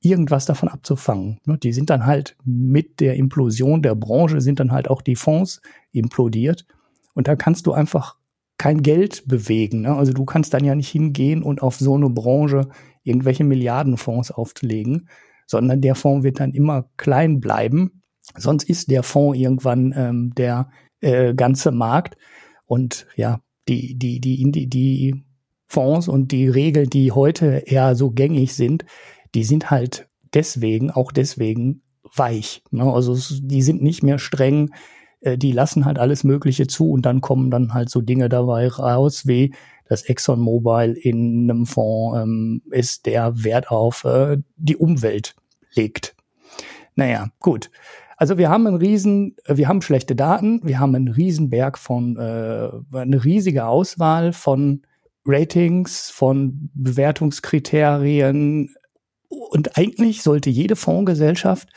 irgendwas 0.00 0.46
davon 0.46 0.68
abzufangen. 0.68 1.40
Ne, 1.44 1.58
die 1.58 1.72
sind 1.72 1.90
dann 1.90 2.06
halt 2.06 2.36
mit 2.44 3.00
der 3.00 3.16
Implosion 3.16 3.82
der 3.82 3.94
Branche 3.94 4.40
sind 4.40 4.60
dann 4.60 4.72
halt 4.72 4.88
auch 4.88 5.02
die 5.02 5.16
Fonds 5.16 5.60
implodiert. 5.92 6.66
Und 7.14 7.26
da 7.26 7.36
kannst 7.36 7.66
du 7.66 7.72
einfach 7.72 8.16
kein 8.58 8.82
Geld 8.82 9.26
bewegen. 9.26 9.82
Ne? 9.82 9.94
Also 9.94 10.12
du 10.12 10.24
kannst 10.24 10.52
dann 10.52 10.64
ja 10.64 10.74
nicht 10.74 10.90
hingehen 10.90 11.42
und 11.42 11.62
auf 11.62 11.76
so 11.76 11.94
eine 11.94 12.10
Branche 12.10 12.68
irgendwelche 13.04 13.44
Milliardenfonds 13.44 14.32
aufzulegen, 14.32 15.08
sondern 15.46 15.80
der 15.80 15.94
Fonds 15.94 16.24
wird 16.24 16.40
dann 16.40 16.52
immer 16.52 16.90
klein 16.96 17.40
bleiben. 17.40 18.02
Sonst 18.36 18.64
ist 18.64 18.90
der 18.90 19.02
Fonds 19.02 19.38
irgendwann 19.38 19.94
ähm, 19.96 20.34
der 20.36 20.70
äh, 21.00 21.34
ganze 21.34 21.70
Markt. 21.70 22.16
Und 22.66 23.06
ja, 23.16 23.40
die, 23.68 23.96
die, 23.96 24.20
die, 24.20 24.50
die, 24.50 24.66
die 24.66 25.24
Fonds 25.66 26.08
und 26.08 26.32
die 26.32 26.48
Regeln, 26.48 26.90
die 26.90 27.12
heute 27.12 27.62
eher 27.66 27.94
so 27.94 28.10
gängig 28.10 28.54
sind, 28.54 28.84
die 29.34 29.44
sind 29.44 29.70
halt 29.70 30.08
deswegen, 30.34 30.90
auch 30.90 31.12
deswegen 31.12 31.82
weich. 32.14 32.62
Ne? 32.70 32.82
Also 32.82 33.16
die 33.40 33.62
sind 33.62 33.82
nicht 33.82 34.02
mehr 34.02 34.18
streng 34.18 34.70
die 35.20 35.52
lassen 35.52 35.84
halt 35.84 35.98
alles 35.98 36.24
Mögliche 36.24 36.66
zu 36.66 36.90
und 36.90 37.02
dann 37.02 37.20
kommen 37.20 37.50
dann 37.50 37.74
halt 37.74 37.90
so 37.90 38.00
Dinge 38.00 38.28
dabei 38.28 38.68
raus, 38.68 39.26
wie 39.26 39.52
das 39.88 40.02
ExxonMobil 40.02 40.96
in 41.00 41.50
einem 41.50 41.66
Fonds 41.66 42.22
ähm, 42.22 42.62
ist, 42.70 43.06
der 43.06 43.42
Wert 43.42 43.70
auf 43.70 44.04
äh, 44.04 44.38
die 44.56 44.76
Umwelt 44.76 45.34
legt. 45.74 46.14
Naja, 46.94 47.28
gut. 47.40 47.70
Also 48.16 48.36
wir 48.36 48.50
haben 48.50 48.66
einen 48.66 48.76
riesen, 48.76 49.36
wir 49.46 49.68
haben 49.68 49.80
schlechte 49.80 50.16
Daten, 50.16 50.60
wir 50.64 50.80
haben 50.80 50.94
einen 50.94 51.08
Riesenberg 51.08 51.78
von, 51.78 52.16
äh, 52.16 52.96
eine 52.96 53.24
riesige 53.24 53.66
Auswahl 53.66 54.32
von 54.32 54.82
Ratings, 55.24 56.10
von 56.10 56.70
Bewertungskriterien. 56.74 58.74
Und 59.28 59.78
eigentlich 59.78 60.22
sollte 60.22 60.50
jede 60.50 60.74
Fondsgesellschaft 60.74 61.68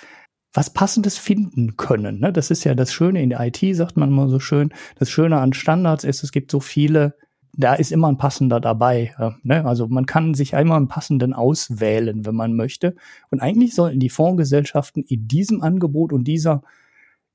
was 0.54 0.70
Passendes 0.72 1.18
finden 1.18 1.78
können. 1.78 2.20
Ne? 2.20 2.34
Das 2.34 2.52
ist 2.52 2.64
ja 2.64 2.76
das 2.76 2.92
Schöne 2.92 3.22
in 3.22 3.30
der 3.30 3.40
IT, 3.42 3.76
sagt 3.76 3.98
man 3.98 4.12
mal 4.12 4.30
so 4.30 4.40
schön. 4.40 4.74
Das 5.00 5.10
Schöne 5.10 5.40
an 5.40 5.54
Standards 5.54 6.04
ist, 6.04 6.24
es 6.24 6.32
gibt 6.32 6.52
so 6.52 6.60
viele, 6.60 7.16
da 7.54 7.74
ist 7.74 7.92
immer 7.92 8.10
ein 8.10 8.18
passender 8.18 8.60
dabei. 8.60 9.16
Ne? 9.44 9.66
Also 9.66 9.88
man 9.88 10.06
kann 10.06 10.34
sich 10.34 10.56
einmal 10.56 10.78
einen 10.78 10.90
passenden 10.90 11.34
auswählen, 11.34 12.26
wenn 12.26 12.36
man 12.36 12.56
möchte. 12.56 12.96
Und 13.30 13.40
eigentlich 13.40 13.76
sollten 13.76 14.00
die 14.00 14.10
Fondsgesellschaften 14.10 15.04
in 15.04 15.28
diesem 15.28 15.62
Angebot 15.62 16.12
und 16.12 16.26
dieser 16.26 16.64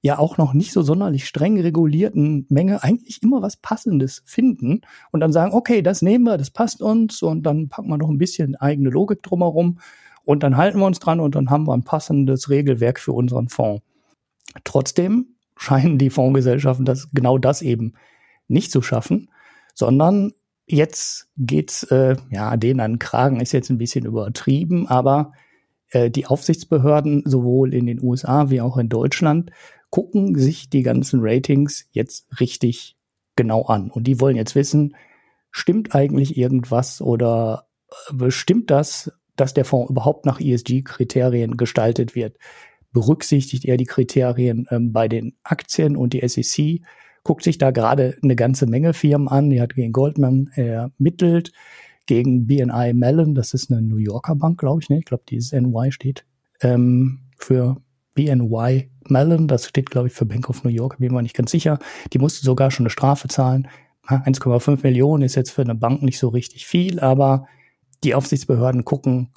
ja 0.02 0.18
auch 0.18 0.36
noch 0.36 0.54
nicht 0.54 0.72
so 0.72 0.82
sonderlich 0.82 1.26
streng 1.26 1.60
regulierten 1.60 2.46
Menge 2.48 2.82
eigentlich 2.84 3.22
immer 3.22 3.42
was 3.42 3.56
Passendes 3.56 4.22
finden 4.24 4.82
und 5.10 5.20
dann 5.20 5.32
sagen, 5.32 5.52
okay, 5.52 5.82
das 5.82 6.02
nehmen 6.02 6.24
wir, 6.24 6.38
das 6.38 6.50
passt 6.50 6.80
uns 6.80 7.22
und 7.22 7.42
dann 7.44 7.68
packen 7.68 7.88
wir 7.88 7.98
noch 7.98 8.10
ein 8.10 8.18
bisschen 8.18 8.56
eigene 8.56 8.90
Logik 8.90 9.22
drumherum 9.22 9.78
und 10.26 10.42
dann 10.42 10.56
halten 10.56 10.80
wir 10.80 10.86
uns 10.86 10.98
dran 10.98 11.20
und 11.20 11.36
dann 11.36 11.50
haben 11.50 11.66
wir 11.66 11.72
ein 11.72 11.84
passendes 11.84 12.50
Regelwerk 12.50 12.98
für 12.98 13.12
unseren 13.12 13.48
Fonds. 13.48 13.82
Trotzdem 14.64 15.36
scheinen 15.56 15.98
die 15.98 16.10
Fondsgesellschaften 16.10 16.84
das 16.84 17.08
genau 17.14 17.38
das 17.38 17.62
eben 17.62 17.94
nicht 18.48 18.72
zu 18.72 18.82
schaffen, 18.82 19.30
sondern 19.72 20.32
jetzt 20.66 21.28
geht's 21.36 21.84
äh, 21.84 22.16
ja 22.28 22.56
denen 22.56 22.80
an 22.80 22.92
den 22.94 22.98
Kragen 22.98 23.40
ist 23.40 23.52
jetzt 23.52 23.70
ein 23.70 23.78
bisschen 23.78 24.04
übertrieben, 24.04 24.88
aber 24.88 25.32
äh, 25.90 26.10
die 26.10 26.26
Aufsichtsbehörden 26.26 27.22
sowohl 27.24 27.72
in 27.72 27.86
den 27.86 28.02
USA 28.02 28.50
wie 28.50 28.60
auch 28.60 28.78
in 28.78 28.88
Deutschland 28.88 29.52
gucken 29.90 30.36
sich 30.36 30.68
die 30.68 30.82
ganzen 30.82 31.20
Ratings 31.22 31.86
jetzt 31.92 32.40
richtig 32.40 32.96
genau 33.36 33.66
an 33.66 33.92
und 33.92 34.08
die 34.08 34.20
wollen 34.20 34.36
jetzt 34.36 34.56
wissen, 34.56 34.96
stimmt 35.52 35.94
eigentlich 35.94 36.36
irgendwas 36.36 37.00
oder 37.00 37.68
äh, 38.20 38.30
stimmt 38.32 38.72
das 38.72 39.12
dass 39.36 39.54
der 39.54 39.64
Fonds 39.64 39.90
überhaupt 39.90 40.26
nach 40.26 40.40
ESG-Kriterien 40.40 41.56
gestaltet 41.56 42.14
wird. 42.14 42.36
Berücksichtigt 42.92 43.64
er 43.64 43.76
die 43.76 43.84
Kriterien 43.84 44.66
ähm, 44.70 44.92
bei 44.92 45.08
den 45.08 45.34
Aktien 45.42 45.96
und 45.96 46.12
die 46.12 46.26
SEC 46.26 46.80
guckt 47.22 47.42
sich 47.42 47.58
da 47.58 47.70
gerade 47.70 48.16
eine 48.22 48.36
ganze 48.36 48.66
Menge 48.66 48.94
Firmen 48.94 49.28
an. 49.28 49.50
Die 49.50 49.60
hat 49.60 49.74
gegen 49.74 49.92
Goldman 49.92 50.48
ermittelt, 50.54 51.52
gegen 52.06 52.46
BNI 52.46 52.92
Mellon, 52.94 53.34
das 53.34 53.52
ist 53.52 53.70
eine 53.70 53.82
New 53.82 53.96
Yorker 53.96 54.36
Bank, 54.36 54.58
glaube 54.60 54.80
ich, 54.80 54.88
ne? 54.88 54.98
Ich 55.00 55.04
glaube, 55.04 55.24
dieses 55.28 55.52
NY 55.52 55.90
steht 55.90 56.24
ähm, 56.60 57.20
für 57.36 57.76
BNY 58.14 58.90
Mellon, 59.08 59.48
das 59.48 59.66
steht, 59.66 59.90
glaube 59.90 60.08
ich, 60.08 60.14
für 60.14 60.24
Bank 60.24 60.48
of 60.48 60.64
New 60.64 60.70
York, 60.70 60.98
bin 60.98 61.12
mir 61.12 61.22
nicht 61.22 61.36
ganz 61.36 61.50
sicher. 61.50 61.78
Die 62.12 62.18
musste 62.18 62.44
sogar 62.44 62.70
schon 62.70 62.84
eine 62.84 62.90
Strafe 62.90 63.28
zahlen. 63.28 63.68
1,5 64.06 64.84
Millionen 64.84 65.24
ist 65.24 65.34
jetzt 65.34 65.50
für 65.50 65.62
eine 65.62 65.74
Bank 65.74 66.02
nicht 66.02 66.18
so 66.18 66.28
richtig 66.28 66.66
viel, 66.66 67.00
aber 67.00 67.48
die 68.04 68.14
Aufsichtsbehörden 68.14 68.84
gucken 68.84 69.32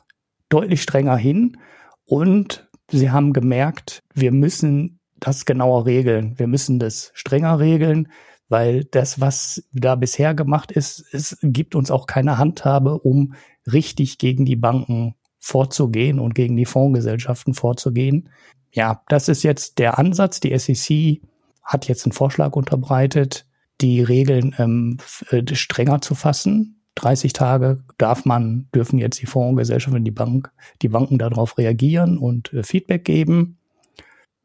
deutlich 0.49 0.81
strenger 0.81 1.17
hin 1.17 1.57
und 2.05 2.69
sie 2.89 3.11
haben 3.11 3.33
gemerkt, 3.33 4.03
wir 4.13 4.31
müssen 4.31 4.99
das 5.19 5.45
genauer 5.45 5.85
regeln. 5.85 6.37
Wir 6.37 6.47
müssen 6.47 6.79
das 6.79 7.11
strenger 7.13 7.59
regeln, 7.59 8.09
weil 8.47 8.85
das, 8.85 9.19
was 9.19 9.63
da 9.73 9.95
bisher 9.95 10.33
gemacht 10.33 10.71
ist, 10.71 11.05
es 11.11 11.37
gibt 11.41 11.75
uns 11.75 11.91
auch 11.91 12.07
keine 12.07 12.37
Handhabe, 12.37 12.99
um 12.99 13.33
richtig 13.71 14.17
gegen 14.17 14.45
die 14.45 14.55
Banken 14.55 15.15
vorzugehen 15.39 16.19
und 16.19 16.35
gegen 16.35 16.57
die 16.57 16.65
Fondsgesellschaften 16.65 17.53
vorzugehen. 17.53 18.29
Ja, 18.71 19.03
das 19.07 19.29
ist 19.29 19.43
jetzt 19.43 19.79
der 19.79 19.97
Ansatz. 19.97 20.39
Die 20.39 20.57
SEC 20.57 21.21
hat 21.63 21.87
jetzt 21.87 22.05
einen 22.05 22.11
Vorschlag 22.11 22.55
unterbreitet, 22.55 23.45
die 23.81 24.01
Regeln 24.01 24.55
ähm, 24.57 24.97
äh, 25.29 25.55
strenger 25.55 26.01
zu 26.01 26.15
fassen. 26.15 26.78
30 26.99 27.33
Tage 27.33 27.83
darf 27.97 28.25
man, 28.25 28.67
dürfen 28.73 28.99
jetzt 28.99 29.21
die 29.21 29.25
Fondsgesellschaften, 29.25 30.03
die 30.03 30.11
Bank, 30.11 30.51
die 30.81 30.89
Banken 30.89 31.17
darauf 31.17 31.57
reagieren 31.57 32.17
und 32.17 32.53
äh, 32.53 32.63
Feedback 32.63 33.05
geben. 33.05 33.57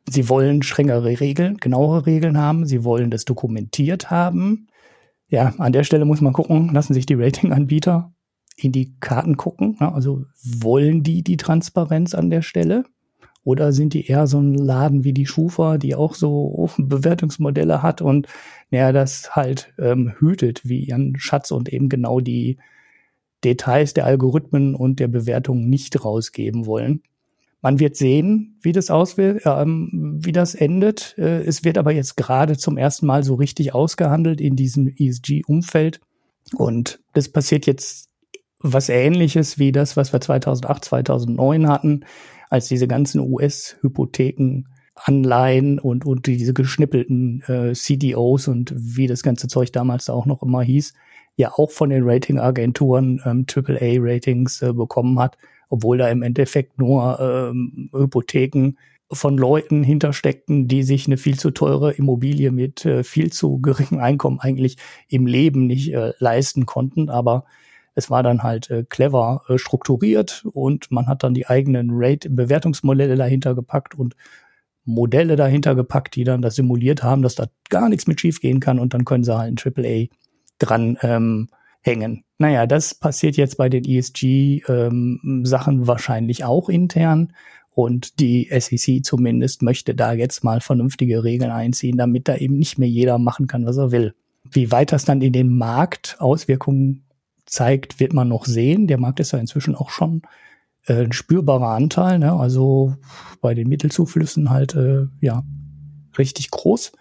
Sie 0.08 0.28
wollen 0.28 0.62
strengere 0.62 1.20
Regeln, 1.20 1.56
genauere 1.56 2.06
Regeln 2.06 2.38
haben. 2.38 2.66
Sie 2.66 2.84
wollen 2.84 3.10
das 3.10 3.24
dokumentiert 3.24 4.10
haben. 4.10 4.68
Ja, 5.28 5.54
an 5.58 5.72
der 5.72 5.84
Stelle 5.84 6.04
muss 6.04 6.20
man 6.20 6.32
gucken, 6.32 6.72
lassen 6.72 6.94
sich 6.94 7.06
die 7.06 7.14
Ratinganbieter 7.14 8.12
in 8.56 8.72
die 8.72 8.94
Karten 9.00 9.36
gucken. 9.36 9.76
Also 9.80 10.24
wollen 10.42 11.02
die 11.02 11.22
die 11.22 11.36
Transparenz 11.36 12.14
an 12.14 12.30
der 12.30 12.42
Stelle? 12.42 12.84
Oder 13.44 13.72
sind 13.72 13.92
die 13.92 14.06
eher 14.06 14.26
so 14.26 14.40
ein 14.40 14.54
Laden 14.54 15.04
wie 15.04 15.12
die 15.12 15.26
Schufa, 15.26 15.78
die 15.78 15.94
auch 15.94 16.14
so 16.14 16.70
Bewertungsmodelle 16.78 17.82
hat 17.82 18.02
und 18.02 18.26
naja, 18.70 18.92
das 18.92 19.36
halt 19.36 19.72
ähm, 19.78 20.14
hütet 20.18 20.66
wie 20.68 20.80
ihren 20.80 21.18
Schatz 21.18 21.50
und 21.50 21.68
eben 21.68 21.88
genau 21.88 22.20
die, 22.20 22.58
Details 23.44 23.94
der 23.94 24.06
Algorithmen 24.06 24.74
und 24.74 24.98
der 24.98 25.08
Bewertungen 25.08 25.68
nicht 25.68 26.04
rausgeben 26.04 26.66
wollen. 26.66 27.02
Man 27.60 27.78
wird 27.78 27.96
sehen, 27.96 28.58
wie 28.60 28.72
das 28.72 28.90
auswählt, 28.90 29.42
ähm, 29.46 30.18
wie 30.22 30.32
das 30.32 30.54
endet. 30.54 31.14
Äh, 31.16 31.44
es 31.44 31.64
wird 31.64 31.78
aber 31.78 31.92
jetzt 31.92 32.16
gerade 32.16 32.58
zum 32.58 32.76
ersten 32.76 33.06
Mal 33.06 33.22
so 33.22 33.34
richtig 33.34 33.74
ausgehandelt 33.74 34.40
in 34.40 34.56
diesem 34.56 34.88
ESG-Umfeld. 34.88 36.00
Und 36.54 37.00
das 37.14 37.30
passiert 37.30 37.66
jetzt 37.66 38.10
was 38.58 38.88
ähnliches 38.88 39.58
wie 39.58 39.72
das, 39.72 39.96
was 39.96 40.12
wir 40.12 40.20
2008, 40.20 40.84
2009 40.84 41.68
hatten, 41.68 42.04
als 42.50 42.68
diese 42.68 42.88
ganzen 42.88 43.20
US-Hypotheken 43.20 44.64
Anleihen 44.94 45.78
und, 45.78 46.06
und 46.06 46.26
diese 46.26 46.54
geschnippelten 46.54 47.42
äh, 47.48 47.72
CDOs 47.72 48.48
und 48.48 48.72
wie 48.76 49.06
das 49.06 49.22
ganze 49.22 49.48
Zeug 49.48 49.72
damals 49.72 50.08
auch 50.08 50.24
noch 50.24 50.42
immer 50.42 50.62
hieß, 50.62 50.94
ja 51.36 51.52
auch 51.52 51.70
von 51.70 51.90
den 51.90 52.04
Ratingagenturen 52.04 53.20
ähm, 53.24 53.44
AAA-Ratings 53.52 54.62
äh, 54.62 54.72
bekommen 54.72 55.18
hat, 55.18 55.36
obwohl 55.68 55.98
da 55.98 56.08
im 56.08 56.22
Endeffekt 56.22 56.78
nur 56.78 57.18
ähm, 57.20 57.90
Hypotheken 57.92 58.74
von 59.10 59.36
Leuten 59.36 59.82
hintersteckten, 59.82 60.68
die 60.68 60.82
sich 60.82 61.06
eine 61.06 61.16
viel 61.16 61.38
zu 61.38 61.50
teure 61.50 61.92
Immobilie 61.92 62.50
mit 62.52 62.84
äh, 62.84 63.02
viel 63.02 63.32
zu 63.32 63.58
geringem 63.58 63.98
Einkommen 63.98 64.40
eigentlich 64.40 64.76
im 65.08 65.26
Leben 65.26 65.66
nicht 65.66 65.92
äh, 65.92 66.12
leisten 66.18 66.66
konnten. 66.66 67.10
Aber 67.10 67.44
es 67.94 68.10
war 68.10 68.22
dann 68.22 68.42
halt 68.42 68.70
äh, 68.70 68.84
clever 68.84 69.42
äh, 69.48 69.58
strukturiert 69.58 70.44
und 70.52 70.90
man 70.90 71.06
hat 71.06 71.22
dann 71.22 71.34
die 71.34 71.46
eigenen 71.46 71.90
Rate-Bewertungsmodelle 71.92 73.16
dahinter 73.16 73.54
gepackt 73.54 73.94
und 73.94 74.14
Modelle 74.84 75.36
dahinter 75.36 75.74
gepackt, 75.74 76.14
die 76.14 76.24
dann 76.24 76.42
das 76.42 76.56
simuliert 76.56 77.02
haben, 77.02 77.22
dass 77.22 77.34
da 77.34 77.46
gar 77.70 77.88
nichts 77.88 78.06
mit 78.06 78.20
schief 78.20 78.40
gehen 78.40 78.60
kann 78.60 78.78
und 78.78 78.94
dann 78.94 79.04
können 79.04 79.24
sie 79.24 79.36
halt 79.36 79.66
ein 79.66 79.72
AAA 79.74 80.06
dran 80.58 80.98
ähm, 81.02 81.48
hängen. 81.80 82.24
Naja, 82.38 82.66
das 82.66 82.94
passiert 82.94 83.36
jetzt 83.36 83.56
bei 83.56 83.68
den 83.68 83.84
ESG-Sachen 83.84 85.74
ähm, 85.74 85.86
wahrscheinlich 85.86 86.44
auch 86.44 86.68
intern. 86.68 87.32
Und 87.70 88.20
die 88.20 88.48
SEC 88.56 89.04
zumindest 89.04 89.62
möchte 89.62 89.94
da 89.96 90.12
jetzt 90.12 90.44
mal 90.44 90.60
vernünftige 90.60 91.24
Regeln 91.24 91.50
einziehen, 91.50 91.96
damit 91.96 92.28
da 92.28 92.36
eben 92.36 92.56
nicht 92.56 92.78
mehr 92.78 92.88
jeder 92.88 93.18
machen 93.18 93.48
kann, 93.48 93.66
was 93.66 93.78
er 93.78 93.90
will. 93.90 94.14
Wie 94.48 94.70
weit 94.70 94.92
das 94.92 95.04
dann 95.04 95.22
in 95.22 95.32
den 95.32 95.56
Markt 95.56 96.16
Auswirkungen 96.20 97.03
zeigt, 97.54 98.00
wird 98.00 98.12
man 98.12 98.28
noch 98.28 98.44
sehen. 98.44 98.86
Der 98.86 98.98
Markt 98.98 99.20
ist 99.20 99.32
ja 99.32 99.38
inzwischen 99.38 99.74
auch 99.74 99.90
schon 99.90 100.22
äh, 100.86 101.04
ein 101.04 101.12
spürbarer 101.12 101.68
Anteil, 101.68 102.18
ne? 102.18 102.32
also 102.32 102.94
bei 103.40 103.54
den 103.54 103.68
Mittelzuflüssen 103.68 104.50
halt 104.50 104.74
äh, 104.74 105.06
ja 105.20 105.42
richtig 106.18 106.50
groß. 106.50 106.92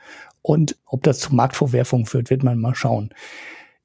Und 0.42 0.78
ob 0.86 1.04
das 1.04 1.20
zu 1.20 1.34
Marktvorwerfungen 1.34 2.06
führt, 2.06 2.30
wird 2.30 2.44
man 2.44 2.60
mal 2.60 2.76
schauen. 2.76 3.10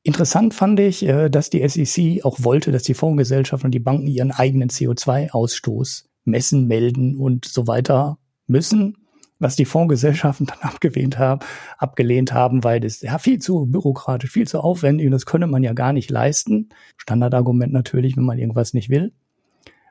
Interessant 0.02 0.54
fand 0.54 0.78
ich, 0.80 1.04
äh, 1.04 1.28
dass 1.28 1.50
die 1.50 1.66
SEC 1.66 2.24
auch 2.24 2.38
wollte, 2.42 2.72
dass 2.72 2.82
die 2.82 2.94
Fondsgesellschaften 2.94 3.68
und 3.68 3.72
die 3.72 3.80
Banken 3.80 4.06
ihren 4.06 4.32
eigenen 4.32 4.68
CO2-Ausstoß 4.68 6.04
messen, 6.24 6.66
melden 6.66 7.16
und 7.16 7.44
so 7.46 7.66
weiter 7.66 8.18
müssen 8.46 8.96
was 9.38 9.56
die 9.56 9.64
Fondsgesellschaften 9.64 10.46
dann 10.46 10.58
abgelehnt 10.62 11.18
haben, 11.18 11.40
abgelehnt 11.78 12.32
haben, 12.32 12.64
weil 12.64 12.80
das 12.80 13.00
ja 13.02 13.18
viel 13.18 13.38
zu 13.38 13.66
bürokratisch, 13.66 14.30
viel 14.30 14.48
zu 14.48 14.60
aufwendig 14.60 15.06
und 15.06 15.12
das 15.12 15.26
könne 15.26 15.46
man 15.46 15.62
ja 15.62 15.72
gar 15.72 15.92
nicht 15.92 16.10
leisten. 16.10 16.70
Standardargument 16.96 17.72
natürlich, 17.72 18.16
wenn 18.16 18.24
man 18.24 18.38
irgendwas 18.38 18.74
nicht 18.74 18.90
will. 18.90 19.12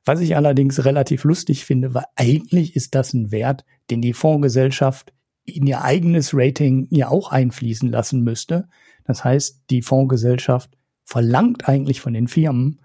Was 0.06 0.22
ich 0.22 0.36
allerdings 0.36 0.86
relativ 0.86 1.26
lustig 1.26 1.66
finde, 1.66 1.94
weil 1.94 2.06
eigentlich 2.16 2.76
ist 2.76 2.96
das 2.96 3.14
ein 3.14 3.32
Wert, 3.32 3.66
den 3.90 4.02
die 4.02 4.14
Fondsgesellschaft 4.14 5.14
in 5.44 5.66
ihr 5.66 5.82
eigenes 5.82 6.32
Rating 6.34 6.88
ja 6.92 7.10
auch 7.10 7.32
einfließen 7.32 7.90
lassen 7.90 8.22
müsste. 8.22 8.68
Das 9.06 9.24
heißt, 9.24 9.64
die 9.70 9.82
Fondsgesellschaft 9.82 10.72
verlangt 11.04 11.68
eigentlich 11.70 12.02
von 12.02 12.14
den 12.14 12.28
Firmen, 12.28 12.82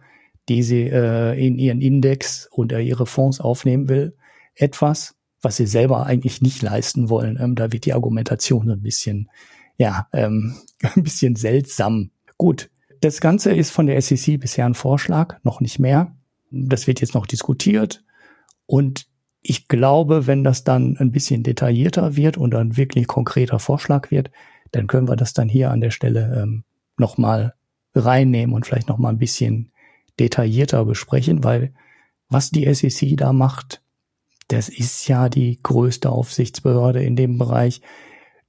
die 0.48 0.62
sie 0.62 0.82
äh, 0.82 1.34
in 1.44 1.58
ihren 1.58 1.80
Index 1.80 2.48
oder 2.52 2.80
ihre 2.80 3.06
Fonds 3.06 3.40
aufnehmen 3.40 3.88
will, 3.88 4.16
etwas, 4.54 5.16
was 5.42 5.56
sie 5.56 5.66
selber 5.66 6.06
eigentlich 6.06 6.40
nicht 6.40 6.62
leisten 6.62 7.10
wollen. 7.10 7.38
Ähm, 7.38 7.56
da 7.56 7.72
wird 7.72 7.84
die 7.84 7.92
Argumentation 7.92 8.70
ein 8.70 8.82
bisschen, 8.82 9.28
ja, 9.76 10.08
ähm, 10.12 10.54
ein 10.82 11.02
bisschen 11.02 11.36
seltsam. 11.36 12.10
Gut, 12.38 12.70
das 13.00 13.20
Ganze 13.20 13.52
ist 13.52 13.70
von 13.70 13.86
der 13.86 14.00
SEC 14.00 14.40
bisher 14.40 14.64
ein 14.64 14.74
Vorschlag, 14.74 15.38
noch 15.42 15.60
nicht 15.60 15.78
mehr. 15.78 16.16
Das 16.50 16.86
wird 16.86 17.00
jetzt 17.00 17.14
noch 17.14 17.26
diskutiert. 17.26 18.04
Und 18.66 19.06
ich 19.42 19.66
glaube, 19.66 20.28
wenn 20.28 20.44
das 20.44 20.62
dann 20.62 20.96
ein 20.98 21.10
bisschen 21.10 21.42
detaillierter 21.42 22.16
wird 22.16 22.36
und 22.36 22.54
ein 22.54 22.76
wirklich 22.76 23.08
konkreter 23.08 23.58
Vorschlag 23.58 24.10
wird, 24.12 24.30
dann 24.70 24.86
können 24.86 25.08
wir 25.08 25.16
das 25.16 25.32
dann 25.32 25.48
hier 25.48 25.70
an 25.70 25.80
der 25.80 25.90
Stelle 25.90 26.40
ähm, 26.40 26.62
nochmal 26.96 27.54
reinnehmen 27.94 28.54
und 28.54 28.64
vielleicht 28.66 28.88
nochmal 28.88 29.12
ein 29.12 29.18
bisschen 29.18 29.72
detaillierter 30.20 30.84
besprechen, 30.84 31.42
weil 31.42 31.74
was 32.28 32.50
die 32.50 32.72
SEC 32.72 33.16
da 33.16 33.32
macht, 33.32 33.81
das 34.52 34.68
ist 34.68 35.08
ja 35.08 35.28
die 35.28 35.58
größte 35.62 36.10
Aufsichtsbehörde 36.10 37.02
in 37.02 37.16
dem 37.16 37.38
Bereich, 37.38 37.80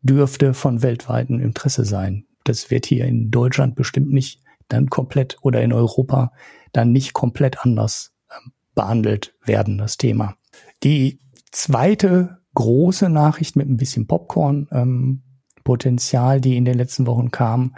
dürfte 0.01 0.53
von 0.53 0.81
weltweitem 0.81 1.39
Interesse 1.39 1.85
sein. 1.85 2.25
Das 2.43 2.69
wird 2.69 2.85
hier 2.85 3.05
in 3.05 3.31
Deutschland 3.31 3.75
bestimmt 3.75 4.11
nicht 4.11 4.41
dann 4.67 4.89
komplett 4.89 5.37
oder 5.41 5.61
in 5.61 5.71
Europa 5.71 6.33
dann 6.73 6.91
nicht 6.91 7.13
komplett 7.13 7.65
anders 7.65 8.13
ähm, 8.29 8.51
behandelt 8.75 9.33
werden, 9.45 9.77
das 9.77 9.95
Thema. 9.97 10.35
Die 10.83 11.19
zweite 11.51 12.39
große 12.55 13.09
Nachricht 13.09 13.55
mit 13.55 13.69
ein 13.69 13.77
bisschen 13.77 14.07
Popcorn-Potenzial, 14.07 16.35
ähm, 16.35 16.41
die 16.41 16.57
in 16.57 16.65
den 16.65 16.77
letzten 16.77 17.07
Wochen 17.07 17.31
kam, 17.31 17.77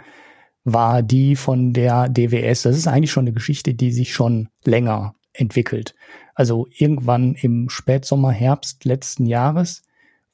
war 0.64 1.02
die 1.02 1.36
von 1.36 1.72
der 1.72 2.08
DWS. 2.08 2.62
Das 2.62 2.76
ist 2.76 2.88
eigentlich 2.88 3.12
schon 3.12 3.24
eine 3.24 3.34
Geschichte, 3.34 3.74
die 3.74 3.92
sich 3.92 4.12
schon 4.12 4.48
länger 4.64 5.14
entwickelt. 5.32 5.94
Also 6.36 6.66
irgendwann 6.70 7.34
im 7.34 7.70
Spätsommer, 7.70 8.30
Herbst 8.30 8.84
letzten 8.84 9.24
Jahres 9.24 9.82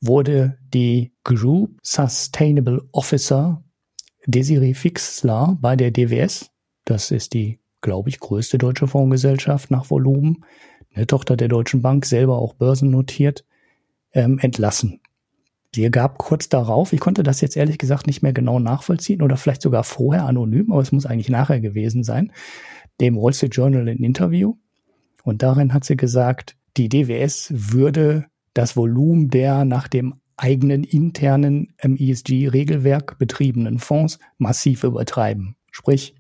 wurde 0.01 0.59
die 0.75 1.13
Group 1.23 1.79
Sustainable 1.81 2.83
Officer 2.91 3.63
Desiree 4.27 4.75
Fixler 4.75 5.57
bei 5.61 5.77
der 5.77 5.93
DWS, 5.93 6.51
das 6.85 7.13
ist 7.13 7.35
die, 7.35 7.61
glaube 7.81 8.09
ich, 8.09 8.19
größte 8.19 8.59
deutsche 8.59 8.89
Fondsgesellschaft 8.89 9.71
nach 9.71 9.91
Volumen, 9.91 10.45
eine 10.93 11.07
Tochter 11.07 11.37
der 11.37 11.49
Deutschen 11.49 11.83
Bank, 11.83 12.05
selber 12.05 12.39
auch 12.39 12.55
börsennotiert, 12.55 13.45
ähm, 14.13 14.41
entlassen. 14.41 15.01
Sie 15.73 15.89
gab 15.89 16.19
kurz 16.19 16.49
darauf, 16.49 16.93
ich 16.93 17.01
konnte 17.01 17.23
das 17.23 17.41
jetzt 17.41 17.57
ehrlich 17.57 17.79
gesagt 17.79 18.09
nicht 18.09 18.23
mehr 18.23 18.33
genau 18.33 18.59
nachvollziehen 18.59 19.23
oder 19.23 19.37
vielleicht 19.37 19.63
sogar 19.63 19.85
vorher 19.85 20.27
anonym, 20.27 20.73
aber 20.73 20.83
es 20.83 20.91
muss 20.91 21.07
eigentlich 21.07 21.31
nachher 21.31 21.61
gewesen 21.61 22.03
sein, 22.03 22.33
dem 23.01 23.17
Wall 23.17 23.33
Street 23.33 23.55
Journal 23.55 23.89
ein 23.89 24.03
Interview, 24.03 24.57
und 25.23 25.43
darin 25.43 25.73
hat 25.73 25.85
sie 25.85 25.97
gesagt, 25.97 26.57
die 26.77 26.89
DWS 26.89 27.53
würde 27.53 28.27
das 28.55 28.77
Volumen 28.77 29.29
der 29.29 29.65
nach 29.65 29.89
dem 29.89 30.15
eigenen 30.37 30.85
internen 30.85 31.75
ESG-Regelwerk 31.79 33.19
betriebenen 33.19 33.79
Fonds 33.79 34.19
massiv 34.39 34.83
übertreiben. 34.85 35.57
Sprich, 35.71 36.15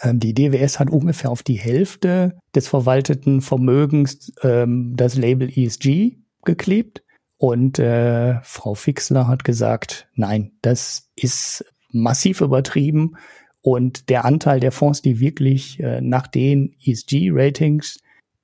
ähm, 0.00 0.20
die 0.20 0.34
DWS 0.34 0.78
hat 0.78 0.90
ungefähr 0.90 1.30
auf 1.30 1.42
die 1.42 1.58
Hälfte 1.58 2.38
des 2.54 2.68
verwalteten 2.68 3.40
Vermögens 3.40 4.32
ähm, 4.42 4.94
das 4.96 5.16
Label 5.16 5.50
ESG 5.50 6.16
geklebt. 6.44 7.02
Und 7.36 7.78
äh, 7.78 8.40
Frau 8.42 8.74
Fixler 8.74 9.28
hat 9.28 9.44
gesagt, 9.44 10.08
nein, 10.14 10.52
das 10.62 11.10
ist 11.14 11.64
massiv 11.90 12.40
übertrieben. 12.40 13.16
Und 13.60 14.08
der 14.08 14.24
Anteil 14.24 14.60
der 14.60 14.72
Fonds, 14.72 15.02
die 15.02 15.20
wirklich 15.20 15.78
äh, 15.80 16.00
nach 16.00 16.26
den 16.26 16.74
ESG-Ratings 16.84 17.98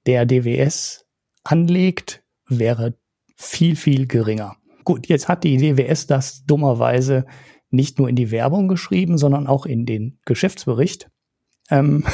der 0.07 0.27
DWS 0.27 1.07
anlegt, 1.45 2.23
wäre 2.49 2.95
viel, 3.37 3.77
viel 3.77 4.07
geringer. 4.07 4.57
Gut, 4.85 5.09
jetzt 5.09 5.29
hat 5.29 5.45
die 5.45 5.57
DWS 5.57 6.07
das 6.07 6.45
dummerweise 6.45 7.27
nicht 7.71 7.99
nur 7.99 8.09
in 8.09 8.17
die 8.17 8.31
Werbung 8.31 8.69
geschrieben, 8.69 9.19
sondern 9.19 9.47
auch 9.47 9.67
in 9.67 9.87
den 9.87 10.19
Geschäftsbericht. 10.25 11.11
Ähm, 11.71 12.05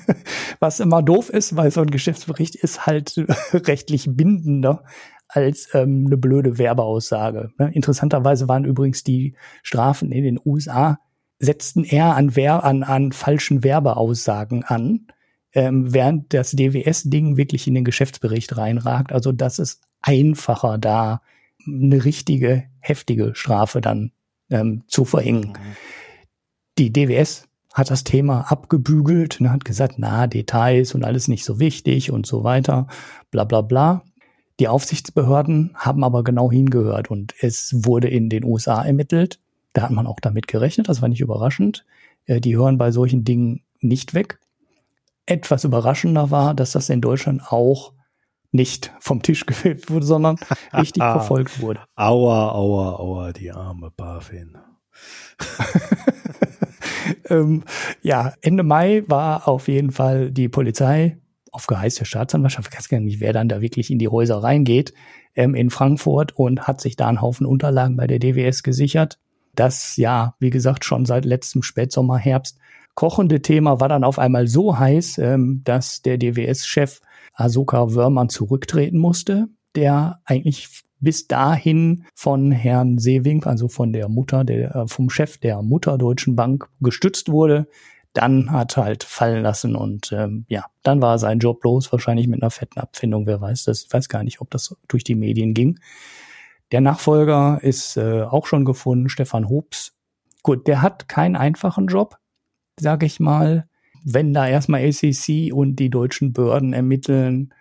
was 0.60 0.80
immer 0.80 1.02
doof 1.02 1.28
ist, 1.28 1.56
weil 1.56 1.70
so 1.70 1.80
ein 1.80 1.90
Geschäftsbericht 1.90 2.54
ist 2.54 2.86
halt 2.86 3.16
rechtlich 3.52 4.06
bindender 4.08 4.84
als 5.28 5.68
ähm, 5.74 6.04
eine 6.06 6.16
blöde 6.16 6.58
Werbeaussage. 6.58 7.50
Ne? 7.58 7.72
Interessanterweise 7.74 8.48
waren 8.48 8.64
übrigens 8.64 9.02
die 9.02 9.34
Strafen 9.62 10.12
in 10.12 10.24
den 10.24 10.40
USA 10.44 10.98
setzten 11.42 11.82
eher 11.82 12.14
an, 12.14 12.30
an, 12.36 12.82
an 12.84 13.12
falschen 13.12 13.64
Werbeaussagen 13.64 14.62
an, 14.62 15.08
ähm, 15.54 15.92
während 15.92 16.32
das 16.34 16.52
DWS-Ding 16.52 17.36
wirklich 17.36 17.66
in 17.66 17.74
den 17.74 17.84
Geschäftsbericht 17.84 18.56
reinragt. 18.56 19.12
Also 19.12 19.32
das 19.32 19.58
ist 19.58 19.82
einfacher, 20.00 20.78
da 20.78 21.22
eine 21.66 22.04
richtige, 22.04 22.64
heftige 22.80 23.34
Strafe 23.34 23.80
dann 23.80 24.12
ähm, 24.50 24.82
zu 24.86 25.04
verhängen. 25.04 25.48
Mhm. 25.50 25.76
Die 26.78 26.92
DWS 26.92 27.48
hat 27.72 27.90
das 27.90 28.04
Thema 28.04 28.50
abgebügelt 28.50 29.40
und 29.40 29.50
hat 29.50 29.64
gesagt, 29.64 29.94
na, 29.98 30.26
Details 30.26 30.94
und 30.94 31.04
alles 31.04 31.28
nicht 31.28 31.44
so 31.44 31.58
wichtig 31.58 32.10
und 32.10 32.26
so 32.26 32.44
weiter, 32.44 32.86
bla 33.30 33.44
bla 33.44 33.62
bla. 33.62 34.02
Die 34.60 34.68
Aufsichtsbehörden 34.68 35.72
haben 35.74 36.04
aber 36.04 36.22
genau 36.24 36.50
hingehört 36.50 37.10
und 37.10 37.34
es 37.40 37.74
wurde 37.84 38.08
in 38.08 38.28
den 38.28 38.44
USA 38.44 38.84
ermittelt. 38.84 39.40
Da 39.72 39.82
hat 39.82 39.90
man 39.90 40.06
auch 40.06 40.20
damit 40.20 40.48
gerechnet, 40.48 40.88
das 40.88 41.00
war 41.00 41.08
nicht 41.08 41.22
überraschend. 41.22 41.84
Äh, 42.26 42.40
die 42.40 42.56
hören 42.56 42.78
bei 42.78 42.90
solchen 42.90 43.24
Dingen 43.24 43.62
nicht 43.80 44.14
weg. 44.14 44.38
Etwas 45.26 45.64
überraschender 45.64 46.30
war, 46.30 46.54
dass 46.54 46.72
das 46.72 46.88
in 46.88 47.00
Deutschland 47.00 47.42
auch 47.50 47.92
nicht 48.50 48.92
vom 49.00 49.22
Tisch 49.22 49.46
gefilmt 49.46 49.90
wurde, 49.90 50.06
sondern 50.06 50.36
richtig 50.72 51.02
verfolgt 51.02 51.60
wurde. 51.60 51.80
Aua, 51.96 52.52
aua, 52.52 52.96
aua, 52.96 53.32
die 53.32 53.50
arme 53.50 53.90
BaFin. 53.90 54.58
ähm, 57.28 57.64
ja, 58.02 58.34
Ende 58.42 58.62
Mai 58.62 59.04
war 59.06 59.48
auf 59.48 59.68
jeden 59.68 59.90
Fall 59.90 60.30
die 60.30 60.48
Polizei 60.48 61.18
auf 61.50 61.66
Geheiß 61.66 61.96
der 61.96 62.06
Staatsanwaltschaft, 62.06 62.68
ich 62.72 62.78
weiß 62.78 62.88
gar 62.88 63.00
nicht, 63.00 63.20
wer 63.20 63.34
dann 63.34 63.48
da 63.48 63.60
wirklich 63.60 63.90
in 63.90 63.98
die 63.98 64.08
Häuser 64.08 64.42
reingeht, 64.42 64.94
ähm, 65.34 65.54
in 65.54 65.70
Frankfurt 65.70 66.32
und 66.32 66.66
hat 66.66 66.80
sich 66.80 66.96
da 66.96 67.08
einen 67.08 67.20
Haufen 67.20 67.46
Unterlagen 67.46 67.96
bei 67.96 68.06
der 68.06 68.18
DWS 68.18 68.62
gesichert. 68.62 69.18
Das, 69.54 69.96
ja, 69.98 70.34
wie 70.38 70.48
gesagt, 70.48 70.84
schon 70.84 71.04
seit 71.04 71.26
letztem 71.26 71.62
Spätsommer, 71.62 72.16
Herbst 72.16 72.58
kochende 72.94 73.42
Thema 73.42 73.80
war 73.80 73.88
dann 73.88 74.04
auf 74.04 74.18
einmal 74.18 74.46
so 74.46 74.78
heiß, 74.78 75.18
ähm, 75.18 75.62
dass 75.64 76.02
der 76.02 76.18
DWS-Chef 76.18 77.00
Asoka 77.34 77.94
Wörmann 77.94 78.28
zurücktreten 78.28 78.98
musste, 78.98 79.48
der 79.74 80.20
eigentlich 80.24 80.82
bis 81.00 81.26
dahin 81.26 82.04
von 82.14 82.52
Herrn 82.52 82.98
Seewing, 82.98 83.44
also 83.44 83.68
von 83.68 83.92
der 83.92 84.08
Mutter, 84.08 84.44
der, 84.44 84.74
äh, 84.74 84.86
vom 84.86 85.10
Chef 85.10 85.38
der 85.38 85.62
Mutter 85.62 85.98
Deutschen 85.98 86.36
Bank 86.36 86.68
gestützt 86.80 87.28
wurde, 87.30 87.66
dann 88.12 88.52
hat 88.52 88.76
halt 88.76 89.04
fallen 89.04 89.42
lassen 89.42 89.74
und 89.74 90.12
ähm, 90.12 90.44
ja, 90.48 90.66
dann 90.82 91.00
war 91.00 91.18
sein 91.18 91.38
Job 91.38 91.64
los, 91.64 91.90
wahrscheinlich 91.92 92.28
mit 92.28 92.42
einer 92.42 92.50
fetten 92.50 92.78
Abfindung, 92.78 93.26
wer 93.26 93.40
weiß 93.40 93.64
das. 93.64 93.84
Ich 93.84 93.92
weiß 93.92 94.08
gar 94.08 94.22
nicht, 94.22 94.40
ob 94.40 94.50
das 94.50 94.76
durch 94.86 95.02
die 95.02 95.14
Medien 95.14 95.54
ging. 95.54 95.78
Der 96.72 96.80
Nachfolger 96.80 97.58
ist 97.62 97.96
äh, 97.96 98.22
auch 98.22 98.46
schon 98.46 98.64
gefunden, 98.64 99.08
Stefan 99.08 99.48
Hobbs. 99.48 99.94
Gut, 100.42 100.66
der 100.66 100.82
hat 100.82 101.08
keinen 101.08 101.36
einfachen 101.36 101.86
Job, 101.86 102.16
sage 102.78 103.06
ich 103.06 103.20
mal. 103.20 103.66
Wenn 104.04 104.32
da 104.34 104.48
erstmal 104.48 104.90
SEC 104.90 105.52
und 105.52 105.76
die 105.76 105.90
deutschen 105.90 106.32
Behörden 106.32 106.72
ermitteln, 106.72 107.52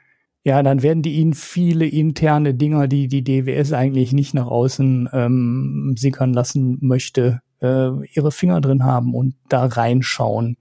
ja, 0.43 0.63
dann 0.63 0.81
werden 0.81 1.03
die 1.03 1.13
ihnen 1.13 1.33
viele 1.33 1.85
interne 1.85 2.55
Dinger, 2.55 2.87
die 2.87 3.07
die 3.07 3.23
DWS 3.23 3.73
eigentlich 3.73 4.11
nicht 4.11 4.33
nach 4.33 4.47
außen 4.47 5.09
ähm, 5.13 5.93
sickern 5.97 6.33
lassen 6.33 6.79
möchte, 6.81 7.41
äh, 7.61 7.91
ihre 8.13 8.31
Finger 8.31 8.59
drin 8.59 8.83
haben 8.83 9.13
und 9.13 9.35
da 9.49 9.65
reinschauen. 9.65 10.57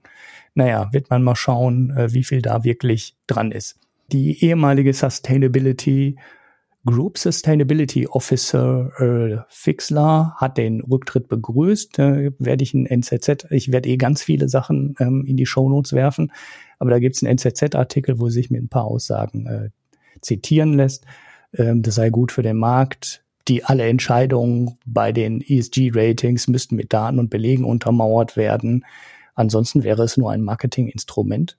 Naja, 0.53 0.89
wird 0.91 1.09
man 1.09 1.23
mal 1.23 1.35
schauen, 1.35 1.89
äh, 1.97 2.13
wie 2.13 2.23
viel 2.23 2.43
da 2.43 2.63
wirklich 2.63 3.15
dran 3.25 3.51
ist. 3.51 3.79
Die 4.11 4.43
ehemalige 4.43 4.93
Sustainability 4.93 6.17
Group 6.85 7.19
Sustainability 7.19 8.07
Officer 8.07 8.91
äh, 8.99 9.37
Fixler 9.49 10.33
hat 10.37 10.57
den 10.57 10.81
Rücktritt 10.81 11.27
begrüßt. 11.27 11.99
Äh, 11.99 12.31
werde 12.39 12.63
ich 12.63 12.73
ein 12.73 12.87
NZZ, 12.87 13.47
ich 13.51 13.71
werde 13.71 13.89
eh 13.89 13.97
ganz 13.97 14.23
viele 14.23 14.49
Sachen 14.49 14.95
ähm, 14.99 15.23
in 15.27 15.37
die 15.37 15.45
Shownotes 15.45 15.93
werfen, 15.93 16.31
aber 16.79 16.89
da 16.89 16.99
gibt 16.99 17.15
es 17.15 17.23
einen 17.23 17.37
NZZ-Artikel, 17.37 18.19
wo 18.19 18.29
sich 18.29 18.49
mit 18.49 18.63
ein 18.63 18.69
paar 18.69 18.85
Aussagen 18.85 19.45
äh, 19.45 19.69
zitieren 20.21 20.73
lässt. 20.73 21.05
Ähm, 21.53 21.83
das 21.83 21.95
sei 21.95 22.09
gut 22.09 22.31
für 22.31 22.41
den 22.41 22.57
Markt. 22.57 23.23
Die 23.47 23.63
alle 23.63 23.87
Entscheidungen 23.87 24.77
bei 24.85 25.11
den 25.11 25.41
ESG-Ratings 25.41 26.47
müssten 26.47 26.75
mit 26.75 26.93
Daten 26.93 27.19
und 27.19 27.29
Belegen 27.29 27.63
untermauert 27.63 28.37
werden. 28.37 28.85
Ansonsten 29.35 29.83
wäre 29.83 30.03
es 30.03 30.17
nur 30.17 30.31
ein 30.31 30.41
Marketinginstrument. 30.41 31.57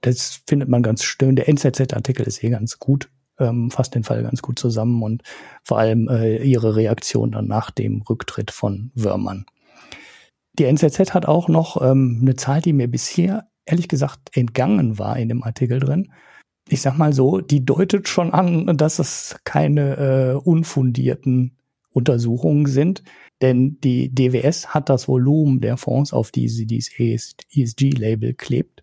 Das 0.00 0.42
findet 0.46 0.68
man 0.68 0.82
ganz 0.82 1.04
schön. 1.04 1.36
Der 1.36 1.48
NZZ-Artikel 1.48 2.26
ist 2.26 2.42
eh 2.42 2.50
ganz 2.50 2.78
gut 2.78 3.10
ähm, 3.40 3.70
fasst 3.70 3.94
den 3.94 4.04
Fall 4.04 4.22
ganz 4.22 4.42
gut 4.42 4.58
zusammen 4.58 5.02
und 5.02 5.22
vor 5.64 5.78
allem 5.78 6.08
äh, 6.08 6.42
ihre 6.42 6.76
Reaktion 6.76 7.32
dann 7.32 7.46
nach 7.48 7.70
dem 7.70 8.02
Rücktritt 8.02 8.50
von 8.50 8.90
Wörmann. 8.94 9.46
Die 10.58 10.64
NZZ 10.64 11.14
hat 11.14 11.26
auch 11.26 11.48
noch 11.48 11.80
ähm, 11.80 12.18
eine 12.20 12.36
Zahl, 12.36 12.60
die 12.60 12.72
mir 12.72 12.88
bisher 12.88 13.48
ehrlich 13.64 13.88
gesagt 13.88 14.36
entgangen 14.36 14.98
war 14.98 15.16
in 15.16 15.28
dem 15.28 15.42
Artikel 15.42 15.80
drin. 15.80 16.12
Ich 16.68 16.82
sag 16.82 16.98
mal 16.98 17.12
so, 17.12 17.40
die 17.40 17.64
deutet 17.64 18.08
schon 18.08 18.32
an, 18.32 18.76
dass 18.76 18.98
es 18.98 19.36
keine 19.44 19.96
äh, 19.96 20.34
unfundierten 20.34 21.56
Untersuchungen 21.92 22.66
sind, 22.66 23.02
denn 23.42 23.80
die 23.80 24.14
DWS 24.14 24.68
hat 24.68 24.88
das 24.88 25.08
Volumen 25.08 25.60
der 25.60 25.76
Fonds, 25.76 26.12
auf 26.12 26.30
die 26.30 26.48
sie 26.48 26.66
dieses 26.66 26.92
ESG-Label 26.98 28.34
klebt, 28.34 28.79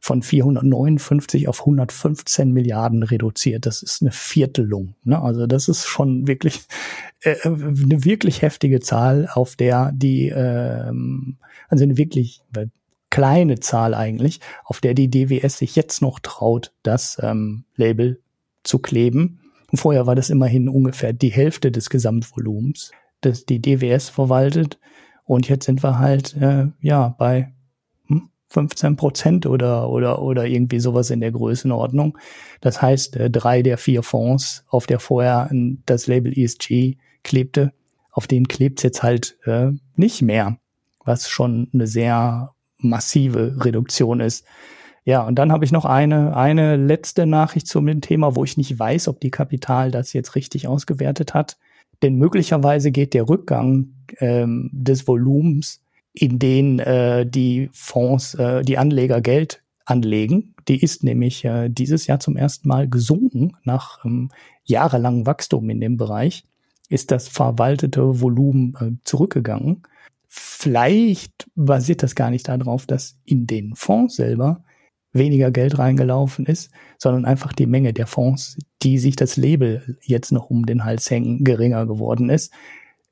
von 0.00 0.22
459 0.22 1.48
auf 1.48 1.60
115 1.60 2.52
Milliarden 2.52 3.02
reduziert. 3.02 3.66
Das 3.66 3.82
ist 3.82 4.02
eine 4.02 4.12
Viertelung. 4.12 4.94
Ne? 5.04 5.20
Also 5.20 5.46
das 5.46 5.68
ist 5.68 5.86
schon 5.86 6.26
wirklich 6.26 6.60
äh, 7.22 7.36
eine 7.44 8.04
wirklich 8.04 8.42
heftige 8.42 8.80
Zahl, 8.80 9.28
auf 9.32 9.56
der 9.56 9.92
die, 9.92 10.28
ähm, 10.28 11.38
also 11.68 11.84
eine 11.84 11.96
wirklich 11.96 12.42
kleine 13.10 13.60
Zahl 13.60 13.94
eigentlich, 13.94 14.40
auf 14.64 14.80
der 14.80 14.94
die 14.94 15.10
DWS 15.10 15.58
sich 15.58 15.76
jetzt 15.76 16.02
noch 16.02 16.20
traut, 16.20 16.72
das 16.82 17.18
ähm, 17.22 17.64
Label 17.76 18.20
zu 18.62 18.78
kleben. 18.78 19.40
Und 19.70 19.78
vorher 19.78 20.06
war 20.06 20.14
das 20.14 20.30
immerhin 20.30 20.68
ungefähr 20.68 21.12
die 21.12 21.32
Hälfte 21.32 21.70
des 21.70 21.90
Gesamtvolumens, 21.90 22.92
das 23.20 23.44
die 23.44 23.60
DWS 23.60 24.08
verwaltet. 24.08 24.78
Und 25.24 25.48
jetzt 25.48 25.66
sind 25.66 25.82
wir 25.82 25.98
halt 25.98 26.36
äh, 26.36 26.68
ja 26.80 27.14
bei 27.18 27.52
15 28.50 28.96
Prozent 28.96 29.46
oder, 29.46 29.90
oder, 29.90 30.22
oder 30.22 30.46
irgendwie 30.46 30.80
sowas 30.80 31.10
in 31.10 31.20
der 31.20 31.32
Größenordnung. 31.32 32.16
Das 32.60 32.80
heißt, 32.80 33.16
äh, 33.16 33.30
drei 33.30 33.62
der 33.62 33.78
vier 33.78 34.02
Fonds, 34.02 34.64
auf 34.68 34.86
der 34.86 35.00
vorher 35.00 35.50
das 35.86 36.06
Label 36.06 36.32
ESG 36.36 36.96
klebte, 37.22 37.72
auf 38.10 38.26
denen 38.26 38.48
klebt's 38.48 38.82
jetzt 38.82 39.02
halt 39.02 39.38
äh, 39.44 39.70
nicht 39.96 40.22
mehr, 40.22 40.58
was 41.04 41.28
schon 41.28 41.68
eine 41.72 41.86
sehr 41.86 42.52
massive 42.78 43.56
Reduktion 43.64 44.20
ist. 44.20 44.44
Ja, 45.04 45.26
und 45.26 45.36
dann 45.36 45.52
habe 45.52 45.64
ich 45.64 45.72
noch 45.72 45.84
eine, 45.84 46.36
eine 46.36 46.76
letzte 46.76 47.26
Nachricht 47.26 47.66
zum 47.66 48.00
Thema, 48.00 48.36
wo 48.36 48.44
ich 48.44 48.56
nicht 48.56 48.78
weiß, 48.78 49.08
ob 49.08 49.20
die 49.20 49.30
Kapital 49.30 49.90
das 49.90 50.12
jetzt 50.12 50.34
richtig 50.34 50.68
ausgewertet 50.68 51.34
hat. 51.34 51.56
Denn 52.02 52.16
möglicherweise 52.16 52.90
geht 52.92 53.14
der 53.14 53.28
Rückgang 53.28 53.94
ähm, 54.18 54.70
des 54.72 55.08
Volumens 55.08 55.82
in 56.18 56.38
denen 56.38 56.80
äh, 56.80 57.26
die 57.26 57.70
Fonds, 57.72 58.34
äh, 58.34 58.62
die 58.62 58.78
Anleger 58.78 59.20
Geld 59.20 59.62
anlegen. 59.84 60.54
Die 60.66 60.80
ist 60.82 61.04
nämlich 61.04 61.44
äh, 61.44 61.68
dieses 61.68 62.06
Jahr 62.06 62.20
zum 62.20 62.36
ersten 62.36 62.68
Mal 62.68 62.88
gesunken 62.88 63.56
nach 63.64 64.04
ähm, 64.04 64.30
jahrelangem 64.64 65.26
Wachstum 65.26 65.70
in 65.70 65.80
dem 65.80 65.96
Bereich. 65.96 66.44
Ist 66.88 67.10
das 67.10 67.28
verwaltete 67.28 68.20
Volumen 68.20 68.74
äh, 68.80 68.90
zurückgegangen. 69.04 69.82
Vielleicht 70.26 71.48
basiert 71.54 72.02
das 72.02 72.14
gar 72.14 72.30
nicht 72.30 72.48
darauf, 72.48 72.86
dass 72.86 73.18
in 73.24 73.46
den 73.46 73.74
Fonds 73.74 74.16
selber 74.16 74.64
weniger 75.12 75.50
Geld 75.50 75.78
reingelaufen 75.78 76.44
ist, 76.46 76.70
sondern 76.98 77.24
einfach 77.24 77.52
die 77.52 77.66
Menge 77.66 77.92
der 77.92 78.06
Fonds, 78.06 78.58
die 78.82 78.98
sich 78.98 79.16
das 79.16 79.36
Label 79.36 79.98
jetzt 80.02 80.32
noch 80.32 80.50
um 80.50 80.66
den 80.66 80.84
Hals 80.84 81.10
hängen, 81.10 81.44
geringer 81.44 81.86
geworden 81.86 82.28
ist. 82.28 82.52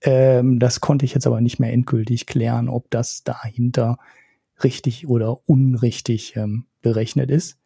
Ähm, 0.03 0.59
das 0.59 0.81
konnte 0.81 1.05
ich 1.05 1.15
jetzt 1.15 1.27
aber 1.27 1.41
nicht 1.41 1.59
mehr 1.59 1.73
endgültig 1.73 2.27
klären, 2.27 2.69
ob 2.69 2.91
das 2.91 3.25
dahinter 3.25 3.99
richtig 4.63 5.07
oder 5.09 5.49
unrichtig 5.49 6.37
ähm, 6.37 6.67
berechnet 6.83 7.31
ist. 7.31 7.59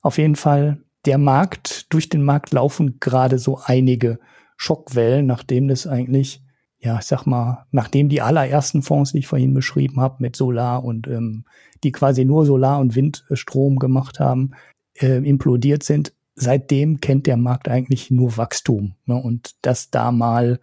Auf 0.00 0.18
jeden 0.18 0.36
Fall, 0.36 0.82
der 1.04 1.18
Markt, 1.18 1.92
durch 1.92 2.08
den 2.08 2.22
Markt 2.22 2.52
laufen 2.52 2.98
gerade 3.00 3.38
so 3.38 3.60
einige 3.62 4.18
Schockwellen, 4.56 5.26
nachdem 5.26 5.68
das 5.68 5.86
eigentlich, 5.86 6.42
ja, 6.78 6.98
ich 6.98 7.06
sag 7.06 7.26
mal, 7.26 7.66
nachdem 7.70 8.08
die 8.08 8.22
allerersten 8.22 8.82
Fonds, 8.82 9.12
die 9.12 9.18
ich 9.18 9.26
vorhin 9.26 9.54
beschrieben 9.54 10.00
habe, 10.00 10.16
mit 10.20 10.36
Solar 10.36 10.84
und 10.84 11.06
ähm, 11.08 11.44
die 11.82 11.92
quasi 11.92 12.24
nur 12.24 12.46
Solar- 12.46 12.80
und 12.80 12.94
Windstrom 12.94 13.78
gemacht 13.78 14.20
haben, 14.20 14.52
äh, 14.94 15.16
implodiert 15.26 15.82
sind, 15.82 16.12
seitdem 16.34 17.00
kennt 17.00 17.26
der 17.26 17.36
Markt 17.36 17.68
eigentlich 17.68 18.10
nur 18.10 18.36
Wachstum. 18.36 18.94
Ne? 19.06 19.16
Und 19.16 19.54
dass 19.62 19.90
da 19.90 20.12
mal 20.12 20.60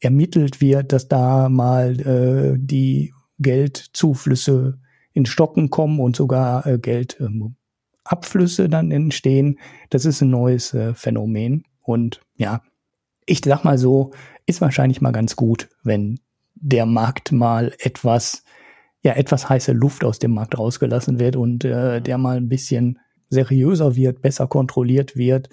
ermittelt 0.00 0.60
wird, 0.60 0.92
dass 0.92 1.08
da 1.08 1.48
mal 1.48 2.00
äh, 2.00 2.58
die 2.58 3.12
Geldzuflüsse 3.38 4.78
in 5.12 5.26
Stocken 5.26 5.70
kommen 5.70 6.00
und 6.00 6.16
sogar 6.16 6.66
äh, 6.66 6.78
Geldabflüsse 6.78 8.64
ähm, 8.64 8.70
dann 8.70 8.90
entstehen. 8.90 9.58
Das 9.90 10.04
ist 10.04 10.20
ein 10.22 10.30
neues 10.30 10.74
äh, 10.74 10.94
Phänomen. 10.94 11.64
Und 11.82 12.20
ja, 12.36 12.62
ich 13.26 13.40
sag 13.44 13.64
mal 13.64 13.78
so, 13.78 14.12
ist 14.46 14.60
wahrscheinlich 14.60 15.00
mal 15.00 15.12
ganz 15.12 15.36
gut, 15.36 15.68
wenn 15.82 16.20
der 16.54 16.86
Markt 16.86 17.32
mal 17.32 17.72
etwas, 17.78 18.44
ja, 19.02 19.12
etwas 19.12 19.48
heiße 19.48 19.72
Luft 19.72 20.04
aus 20.04 20.18
dem 20.18 20.32
Markt 20.32 20.58
rausgelassen 20.58 21.18
wird 21.18 21.36
und 21.36 21.64
äh, 21.64 22.00
der 22.00 22.18
mal 22.18 22.36
ein 22.36 22.48
bisschen 22.48 22.98
seriöser 23.28 23.96
wird, 23.96 24.22
besser 24.22 24.46
kontrolliert 24.46 25.16
wird 25.16 25.48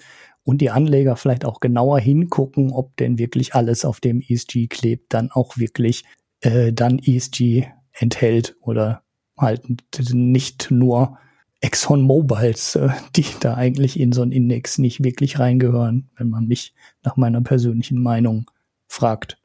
und 0.48 0.62
die 0.62 0.70
Anleger 0.70 1.16
vielleicht 1.16 1.44
auch 1.44 1.60
genauer 1.60 2.00
hingucken, 2.00 2.72
ob 2.72 2.96
denn 2.96 3.18
wirklich 3.18 3.54
alles 3.54 3.84
auf 3.84 4.00
dem 4.00 4.22
ESG 4.26 4.68
klebt, 4.68 5.12
dann 5.12 5.30
auch 5.30 5.58
wirklich 5.58 6.04
äh, 6.40 6.72
dann 6.72 6.98
ESG 6.98 7.66
enthält 7.92 8.56
oder 8.62 9.02
halt 9.36 9.64
nicht 10.10 10.70
nur 10.70 11.18
Exxon 11.60 12.00
Mobiles, 12.00 12.76
äh, 12.76 12.88
die 13.14 13.26
da 13.40 13.56
eigentlich 13.56 14.00
in 14.00 14.12
so 14.12 14.22
einen 14.22 14.32
Index 14.32 14.78
nicht 14.78 15.04
wirklich 15.04 15.38
reingehören, 15.38 16.08
wenn 16.16 16.30
man 16.30 16.46
mich 16.46 16.72
nach 17.04 17.18
meiner 17.18 17.42
persönlichen 17.42 18.00
Meinung 18.00 18.50
fragt. 18.86 19.36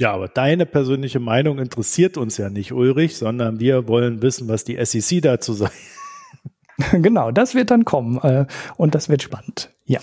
Ja, 0.00 0.12
aber 0.12 0.26
deine 0.26 0.66
persönliche 0.66 1.20
Meinung 1.20 1.60
interessiert 1.60 2.16
uns 2.16 2.36
ja 2.36 2.50
nicht, 2.50 2.72
Ulrich, 2.72 3.16
sondern 3.16 3.60
wir 3.60 3.86
wollen 3.86 4.22
wissen, 4.22 4.48
was 4.48 4.64
die 4.64 4.84
SEC 4.84 5.22
dazu 5.22 5.52
sagt. 5.52 5.76
genau, 6.92 7.30
das 7.30 7.54
wird 7.54 7.70
dann 7.70 7.84
kommen 7.84 8.18
äh, 8.18 8.46
und 8.76 8.94
das 8.94 9.08
wird 9.08 9.22
spannend. 9.22 9.70
Ja. 9.84 10.00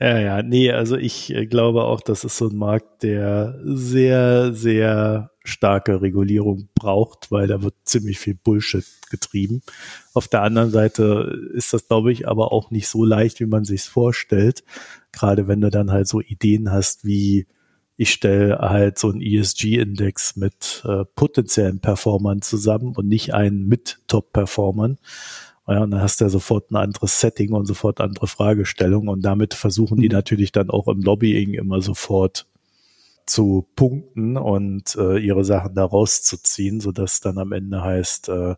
Ja, 0.00 0.18
ja, 0.18 0.42
nee, 0.42 0.70
also 0.70 0.96
ich 0.96 1.32
äh, 1.34 1.46
glaube 1.46 1.84
auch, 1.84 2.00
das 2.00 2.24
ist 2.24 2.36
so 2.36 2.48
ein 2.48 2.56
Markt, 2.56 3.02
der 3.02 3.58
sehr, 3.64 4.52
sehr 4.52 5.30
starke 5.44 6.02
Regulierung 6.02 6.68
braucht, 6.74 7.30
weil 7.30 7.46
da 7.46 7.62
wird 7.62 7.74
ziemlich 7.84 8.18
viel 8.18 8.34
Bullshit 8.34 8.84
getrieben. 9.10 9.62
Auf 10.12 10.28
der 10.28 10.42
anderen 10.42 10.70
Seite 10.70 11.50
ist 11.54 11.72
das, 11.72 11.86
glaube 11.86 12.12
ich, 12.12 12.26
aber 12.28 12.52
auch 12.52 12.70
nicht 12.70 12.88
so 12.88 13.04
leicht, 13.04 13.40
wie 13.40 13.46
man 13.46 13.64
sich's 13.64 13.86
vorstellt. 13.86 14.64
Gerade 15.12 15.48
wenn 15.48 15.60
du 15.60 15.70
dann 15.70 15.90
halt 15.90 16.08
so 16.08 16.20
Ideen 16.20 16.70
hast 16.72 17.04
wie 17.04 17.46
ich 17.96 18.12
stelle 18.12 18.58
halt 18.58 18.98
so 18.98 19.10
einen 19.10 19.20
ESG-Index 19.20 20.36
mit 20.36 20.82
äh, 20.84 21.04
potenziellen 21.14 21.80
Performern 21.80 22.42
zusammen 22.42 22.94
und 22.96 23.06
nicht 23.06 23.34
einen 23.34 23.68
mit 23.68 24.00
Top-Performern. 24.08 24.98
Ja, 25.66 25.82
und 25.82 25.90
dann 25.92 26.02
hast 26.02 26.20
du 26.20 26.26
ja 26.26 26.28
sofort 26.28 26.70
ein 26.70 26.76
anderes 26.76 27.20
Setting 27.20 27.52
und 27.52 27.64
sofort 27.66 28.00
andere 28.00 28.26
Fragestellungen 28.26 29.08
und 29.08 29.22
damit 29.22 29.54
versuchen 29.54 29.98
die 29.98 30.08
mhm. 30.08 30.14
natürlich 30.14 30.52
dann 30.52 30.68
auch 30.70 30.88
im 30.88 31.00
Lobbying 31.00 31.54
immer 31.54 31.80
sofort 31.80 32.46
zu 33.26 33.66
punkten 33.74 34.36
und 34.36 34.94
äh, 34.96 35.18
ihre 35.18 35.44
Sachen 35.44 35.74
da 35.74 35.84
rauszuziehen, 35.84 36.80
so 36.80 36.92
dass 36.92 37.20
dann 37.20 37.38
am 37.38 37.52
Ende 37.52 37.82
heißt, 37.82 38.28
äh, 38.28 38.56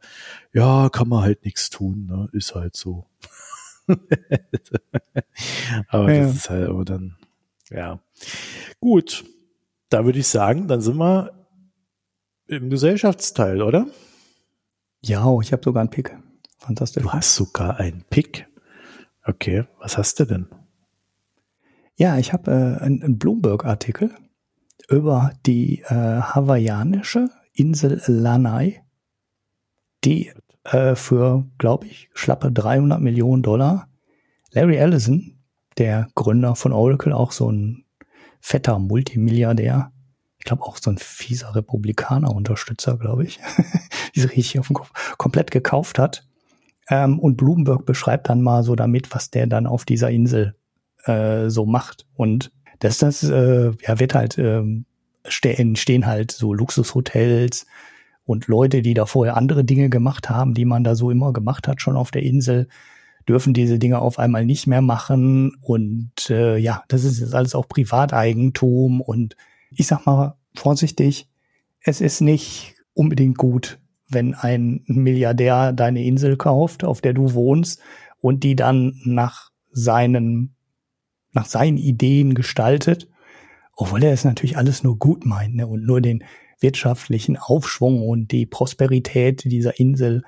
ja, 0.53 0.89
kann 0.89 1.09
man 1.09 1.23
halt 1.23 1.45
nichts 1.45 1.71
tun, 1.71 2.07
ne? 2.07 2.29
ist 2.33 2.57
halt 2.57 2.75
so. 2.75 3.07
aber 5.89 6.13
ja. 6.13 6.25
das 6.25 6.35
ist 6.35 6.51
halt 6.51 6.69
aber 6.69 6.85
dann, 6.85 7.17
ja. 7.71 8.01
Gut, 8.81 9.25
da 9.89 10.05
würde 10.05 10.19
ich 10.19 10.27
sagen, 10.27 10.67
dann 10.67 10.81
sind 10.81 10.97
wir 10.97 11.47
im 12.49 12.71
Gesellschaftsteil, 12.71 13.63
oder? 13.63 13.87
Ja, 15.03 15.39
ich 15.41 15.53
habe 15.53 15.63
sogar 15.63 15.81
einen 15.81 15.91
Pick. 15.91 16.17
Fantastisch. 16.59 17.03
Du 17.03 17.13
hast 17.13 17.35
sogar 17.35 17.79
einen 17.79 18.05
Pick. 18.09 18.47
Okay, 19.25 19.65
was 19.79 19.99
hast 19.99 20.21
du 20.21 20.25
denn? 20.25 20.49
Ja, 21.97 22.19
ich 22.19 22.33
habe 22.33 22.51
äh, 22.51 22.83
einen 22.83 23.19
Bloomberg-Artikel 23.19 24.15
über 24.89 25.33
die 25.47 25.81
äh, 25.83 25.95
hawaiianische 25.95 27.31
Insel 27.53 28.03
Lanai, 28.07 28.83
die 30.05 30.33
äh, 30.65 30.95
für, 30.95 31.47
glaube 31.59 31.87
ich, 31.87 32.11
schlappe 32.13 32.53
300 32.53 33.01
Millionen 33.01 33.43
Dollar 33.43 33.89
Larry 34.53 34.77
Ellison, 34.77 35.39
der 35.79 36.09
Gründer 36.15 36.55
von 36.55 36.73
Oracle, 36.73 37.13
auch 37.13 37.33
so 37.33 37.51
ein 37.51 37.85
fetter 38.41 38.79
Multimilliardär, 38.79 39.93
ich 40.39 40.45
glaube 40.45 40.63
auch 40.63 40.79
so 40.79 40.91
ein 40.91 40.99
fieser 40.99 41.55
Republikaner-Unterstützer, 41.55 42.97
glaube 42.97 43.25
ich, 43.25 43.41
die 44.15 44.21
sich 44.21 44.31
richtig 44.31 44.59
auf 44.61 44.69
den 44.69 44.75
Kopf 44.75 45.17
komplett 45.19 45.51
gekauft 45.51 45.99
hat. 45.99 46.27
Ähm, 46.89 47.19
und 47.19 47.37
Bloomberg 47.37 47.85
beschreibt 47.85 48.29
dann 48.29 48.43
mal 48.43 48.63
so 48.63 48.77
damit, 48.77 49.15
was 49.15 49.31
der 49.31 49.47
dann 49.47 49.67
auf 49.67 49.85
dieser 49.85 50.11
Insel 50.11 50.55
äh, 51.05 51.49
so 51.49 51.67
macht. 51.67 52.07
Und 52.15 52.53
das, 52.79 52.99
das 52.99 53.23
äh, 53.25 53.73
ja, 53.87 53.99
wird 53.99 54.15
halt, 54.15 54.39
ähm, 54.39 54.85
stehen, 55.27 55.77
stehen 55.77 56.07
halt 56.07 56.31
so 56.31 56.55
Luxushotels 56.55 57.67
und 58.25 58.49
Leute, 58.49 58.83
die 58.83 58.95
da 58.95 59.07
vorher 59.07 59.37
andere 59.37 59.65
Dinge 59.65 59.89
gemacht 59.89 60.31
haben, 60.31 60.55
die 60.55 60.65
man 60.65 60.85
da 60.85 60.95
so 60.95 61.11
immer 61.11 61.33
gemacht 61.33 61.69
hat, 61.69 61.81
schon 61.81 61.97
auf 61.97 62.11
der 62.11 62.23
Insel, 62.23 62.69
dürfen 63.29 63.55
diese 63.55 63.79
Dinge 63.79 63.99
auf 63.99 64.19
einmal 64.19 64.45
nicht 64.45 64.67
mehr 64.67 64.83
machen. 64.83 65.57
Und 65.61 66.31
äh, 66.31 66.57
ja, 66.57 66.85
das 66.89 67.05
ist 67.05 67.21
jetzt 67.21 67.35
alles 67.35 67.55
auch 67.55 67.69
Privateigentum. 67.69 69.01
Und 69.01 69.37
ich 69.71 69.87
sag 69.87 70.07
mal 70.07 70.37
vorsichtig, 70.55 71.29
es 71.81 72.01
ist 72.01 72.21
nicht 72.21 72.75
unbedingt 72.95 73.39
gut, 73.39 73.79
wenn 74.09 74.35
ein 74.35 74.83
Milliardär 74.87 75.73
deine 75.73 76.05
Insel 76.05 76.37
kauft, 76.37 76.85
auf 76.85 77.01
der 77.01 77.13
du 77.13 77.35
wohnst 77.35 77.81
und 78.21 78.45
die 78.45 78.57
dann 78.57 79.01
nach 79.05 79.51
seinen, 79.73 80.55
nach 81.33 81.47
seinen 81.47 81.77
Ideen 81.77 82.35
gestaltet, 82.35 83.09
obwohl 83.75 84.03
er 84.03 84.13
es 84.13 84.25
natürlich 84.25 84.57
alles 84.57 84.83
nur 84.83 84.99
gut 84.99 85.27
meint 85.27 85.57
ne, 85.57 85.67
und 85.67 85.85
nur 85.85 86.01
den 86.01 86.25
wirtschaftlichen 86.61 87.37
Aufschwung 87.37 88.03
und 88.03 88.33
die 88.33 88.47
Prosperität 88.47 89.45
dieser 89.45 89.79
Insel 89.79 90.23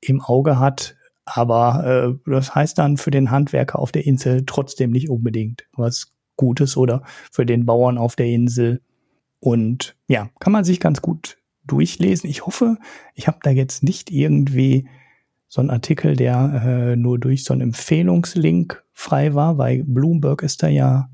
im 0.00 0.20
Auge 0.20 0.58
hat. 0.58 0.96
Aber 1.24 2.16
äh, 2.26 2.30
das 2.30 2.54
heißt 2.54 2.78
dann 2.78 2.96
für 2.96 3.10
den 3.10 3.30
Handwerker 3.30 3.78
auf 3.78 3.92
der 3.92 4.06
Insel 4.06 4.44
trotzdem 4.46 4.90
nicht 4.90 5.08
unbedingt 5.08 5.64
was 5.72 6.12
Gutes 6.36 6.76
oder 6.76 7.02
für 7.30 7.46
den 7.46 7.66
Bauern 7.66 7.98
auf 7.98 8.14
der 8.16 8.26
Insel. 8.26 8.80
Und 9.40 9.96
ja, 10.06 10.30
kann 10.38 10.52
man 10.52 10.64
sich 10.64 10.78
ganz 10.78 11.02
gut 11.02 11.41
durchlesen. 11.66 12.28
Ich 12.28 12.46
hoffe, 12.46 12.76
ich 13.14 13.26
habe 13.26 13.38
da 13.42 13.50
jetzt 13.50 13.82
nicht 13.82 14.10
irgendwie 14.10 14.88
so 15.48 15.60
einen 15.60 15.70
Artikel, 15.70 16.16
der 16.16 16.62
äh, 16.64 16.96
nur 16.96 17.18
durch 17.18 17.44
so 17.44 17.52
einen 17.52 17.62
Empfehlungslink 17.62 18.82
frei 18.92 19.34
war, 19.34 19.58
weil 19.58 19.84
Bloomberg 19.84 20.42
ist 20.42 20.62
da 20.62 20.68
ja 20.68 21.10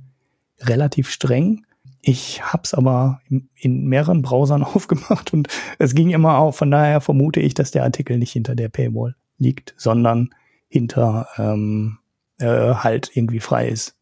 relativ 0.61 1.11
streng. 1.11 1.65
Ich 2.01 2.43
habe 2.43 2.63
es 2.65 2.75
aber 2.75 3.21
in, 3.57 3.87
mehreren 3.87 4.23
Browsern 4.23 4.63
aufgemacht 4.65 5.33
und 5.33 5.49
es 5.79 5.95
ging 5.95 6.11
immer 6.11 6.39
auf. 6.39 6.57
Von 6.57 6.71
daher 6.71 7.01
vermute 7.01 7.41
ich, 7.41 7.55
dass 7.55 7.71
der 7.71 7.85
Artikel 7.85 8.19
nicht 8.19 8.33
hinter 8.33 8.55
der 8.55 8.69
Paywall 8.69 9.17
liegt, 9.39 9.75
sondern 9.77 10.31
hinter 10.69 11.29
ähm, 11.37 11.99
äh, 12.39 12.47
halt 12.47 13.11
irgendwie 13.15 13.41
frei 13.41 13.69
ist. 13.69 13.97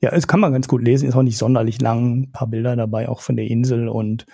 Ja, 0.00 0.10
es 0.10 0.28
kann 0.28 0.40
man 0.40 0.52
ganz 0.52 0.68
gut 0.68 0.82
lesen, 0.82 1.08
ist 1.08 1.16
auch 1.16 1.22
nicht 1.22 1.38
sonderlich 1.38 1.80
lang, 1.80 2.20
ein 2.20 2.32
paar 2.32 2.46
Bilder 2.46 2.76
dabei, 2.76 3.08
auch 3.08 3.20
von 3.20 3.36
der 3.36 3.48
Insel 3.48 3.88
und 3.88 4.26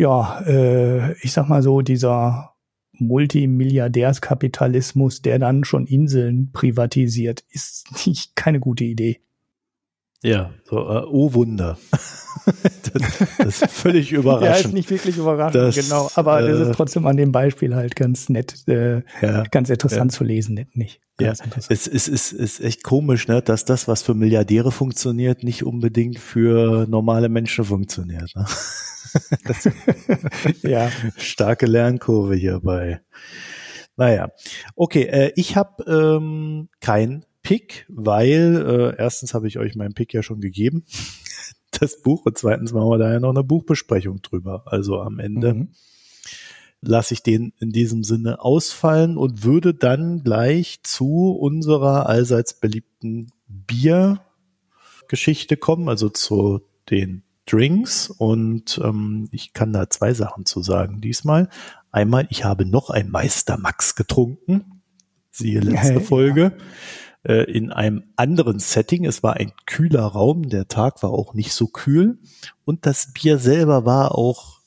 ja, 0.00 0.40
äh, 0.46 1.12
ich 1.20 1.32
sag 1.32 1.50
mal 1.50 1.62
so, 1.62 1.82
dieser 1.82 2.54
Multimilliardärskapitalismus, 2.94 5.20
der 5.20 5.38
dann 5.38 5.64
schon 5.64 5.86
Inseln 5.86 6.52
privatisiert, 6.52 7.44
ist 7.50 7.84
nicht 8.06 8.34
keine 8.34 8.60
gute 8.60 8.84
Idee. 8.84 9.20
Ja, 10.22 10.52
so, 10.64 10.78
äh, 10.78 11.02
oh 11.06 11.34
Wunder. 11.34 11.76
das, 12.46 13.36
das, 13.38 13.62
ist 13.62 13.70
völlig 13.70 14.12
überraschend. 14.12 14.50
ja, 14.62 14.68
ist 14.68 14.72
nicht 14.72 14.90
wirklich 14.90 15.18
überraschend, 15.18 15.62
das, 15.62 15.76
genau. 15.76 16.10
Aber 16.14 16.42
äh, 16.42 16.50
das 16.50 16.68
ist 16.68 16.76
trotzdem 16.76 17.06
an 17.06 17.18
dem 17.18 17.32
Beispiel 17.32 17.74
halt 17.74 17.94
ganz 17.94 18.30
nett, 18.30 18.66
äh, 18.68 19.02
ja, 19.20 19.42
ganz 19.50 19.68
interessant 19.70 20.12
ja. 20.12 20.18
zu 20.18 20.24
lesen, 20.24 20.54
nicht? 20.54 20.76
nicht 20.76 21.00
ja, 21.20 21.34
es 21.68 21.86
ist, 21.86 22.08
ist, 22.08 22.32
ist 22.32 22.60
echt 22.60 22.82
komisch, 22.82 23.28
ne, 23.28 23.42
dass 23.42 23.66
das, 23.66 23.88
was 23.88 24.02
für 24.02 24.14
Milliardäre 24.14 24.72
funktioniert, 24.72 25.42
nicht 25.42 25.64
unbedingt 25.64 26.18
für 26.18 26.86
normale 26.86 27.28
Menschen 27.28 27.64
funktioniert. 27.64 28.34
Ne? 28.34 28.46
ja. 30.62 30.90
Starke 31.16 31.66
Lernkurve 31.66 32.34
hierbei. 32.34 33.00
Naja, 33.96 34.30
okay, 34.76 35.02
äh, 35.02 35.32
ich 35.36 35.56
habe 35.56 35.84
ähm, 35.84 36.68
kein 36.80 37.26
Pick, 37.42 37.86
weil 37.88 38.64
äh, 38.66 38.94
erstens 38.98 39.34
habe 39.34 39.48
ich 39.48 39.58
euch 39.58 39.74
meinen 39.74 39.94
Pick 39.94 40.14
ja 40.14 40.22
schon 40.22 40.40
gegeben, 40.40 40.84
das 41.78 42.00
Buch, 42.02 42.24
und 42.24 42.38
zweitens 42.38 42.72
machen 42.72 42.88
wir 42.88 42.98
da 42.98 43.12
ja 43.12 43.20
noch 43.20 43.30
eine 43.30 43.44
Buchbesprechung 43.44 44.22
drüber. 44.22 44.64
Also 44.66 45.00
am 45.00 45.18
Ende 45.18 45.54
mhm. 45.54 45.68
lasse 46.80 47.14
ich 47.14 47.22
den 47.22 47.52
in 47.58 47.72
diesem 47.72 48.04
Sinne 48.04 48.40
ausfallen 48.40 49.16
und 49.16 49.44
würde 49.44 49.74
dann 49.74 50.22
gleich 50.22 50.82
zu 50.82 51.32
unserer 51.32 52.08
allseits 52.08 52.58
beliebten 52.58 53.32
Biergeschichte 53.48 55.56
kommen, 55.56 55.88
also 55.88 56.08
zu 56.08 56.60
den 56.90 57.24
Drinks 57.50 58.10
und 58.10 58.80
ähm, 58.82 59.28
ich 59.32 59.52
kann 59.52 59.72
da 59.72 59.90
zwei 59.90 60.14
Sachen 60.14 60.46
zu 60.46 60.62
sagen 60.62 61.00
diesmal. 61.00 61.48
Einmal, 61.90 62.26
ich 62.30 62.44
habe 62.44 62.64
noch 62.64 62.90
ein 62.90 63.10
Meister 63.10 63.58
Max 63.58 63.96
getrunken, 63.96 64.82
siehe 65.30 65.60
letzte 65.60 65.94
hey, 65.94 66.00
Folge, 66.00 66.56
ja. 67.26 67.34
äh, 67.34 67.50
in 67.50 67.72
einem 67.72 68.04
anderen 68.16 68.60
Setting. 68.60 69.04
Es 69.04 69.22
war 69.22 69.34
ein 69.34 69.52
kühler 69.66 70.04
Raum, 70.04 70.48
der 70.48 70.68
Tag 70.68 71.02
war 71.02 71.10
auch 71.10 71.34
nicht 71.34 71.52
so 71.52 71.66
kühl 71.66 72.18
und 72.64 72.86
das 72.86 73.12
Bier 73.12 73.38
selber 73.38 73.84
war 73.84 74.16
auch 74.16 74.60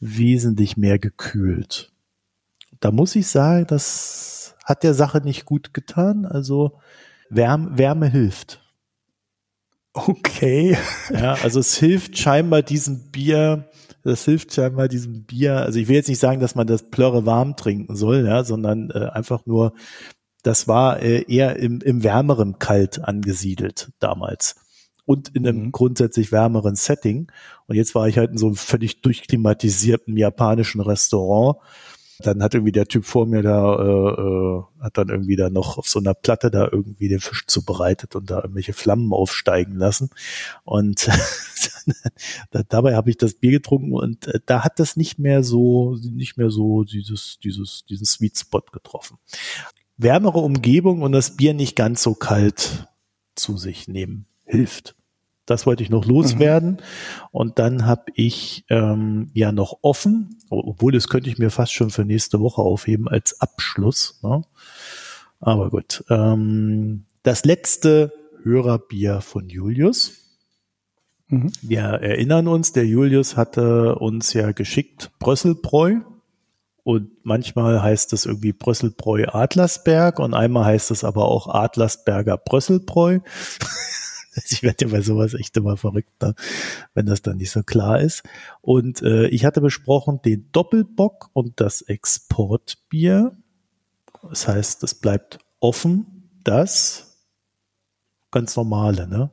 wesentlich 0.00 0.76
mehr 0.76 0.98
gekühlt. 0.98 1.92
Da 2.80 2.90
muss 2.90 3.14
ich 3.14 3.28
sagen, 3.28 3.66
das 3.68 4.56
hat 4.64 4.82
der 4.82 4.94
Sache 4.94 5.20
nicht 5.20 5.44
gut 5.44 5.72
getan. 5.72 6.26
Also 6.26 6.78
Wärme, 7.30 7.78
Wärme 7.78 8.08
hilft. 8.08 8.63
Okay. 9.94 10.76
Ja, 11.10 11.34
also 11.42 11.60
es 11.60 11.76
hilft 11.76 12.18
scheinbar 12.18 12.62
diesem 12.62 13.12
Bier, 13.12 13.70
das 14.02 14.24
hilft 14.24 14.52
scheinbar 14.52 14.88
diesem 14.88 15.24
Bier, 15.24 15.58
also 15.58 15.78
ich 15.78 15.86
will 15.86 15.94
jetzt 15.94 16.08
nicht 16.08 16.18
sagen, 16.18 16.40
dass 16.40 16.56
man 16.56 16.66
das 16.66 16.90
Plörre 16.90 17.26
warm 17.26 17.56
trinken 17.56 17.94
soll, 17.94 18.26
ja, 18.26 18.42
sondern 18.42 18.90
äh, 18.90 19.08
einfach 19.12 19.46
nur, 19.46 19.72
das 20.42 20.66
war 20.66 21.00
äh, 21.00 21.22
eher 21.32 21.56
im, 21.56 21.80
im 21.80 22.02
wärmeren 22.02 22.58
Kalt 22.58 23.04
angesiedelt 23.04 23.92
damals 24.00 24.56
und 25.06 25.28
in 25.28 25.46
einem 25.46 25.66
mhm. 25.66 25.72
grundsätzlich 25.72 26.32
wärmeren 26.32 26.74
Setting. 26.74 27.30
Und 27.66 27.76
jetzt 27.76 27.94
war 27.94 28.08
ich 28.08 28.18
halt 28.18 28.32
in 28.32 28.38
so 28.38 28.46
einem 28.46 28.56
völlig 28.56 29.00
durchklimatisierten 29.00 30.16
japanischen 30.16 30.80
Restaurant 30.80 31.58
dann 32.18 32.42
hat 32.42 32.54
irgendwie 32.54 32.72
der 32.72 32.86
Typ 32.86 33.04
vor 33.04 33.26
mir 33.26 33.42
da, 33.42 33.76
äh, 33.76 34.20
äh, 34.20 34.62
hat 34.82 34.98
dann 34.98 35.08
irgendwie 35.08 35.36
da 35.36 35.50
noch 35.50 35.78
auf 35.78 35.88
so 35.88 35.98
einer 35.98 36.14
Platte 36.14 36.50
da 36.50 36.68
irgendwie 36.70 37.08
den 37.08 37.20
Fisch 37.20 37.46
zubereitet 37.46 38.14
und 38.14 38.30
da 38.30 38.40
irgendwelche 38.42 38.72
Flammen 38.72 39.12
aufsteigen 39.12 39.76
lassen. 39.76 40.10
Und 40.64 41.08
dabei 42.68 42.94
habe 42.94 43.10
ich 43.10 43.16
das 43.16 43.34
Bier 43.34 43.50
getrunken 43.50 43.92
und 43.92 44.26
äh, 44.28 44.40
da 44.46 44.64
hat 44.64 44.78
das 44.78 44.96
nicht 44.96 45.18
mehr 45.18 45.42
so, 45.42 45.96
nicht 46.02 46.36
mehr 46.36 46.50
so 46.50 46.84
dieses, 46.84 47.38
dieses, 47.42 47.84
diesen 47.86 48.06
Sweet 48.06 48.38
Spot 48.38 48.62
getroffen. 48.72 49.18
wärmere 49.96 50.38
Umgebung 50.38 51.02
und 51.02 51.12
das 51.12 51.36
Bier 51.36 51.54
nicht 51.54 51.76
ganz 51.76 52.02
so 52.02 52.14
kalt 52.14 52.88
zu 53.34 53.56
sich 53.56 53.88
nehmen 53.88 54.26
hilft. 54.44 54.94
Das 55.46 55.66
wollte 55.66 55.82
ich 55.82 55.90
noch 55.90 56.06
loswerden. 56.06 56.70
Mhm. 56.70 56.78
Und 57.30 57.58
dann 57.58 57.86
habe 57.86 58.04
ich 58.14 58.64
ähm, 58.70 59.30
ja 59.34 59.52
noch 59.52 59.78
offen, 59.82 60.38
obwohl 60.48 60.92
das 60.92 61.08
könnte 61.08 61.28
ich 61.28 61.38
mir 61.38 61.50
fast 61.50 61.72
schon 61.72 61.90
für 61.90 62.04
nächste 62.04 62.40
Woche 62.40 62.62
aufheben 62.62 63.08
als 63.08 63.40
Abschluss. 63.40 64.20
Ne? 64.22 64.42
Aber 65.40 65.70
gut. 65.70 66.04
Ähm, 66.08 67.04
das 67.22 67.44
letzte 67.44 68.12
Hörerbier 68.42 69.20
von 69.20 69.48
Julius. 69.48 70.12
Mhm. 71.28 71.52
Wir 71.62 71.82
erinnern 71.82 72.48
uns, 72.48 72.72
der 72.72 72.86
Julius 72.86 73.36
hatte 73.36 73.96
uns 73.96 74.32
ja 74.32 74.52
geschickt 74.52 75.10
Brösselbräu. 75.18 76.00
Und 76.82 77.10
manchmal 77.22 77.82
heißt 77.82 78.12
es 78.12 78.26
irgendwie 78.26 78.52
Brösselbräu 78.52 79.24
Adlersberg 79.28 80.18
und 80.18 80.34
einmal 80.34 80.66
heißt 80.66 80.90
es 80.90 81.02
aber 81.02 81.24
auch 81.24 81.48
Adlersberger 81.48 82.36
Brösselbräu. 82.36 83.20
ich 84.48 84.62
werde 84.62 84.86
ja 84.86 84.90
bei 84.90 85.00
sowas 85.00 85.34
echt 85.34 85.56
immer 85.56 85.76
verrückt, 85.76 86.22
ne? 86.22 86.34
wenn 86.94 87.06
das 87.06 87.22
dann 87.22 87.36
nicht 87.36 87.50
so 87.50 87.62
klar 87.62 88.00
ist. 88.00 88.22
Und 88.60 89.02
äh, 89.02 89.28
ich 89.28 89.44
hatte 89.44 89.60
besprochen 89.60 90.20
den 90.24 90.50
Doppelbock 90.52 91.30
und 91.32 91.60
das 91.60 91.82
Exportbier. 91.82 93.36
Das 94.22 94.48
heißt, 94.48 94.82
es 94.84 94.94
bleibt 94.94 95.38
offen, 95.60 96.30
das 96.44 97.10
ganz 98.30 98.56
normale, 98.56 99.06
ne? 99.06 99.30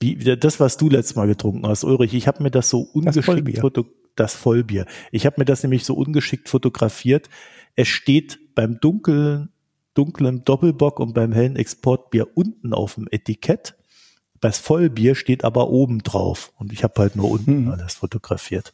Wie, 0.00 0.16
das, 0.16 0.58
was 0.58 0.76
du 0.76 0.88
letztes 0.88 1.14
Mal 1.14 1.28
getrunken 1.28 1.66
hast, 1.66 1.84
Ulrich, 1.84 2.12
ich 2.12 2.26
habe 2.26 2.42
mir 2.42 2.50
das 2.50 2.68
so 2.68 2.80
ungeschickt 2.80 3.60
fotografiert 3.60 4.02
das 4.16 4.34
Vollbier. 4.34 4.86
Ich 5.10 5.26
habe 5.26 5.36
mir 5.38 5.44
das 5.44 5.62
nämlich 5.62 5.84
so 5.84 5.94
ungeschickt 5.94 6.48
fotografiert. 6.48 7.28
Es 7.76 7.88
steht 7.88 8.54
beim 8.54 8.78
dunklen, 8.80 9.50
dunklen 9.94 10.44
Doppelbock 10.44 11.00
und 11.00 11.14
beim 11.14 11.32
hellen 11.32 11.56
Exportbier 11.56 12.28
unten 12.34 12.72
auf 12.74 12.94
dem 12.94 13.08
Etikett. 13.10 13.76
Das 14.42 14.58
Vollbier 14.58 15.14
steht 15.14 15.44
aber 15.44 15.70
oben 15.70 16.02
drauf 16.02 16.52
und 16.58 16.72
ich 16.72 16.82
habe 16.82 17.00
halt 17.00 17.14
nur 17.14 17.30
unten 17.30 17.66
mhm. 17.66 17.70
alles 17.70 17.94
fotografiert. 17.94 18.72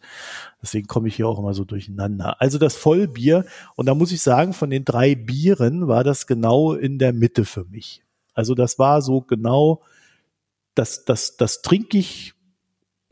Deswegen 0.63 0.87
komme 0.87 1.09
ich 1.09 1.17
hier 1.17 1.29
auch 1.29 1.39
immer 1.39 1.53
so 1.53 1.67
durcheinander. 1.67 2.41
Also 2.41 2.57
das 2.57 2.75
Vollbier 2.75 3.45
und 3.77 3.85
da 3.85 3.95
muss 3.95 4.11
ich 4.11 4.23
sagen, 4.23 4.55
von 4.55 4.71
den 4.71 4.87
drei 4.87 5.15
Bieren 5.15 5.87
war 5.87 6.05
das 6.05 6.27
genau 6.27 6.73
in 6.73 6.99
der 6.99 7.13
Mitte 7.13 7.45
für 7.45 7.65
mich. 7.67 8.03
Also 8.33 8.55
das 8.55 8.79
war 8.79 9.03
so 9.03 9.21
genau, 9.21 9.83
das, 10.75 11.05
das, 11.05 11.37
das 11.37 11.61
trinke 11.61 11.99
ich 11.99 12.33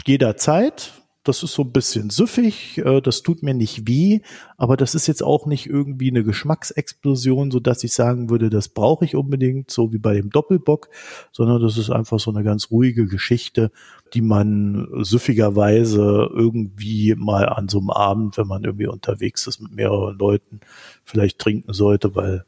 jederzeit 0.07 0.95
das 1.29 1.43
ist 1.43 1.53
so 1.55 1.63
ein 1.63 1.73
bisschen 1.73 2.11
süffig, 2.11 2.79
äh, 2.79 3.01
das 3.01 3.23
tut 3.23 3.43
mir 3.43 3.55
nicht 3.55 3.89
weh, 3.89 4.21
aber 4.57 4.77
das 4.77 4.95
ist 4.95 5.07
jetzt 5.07 5.23
auch 5.23 5.47
nicht 5.47 5.67
irgendwie 5.67 6.11
eine 6.11 6.25
Geschmacksexplosion, 6.25 7.51
so 7.51 7.61
dass 7.61 7.85
ich 7.85 7.93
sagen 7.93 8.31
würde, 8.31 8.51
das 8.51 8.69
brauche 8.69 9.05
ich 9.05 9.17
unbedingt, 9.17 9.71
so 9.71 9.93
wie 9.93 9.99
bei 9.99 10.15
dem 10.15 10.31
Doppelbock, 10.31 10.89
sondern 11.33 11.63
das 11.63 11.79
ist 11.79 11.91
einfach 11.91 12.21
so 12.21 12.31
eine 12.31 12.45
ganz 12.45 12.71
ruhige 12.71 13.07
Geschichte, 13.07 13.71
die 14.15 14.23
man 14.23 14.89
süffigerweise 15.01 16.31
irgendwie 16.33 17.15
mal 17.17 17.49
an 17.49 17.69
so 17.69 17.79
einem 17.79 17.91
Abend, 17.91 18.39
wenn 18.39 18.47
man 18.47 18.65
irgendwie 18.65 18.87
unterwegs 18.87 19.47
ist 19.47 19.61
mit 19.61 19.73
mehreren 19.73 20.19
Leuten, 20.19 20.61
vielleicht 21.05 21.39
trinken 21.39 21.73
sollte, 21.73 22.15
weil 22.15 22.45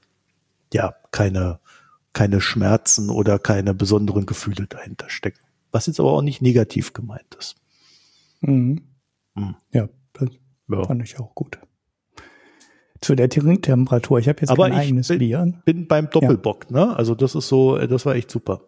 ja 0.72 0.94
keine 1.10 1.60
keine 2.12 2.40
Schmerzen 2.40 3.10
oder 3.10 3.38
keine 3.38 3.74
besonderen 3.74 4.26
Gefühle 4.26 4.66
dahinter 4.66 5.08
stecken. 5.08 5.38
Was 5.70 5.86
jetzt 5.86 6.00
aber 6.00 6.12
auch 6.12 6.22
nicht 6.22 6.42
negativ 6.42 6.92
gemeint 6.92 7.36
ist. 7.38 7.56
Mhm. 8.40 8.82
Mhm. 9.34 9.56
Ja, 9.72 9.88
das 10.12 10.28
ja. 10.68 10.84
fand 10.84 11.02
ich 11.02 11.18
auch 11.18 11.34
gut. 11.34 11.58
Zu 13.00 13.14
der 13.14 13.28
Trinktemperatur. 13.28 14.18
Ich 14.18 14.28
habe 14.28 14.40
jetzt 14.40 14.50
Aber 14.50 14.68
kein 14.68 14.78
eigenes 14.78 15.08
bin, 15.08 15.18
Bier. 15.18 15.60
bin 15.64 15.86
beim 15.86 16.10
Doppelbock, 16.10 16.66
ja. 16.70 16.86
ne? 16.86 16.96
Also 16.96 17.14
das 17.14 17.34
ist 17.34 17.48
so, 17.48 17.78
das 17.78 18.04
war 18.06 18.16
echt 18.16 18.30
super. 18.30 18.62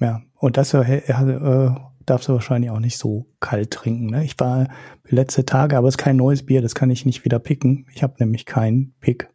Ja, 0.00 0.20
und 0.34 0.58
das 0.58 0.74
äh, 0.74 0.98
äh, 0.98 1.70
darfst 2.04 2.28
du 2.28 2.34
wahrscheinlich 2.34 2.70
auch 2.70 2.78
nicht 2.78 2.98
so 2.98 3.26
kalt 3.40 3.70
trinken. 3.70 4.06
Ne? 4.06 4.24
Ich 4.24 4.38
war 4.38 4.68
letzte 5.08 5.46
Tage, 5.46 5.78
aber 5.78 5.88
es 5.88 5.94
ist 5.94 5.98
kein 5.98 6.16
neues 6.16 6.44
Bier, 6.44 6.60
das 6.60 6.74
kann 6.74 6.90
ich 6.90 7.06
nicht 7.06 7.24
wieder 7.24 7.38
picken. 7.38 7.86
Ich 7.94 8.02
habe 8.02 8.14
nämlich 8.18 8.44
keinen 8.44 8.94
Pick 9.00 9.30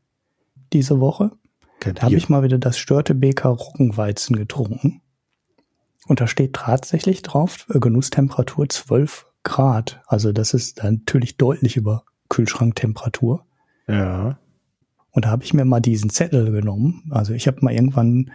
diese 0.73 0.99
Woche. 0.99 1.31
Kein 1.79 1.95
da 1.95 2.03
habe 2.03 2.15
ich 2.15 2.29
mal 2.29 2.43
wieder 2.43 2.59
das 2.59 2.77
Störtebeker 2.77 3.49
Roggenweizen 3.49 4.35
getrunken. 4.35 5.00
Und 6.07 6.19
da 6.19 6.27
steht 6.27 6.53
tatsächlich 6.53 7.21
drauf, 7.21 7.67
äh, 7.73 7.79
Genusstemperatur 7.79 8.67
12 8.67 9.27
Grad. 9.43 10.01
Also 10.07 10.31
das 10.31 10.53
ist 10.53 10.83
natürlich 10.83 11.37
deutlich 11.37 11.77
über 11.77 12.03
Kühlschranktemperatur. 12.29 13.45
Ja. 13.87 14.39
Und 15.11 15.25
da 15.25 15.29
habe 15.29 15.43
ich 15.43 15.53
mir 15.53 15.65
mal 15.65 15.79
diesen 15.79 16.09
Zettel 16.09 16.51
genommen. 16.51 17.03
Also 17.11 17.33
ich 17.33 17.47
habe 17.47 17.59
mal 17.61 17.73
irgendwann 17.73 18.31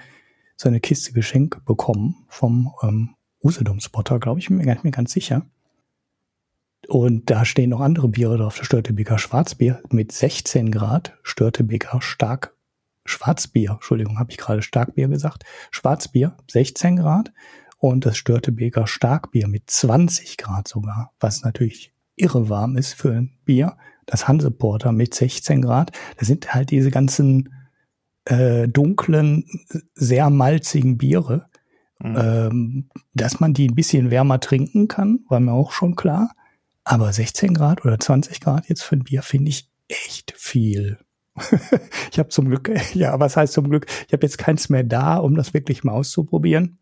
so 0.57 0.69
eine 0.69 0.81
Kiste 0.81 1.13
Geschenk 1.13 1.65
bekommen 1.65 2.27
vom 2.29 2.73
ähm, 2.83 3.15
Usedom-Spotter, 3.43 4.19
glaube 4.19 4.41
ich, 4.41 4.49
bin 4.49 4.57
mir 4.59 4.79
mir 4.83 4.91
ganz 4.91 5.13
sicher. 5.13 5.47
Und 6.89 7.31
da 7.31 7.45
stehen 7.45 7.71
noch 7.71 7.81
andere 7.81 8.09
Biere 8.09 8.39
drauf. 8.39 8.59
Störtebeker 8.63 9.19
Schwarzbier 9.19 9.83
mit 9.91 10.13
16 10.13 10.71
Grad, 10.71 11.17
Störtebeker 11.23 12.01
Stark 12.01 12.56
Schwarzbier, 13.07 13.73
Entschuldigung, 13.73 14.19
habe 14.19 14.31
ich 14.31 14.39
gerade 14.39 14.63
Starkbier 14.63 15.09
gesagt. 15.09 15.45
Schwarzbier 15.71 16.37
16 16.51 16.97
Grad 16.97 17.33
und 17.79 18.07
das 18.07 18.17
Störtebeker 18.17 18.87
Starkbier 18.87 19.49
mit 19.49 19.71
20 19.71 20.37
Grad 20.37 20.69
sogar, 20.69 21.13
was 21.21 21.43
natürlich 21.43 21.93
irre 22.17 22.49
warm 22.49 22.77
ist 22.77 22.95
für 22.95 23.13
ein 23.13 23.37
Bier. 23.45 23.77
Das 24.07 24.29
Hanseporter 24.29 24.93
mit 24.93 25.15
16 25.15 25.63
Grad. 25.63 25.93
Das 26.17 26.29
sind 26.29 26.55
halt 26.55 26.71
diese 26.71 26.91
ganzen 26.91 27.53
äh, 28.25 28.69
dunklen, 28.69 29.45
sehr 29.95 30.31
malzigen 30.31 30.99
Biere. 30.99 31.49
Mhm. 31.99 32.17
Ähm, 32.19 32.91
dass 33.15 33.41
man 33.41 33.55
die 33.55 33.69
ein 33.69 33.75
bisschen 33.75 34.11
wärmer 34.11 34.39
trinken 34.41 34.87
kann, 34.87 35.21
war 35.29 35.41
mir 35.41 35.53
auch 35.53 35.73
schon 35.73 35.97
klar. 35.97 36.33
Aber 36.85 37.13
16 37.13 37.55
Grad 37.55 37.85
oder 37.85 37.99
20 37.99 38.41
Grad 38.41 38.69
jetzt 38.69 38.83
für 38.83 38.97
ein 38.97 39.05
Bier 39.05 39.23
finde 39.23 39.51
ich 39.51 39.69
echt 39.89 40.33
viel. 40.37 40.99
ich 42.11 42.19
habe 42.19 42.29
zum 42.29 42.49
Glück, 42.49 42.71
ja, 42.95 43.19
was 43.21 43.37
heißt 43.37 43.53
zum 43.53 43.69
Glück? 43.69 43.87
Ich 44.07 44.13
habe 44.13 44.25
jetzt 44.25 44.39
keins 44.39 44.69
mehr 44.69 44.85
da, 44.85 45.17
um 45.17 45.35
das 45.35 45.55
wirklich 45.55 45.85
mal 45.85 45.93
auszuprobieren. 45.93 46.79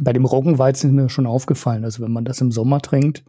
Bei 0.00 0.12
dem 0.12 0.24
Roggenweizen 0.24 0.90
ist 0.90 0.94
mir 0.94 1.08
schon 1.08 1.26
aufgefallen, 1.26 1.84
also 1.84 2.02
wenn 2.02 2.12
man 2.12 2.24
das 2.24 2.40
im 2.40 2.50
Sommer 2.50 2.80
trinkt, 2.80 3.24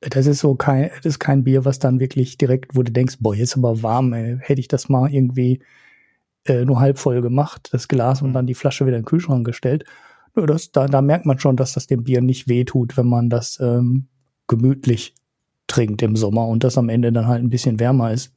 das 0.00 0.26
ist 0.26 0.40
so 0.40 0.54
kein, 0.54 0.90
das 0.96 1.04
ist 1.04 1.18
kein 1.18 1.44
Bier, 1.44 1.64
was 1.64 1.78
dann 1.78 2.00
wirklich 2.00 2.38
direkt, 2.38 2.74
wo 2.74 2.82
du 2.82 2.90
denkst, 2.90 3.18
boah, 3.20 3.34
jetzt 3.34 3.56
aber 3.56 3.82
warm, 3.82 4.12
ey. 4.14 4.38
hätte 4.40 4.60
ich 4.60 4.68
das 4.68 4.88
mal 4.88 5.12
irgendwie 5.12 5.60
äh, 6.46 6.64
nur 6.64 6.80
halb 6.80 6.98
voll 6.98 7.20
gemacht, 7.20 7.68
das 7.72 7.86
Glas 7.86 8.22
und 8.22 8.32
dann 8.32 8.46
die 8.46 8.54
Flasche 8.54 8.86
wieder 8.86 8.96
in 8.96 9.02
den 9.02 9.08
Kühlschrank 9.08 9.44
gestellt. 9.46 9.84
Nur 10.34 10.46
das, 10.46 10.72
da, 10.72 10.86
da 10.86 11.02
merkt 11.02 11.26
man 11.26 11.38
schon, 11.38 11.56
dass 11.56 11.74
das 11.74 11.86
dem 11.86 12.04
Bier 12.04 12.22
nicht 12.22 12.48
wehtut, 12.48 12.96
wenn 12.96 13.06
man 13.06 13.28
das 13.28 13.58
ähm, 13.60 14.06
gemütlich 14.46 15.14
trinkt 15.66 16.02
im 16.02 16.16
Sommer 16.16 16.46
und 16.48 16.64
das 16.64 16.78
am 16.78 16.88
Ende 16.88 17.12
dann 17.12 17.26
halt 17.26 17.42
ein 17.42 17.50
bisschen 17.50 17.78
wärmer 17.78 18.12
ist. 18.12 18.32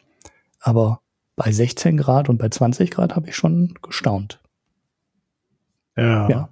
Aber 0.63 1.01
bei 1.35 1.51
16 1.51 1.97
Grad 1.97 2.29
und 2.29 2.37
bei 2.37 2.49
20 2.49 2.89
Grad 2.89 3.15
habe 3.15 3.29
ich 3.29 3.35
schon 3.35 3.73
gestaunt. 3.81 4.41
Ja. 5.95 6.29
ja. 6.29 6.49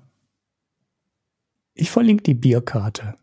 Ich 1.73 1.89
verlinke 1.89 2.23
die 2.23 2.33
Bierkarte 2.33 3.15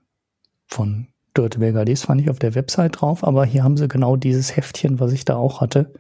von 0.67 1.09
Dörteberger. 1.35 1.85
Das 1.85 2.03
fand 2.03 2.23
ich 2.23 2.31
auf 2.31 2.39
der 2.39 2.55
Website 2.55 3.01
drauf, 3.01 3.23
aber 3.23 3.45
hier 3.45 3.63
haben 3.63 3.77
sie 3.77 3.87
genau 3.87 4.17
dieses 4.17 4.57
Heftchen, 4.57 4.99
was 4.99 5.13
ich 5.13 5.25
da 5.25 5.37
auch 5.37 5.61
hatte, 5.61 5.93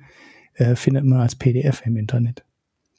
äh, 0.54 0.74
findet 0.74 1.04
man 1.04 1.20
als 1.20 1.36
PDF 1.36 1.82
im 1.84 1.96
Internet. 1.96 2.44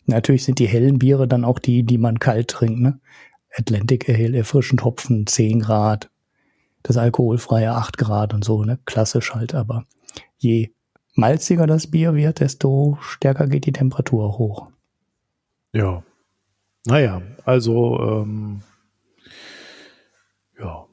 Natürlich 0.05 0.45
sind 0.45 0.59
die 0.59 0.67
hellen 0.67 0.99
Biere 0.99 1.27
dann 1.27 1.43
auch 1.43 1.59
die, 1.59 1.83
die 1.83 1.97
man 1.97 2.19
kalt 2.19 2.49
trinkt. 2.49 2.79
Ne? 2.79 2.99
Atlantic 3.55 4.07
Ale, 4.07 4.37
erfrischend 4.37 4.83
Hopfen 4.83 5.25
10 5.25 5.61
Grad, 5.61 6.11
das 6.83 6.97
alkoholfreie 6.97 7.71
8 7.73 7.97
Grad 7.97 8.33
und 8.33 8.43
so, 8.43 8.63
ne? 8.63 8.79
Klassisch 8.85 9.33
halt, 9.33 9.55
aber 9.55 9.85
je 10.37 10.71
malziger 11.19 11.67
das 11.67 11.87
Bier 11.87 12.15
wird, 12.15 12.39
desto 12.39 12.97
stärker 13.01 13.47
geht 13.47 13.65
die 13.65 13.71
Temperatur 13.71 14.37
hoch. 14.37 14.67
Ja. 15.73 16.03
Naja, 16.85 17.21
also 17.45 17.99
ähm, 17.99 18.61
ja. 20.59 20.85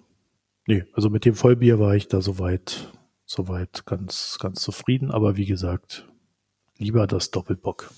Nee, 0.66 0.85
also 0.95 1.11
mit 1.11 1.24
dem 1.24 1.35
Vollbier 1.35 1.79
war 1.79 1.95
ich 1.95 2.09
da 2.09 2.20
soweit, 2.20 2.93
soweit 3.24 3.87
ganz, 3.87 4.39
ganz 4.41 4.61
zufrieden. 4.61 5.11
Aber 5.12 5.37
wie 5.37 5.47
gesagt, 5.47 6.09
lieber 6.77 7.07
das 7.07 7.31
Doppelbock. 7.31 7.93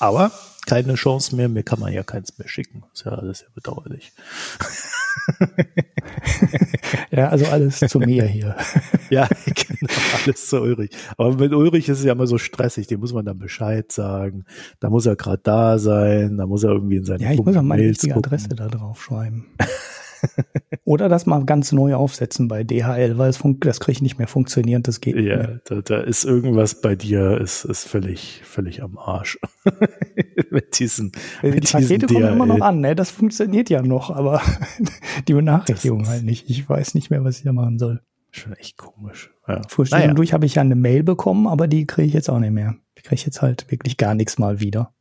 Aber 0.00 0.32
keine 0.66 0.94
Chance 0.94 1.34
mehr, 1.36 1.48
mir 1.48 1.62
kann 1.62 1.80
man 1.80 1.92
ja 1.92 2.02
keins 2.02 2.36
mehr 2.38 2.48
schicken. 2.48 2.84
Ist 2.92 3.04
ja 3.04 3.12
alles 3.12 3.40
sehr 3.40 3.50
bedauerlich. 3.50 4.12
ja, 7.10 7.28
also 7.28 7.46
alles 7.46 7.80
zu 7.80 7.98
mir 7.98 8.24
hier. 8.24 8.56
ja, 9.10 9.28
genau, 9.44 9.92
alles 10.24 10.46
zu 10.46 10.60
Ulrich. 10.60 10.90
Aber 11.16 11.34
mit 11.36 11.52
Ulrich 11.52 11.88
ist 11.88 12.00
es 12.00 12.04
ja 12.04 12.12
immer 12.12 12.26
so 12.26 12.38
stressig, 12.38 12.86
dem 12.86 13.00
muss 13.00 13.12
man 13.12 13.24
dann 13.24 13.38
Bescheid 13.38 13.90
sagen. 13.92 14.44
Da 14.80 14.90
muss 14.90 15.06
er 15.06 15.16
gerade 15.16 15.40
da 15.42 15.78
sein, 15.78 16.36
da 16.36 16.46
muss 16.46 16.64
er 16.64 16.70
irgendwie 16.70 16.96
in 16.96 17.04
seine 17.04 17.22
Ja, 17.22 17.32
ich 17.32 17.42
muss 17.42 17.56
auch 17.56 17.62
meine 17.62 17.82
richtige 17.82 18.16
Adresse 18.16 18.48
da 18.50 18.68
drauf 18.68 19.02
schreiben. 19.02 19.46
Oder 20.84 21.08
das 21.08 21.26
mal 21.26 21.44
ganz 21.44 21.72
neu 21.72 21.94
aufsetzen 21.94 22.48
bei 22.48 22.64
DHL, 22.64 23.18
weil 23.18 23.30
es 23.30 23.42
das 23.60 23.80
kriege 23.80 23.96
ich 23.96 24.02
nicht 24.02 24.18
mehr 24.18 24.28
funktioniert, 24.28 24.88
das 24.88 25.00
geht 25.00 25.16
ja, 25.16 25.22
mehr. 25.22 25.60
Da, 25.64 25.80
da 25.82 26.00
ist 26.00 26.24
irgendwas 26.24 26.80
bei 26.80 26.96
dir, 26.96 27.38
ist, 27.38 27.64
ist 27.64 27.86
völlig, 27.86 28.42
völlig 28.44 28.82
am 28.82 28.98
Arsch. 28.98 29.38
mit 30.50 30.78
diesen, 30.78 31.12
die 31.42 31.50
mit 31.50 31.70
Pakete 31.70 32.06
diesen 32.06 32.22
kommen 32.22 32.32
immer 32.32 32.46
noch 32.46 32.56
DHL. 32.56 32.62
an, 32.62 32.80
ne? 32.80 32.94
Das 32.94 33.10
funktioniert 33.10 33.70
ja 33.70 33.82
noch, 33.82 34.10
aber 34.10 34.40
die 35.28 35.34
Benachrichtigung 35.34 36.06
halt 36.08 36.24
nicht. 36.24 36.48
Ich 36.48 36.68
weiß 36.68 36.94
nicht 36.94 37.10
mehr, 37.10 37.24
was 37.24 37.38
ich 37.38 37.44
da 37.44 37.52
machen 37.52 37.78
soll. 37.78 38.00
Schon 38.30 38.52
echt 38.52 38.76
komisch. 38.76 39.30
Ja. 39.46 39.62
Vor 39.68 39.86
Naja. 39.90 40.12
durch 40.12 40.32
habe 40.32 40.46
ich 40.46 40.56
ja 40.56 40.62
eine 40.62 40.74
Mail 40.76 41.02
bekommen, 41.02 41.46
aber 41.46 41.66
die 41.66 41.86
kriege 41.86 42.08
ich 42.08 42.14
jetzt 42.14 42.28
auch 42.28 42.38
nicht 42.38 42.52
mehr. 42.52 42.76
Die 42.98 43.02
kriege 43.02 43.14
ich 43.14 43.24
jetzt 43.24 43.42
halt 43.42 43.70
wirklich 43.70 43.96
gar 43.96 44.14
nichts 44.14 44.38
mal 44.38 44.60
wieder. 44.60 44.92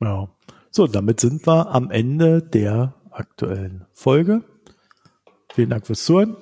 Ja. 0.00 0.28
So, 0.70 0.86
damit 0.86 1.20
sind 1.20 1.46
wir 1.46 1.74
am 1.74 1.90
Ende 1.90 2.42
der 2.42 2.94
aktuellen 3.18 3.84
Folge. 3.92 4.42
Vielen 5.52 5.70
Dank 5.70 5.86
fürs 5.86 6.04
Zuhören. 6.04 6.36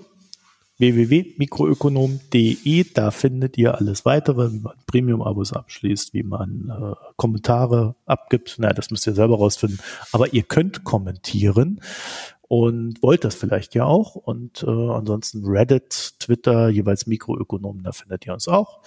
www.mikroökonom.de, 0.79 2.85
da 2.93 3.11
findet 3.11 3.57
ihr 3.57 3.77
alles 3.77 4.05
weitere, 4.05 4.53
wie 4.53 4.61
man 4.61 4.75
Premium-Abos 4.87 5.55
abschließt, 5.55 6.13
wie 6.13 6.23
man 6.23 6.71
äh, 6.71 6.93
Kommentare 7.17 7.97
abgibt. 8.05 8.57
Na, 8.59 8.73
das 8.73 8.91
müsst 8.91 9.07
ihr 9.07 9.15
selber 9.15 9.37
rausfinden. 9.37 9.79
Aber 10.13 10.35
ihr 10.35 10.43
könnt 10.43 10.85
kommentieren 10.85 11.81
und 12.49 13.03
wollt 13.03 13.25
das 13.25 13.35
vielleicht 13.35 13.75
ja 13.75 13.85
auch. 13.85 14.17
Und 14.17 14.63
äh, 14.65 14.71
ansonsten 14.71 15.47
Reddit, 15.47 16.15
Twitter, 16.21 16.69
jeweils 16.69 17.07
Mikroökonomen, 17.07 17.83
da 17.83 17.93
findet 17.93 18.27
ihr 18.27 18.35
uns 18.35 18.49
auch. 18.49 18.83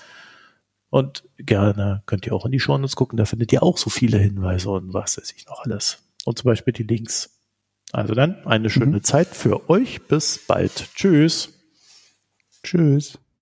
Und 0.90 1.24
gerne 1.38 2.04
könnt 2.06 2.26
ihr 2.26 2.34
auch 2.34 2.46
in 2.46 2.52
die 2.52 2.60
Shownotes 2.60 2.96
gucken, 2.96 3.18
da 3.18 3.26
findet 3.26 3.54
ihr 3.54 3.62
auch 3.62 3.78
so 3.78 3.90
viele 3.90 4.18
Hinweise 4.18 4.72
und 4.72 4.94
was 4.94 5.18
weiß 5.18 5.34
ich 5.36 5.46
noch 5.46 5.64
alles. 5.64 6.04
Und 6.26 6.38
zum 6.38 6.48
Beispiel 6.48 6.74
die 6.74 6.84
Links. 6.84 7.39
Also 7.92 8.14
dann 8.14 8.46
eine 8.46 8.70
schöne 8.70 8.98
Mhm. 8.98 9.04
Zeit 9.04 9.28
für 9.30 9.70
euch. 9.70 10.02
Bis 10.08 10.40
bald. 10.46 10.90
Tschüss. 10.96 11.54
Tschüss. 12.64 13.18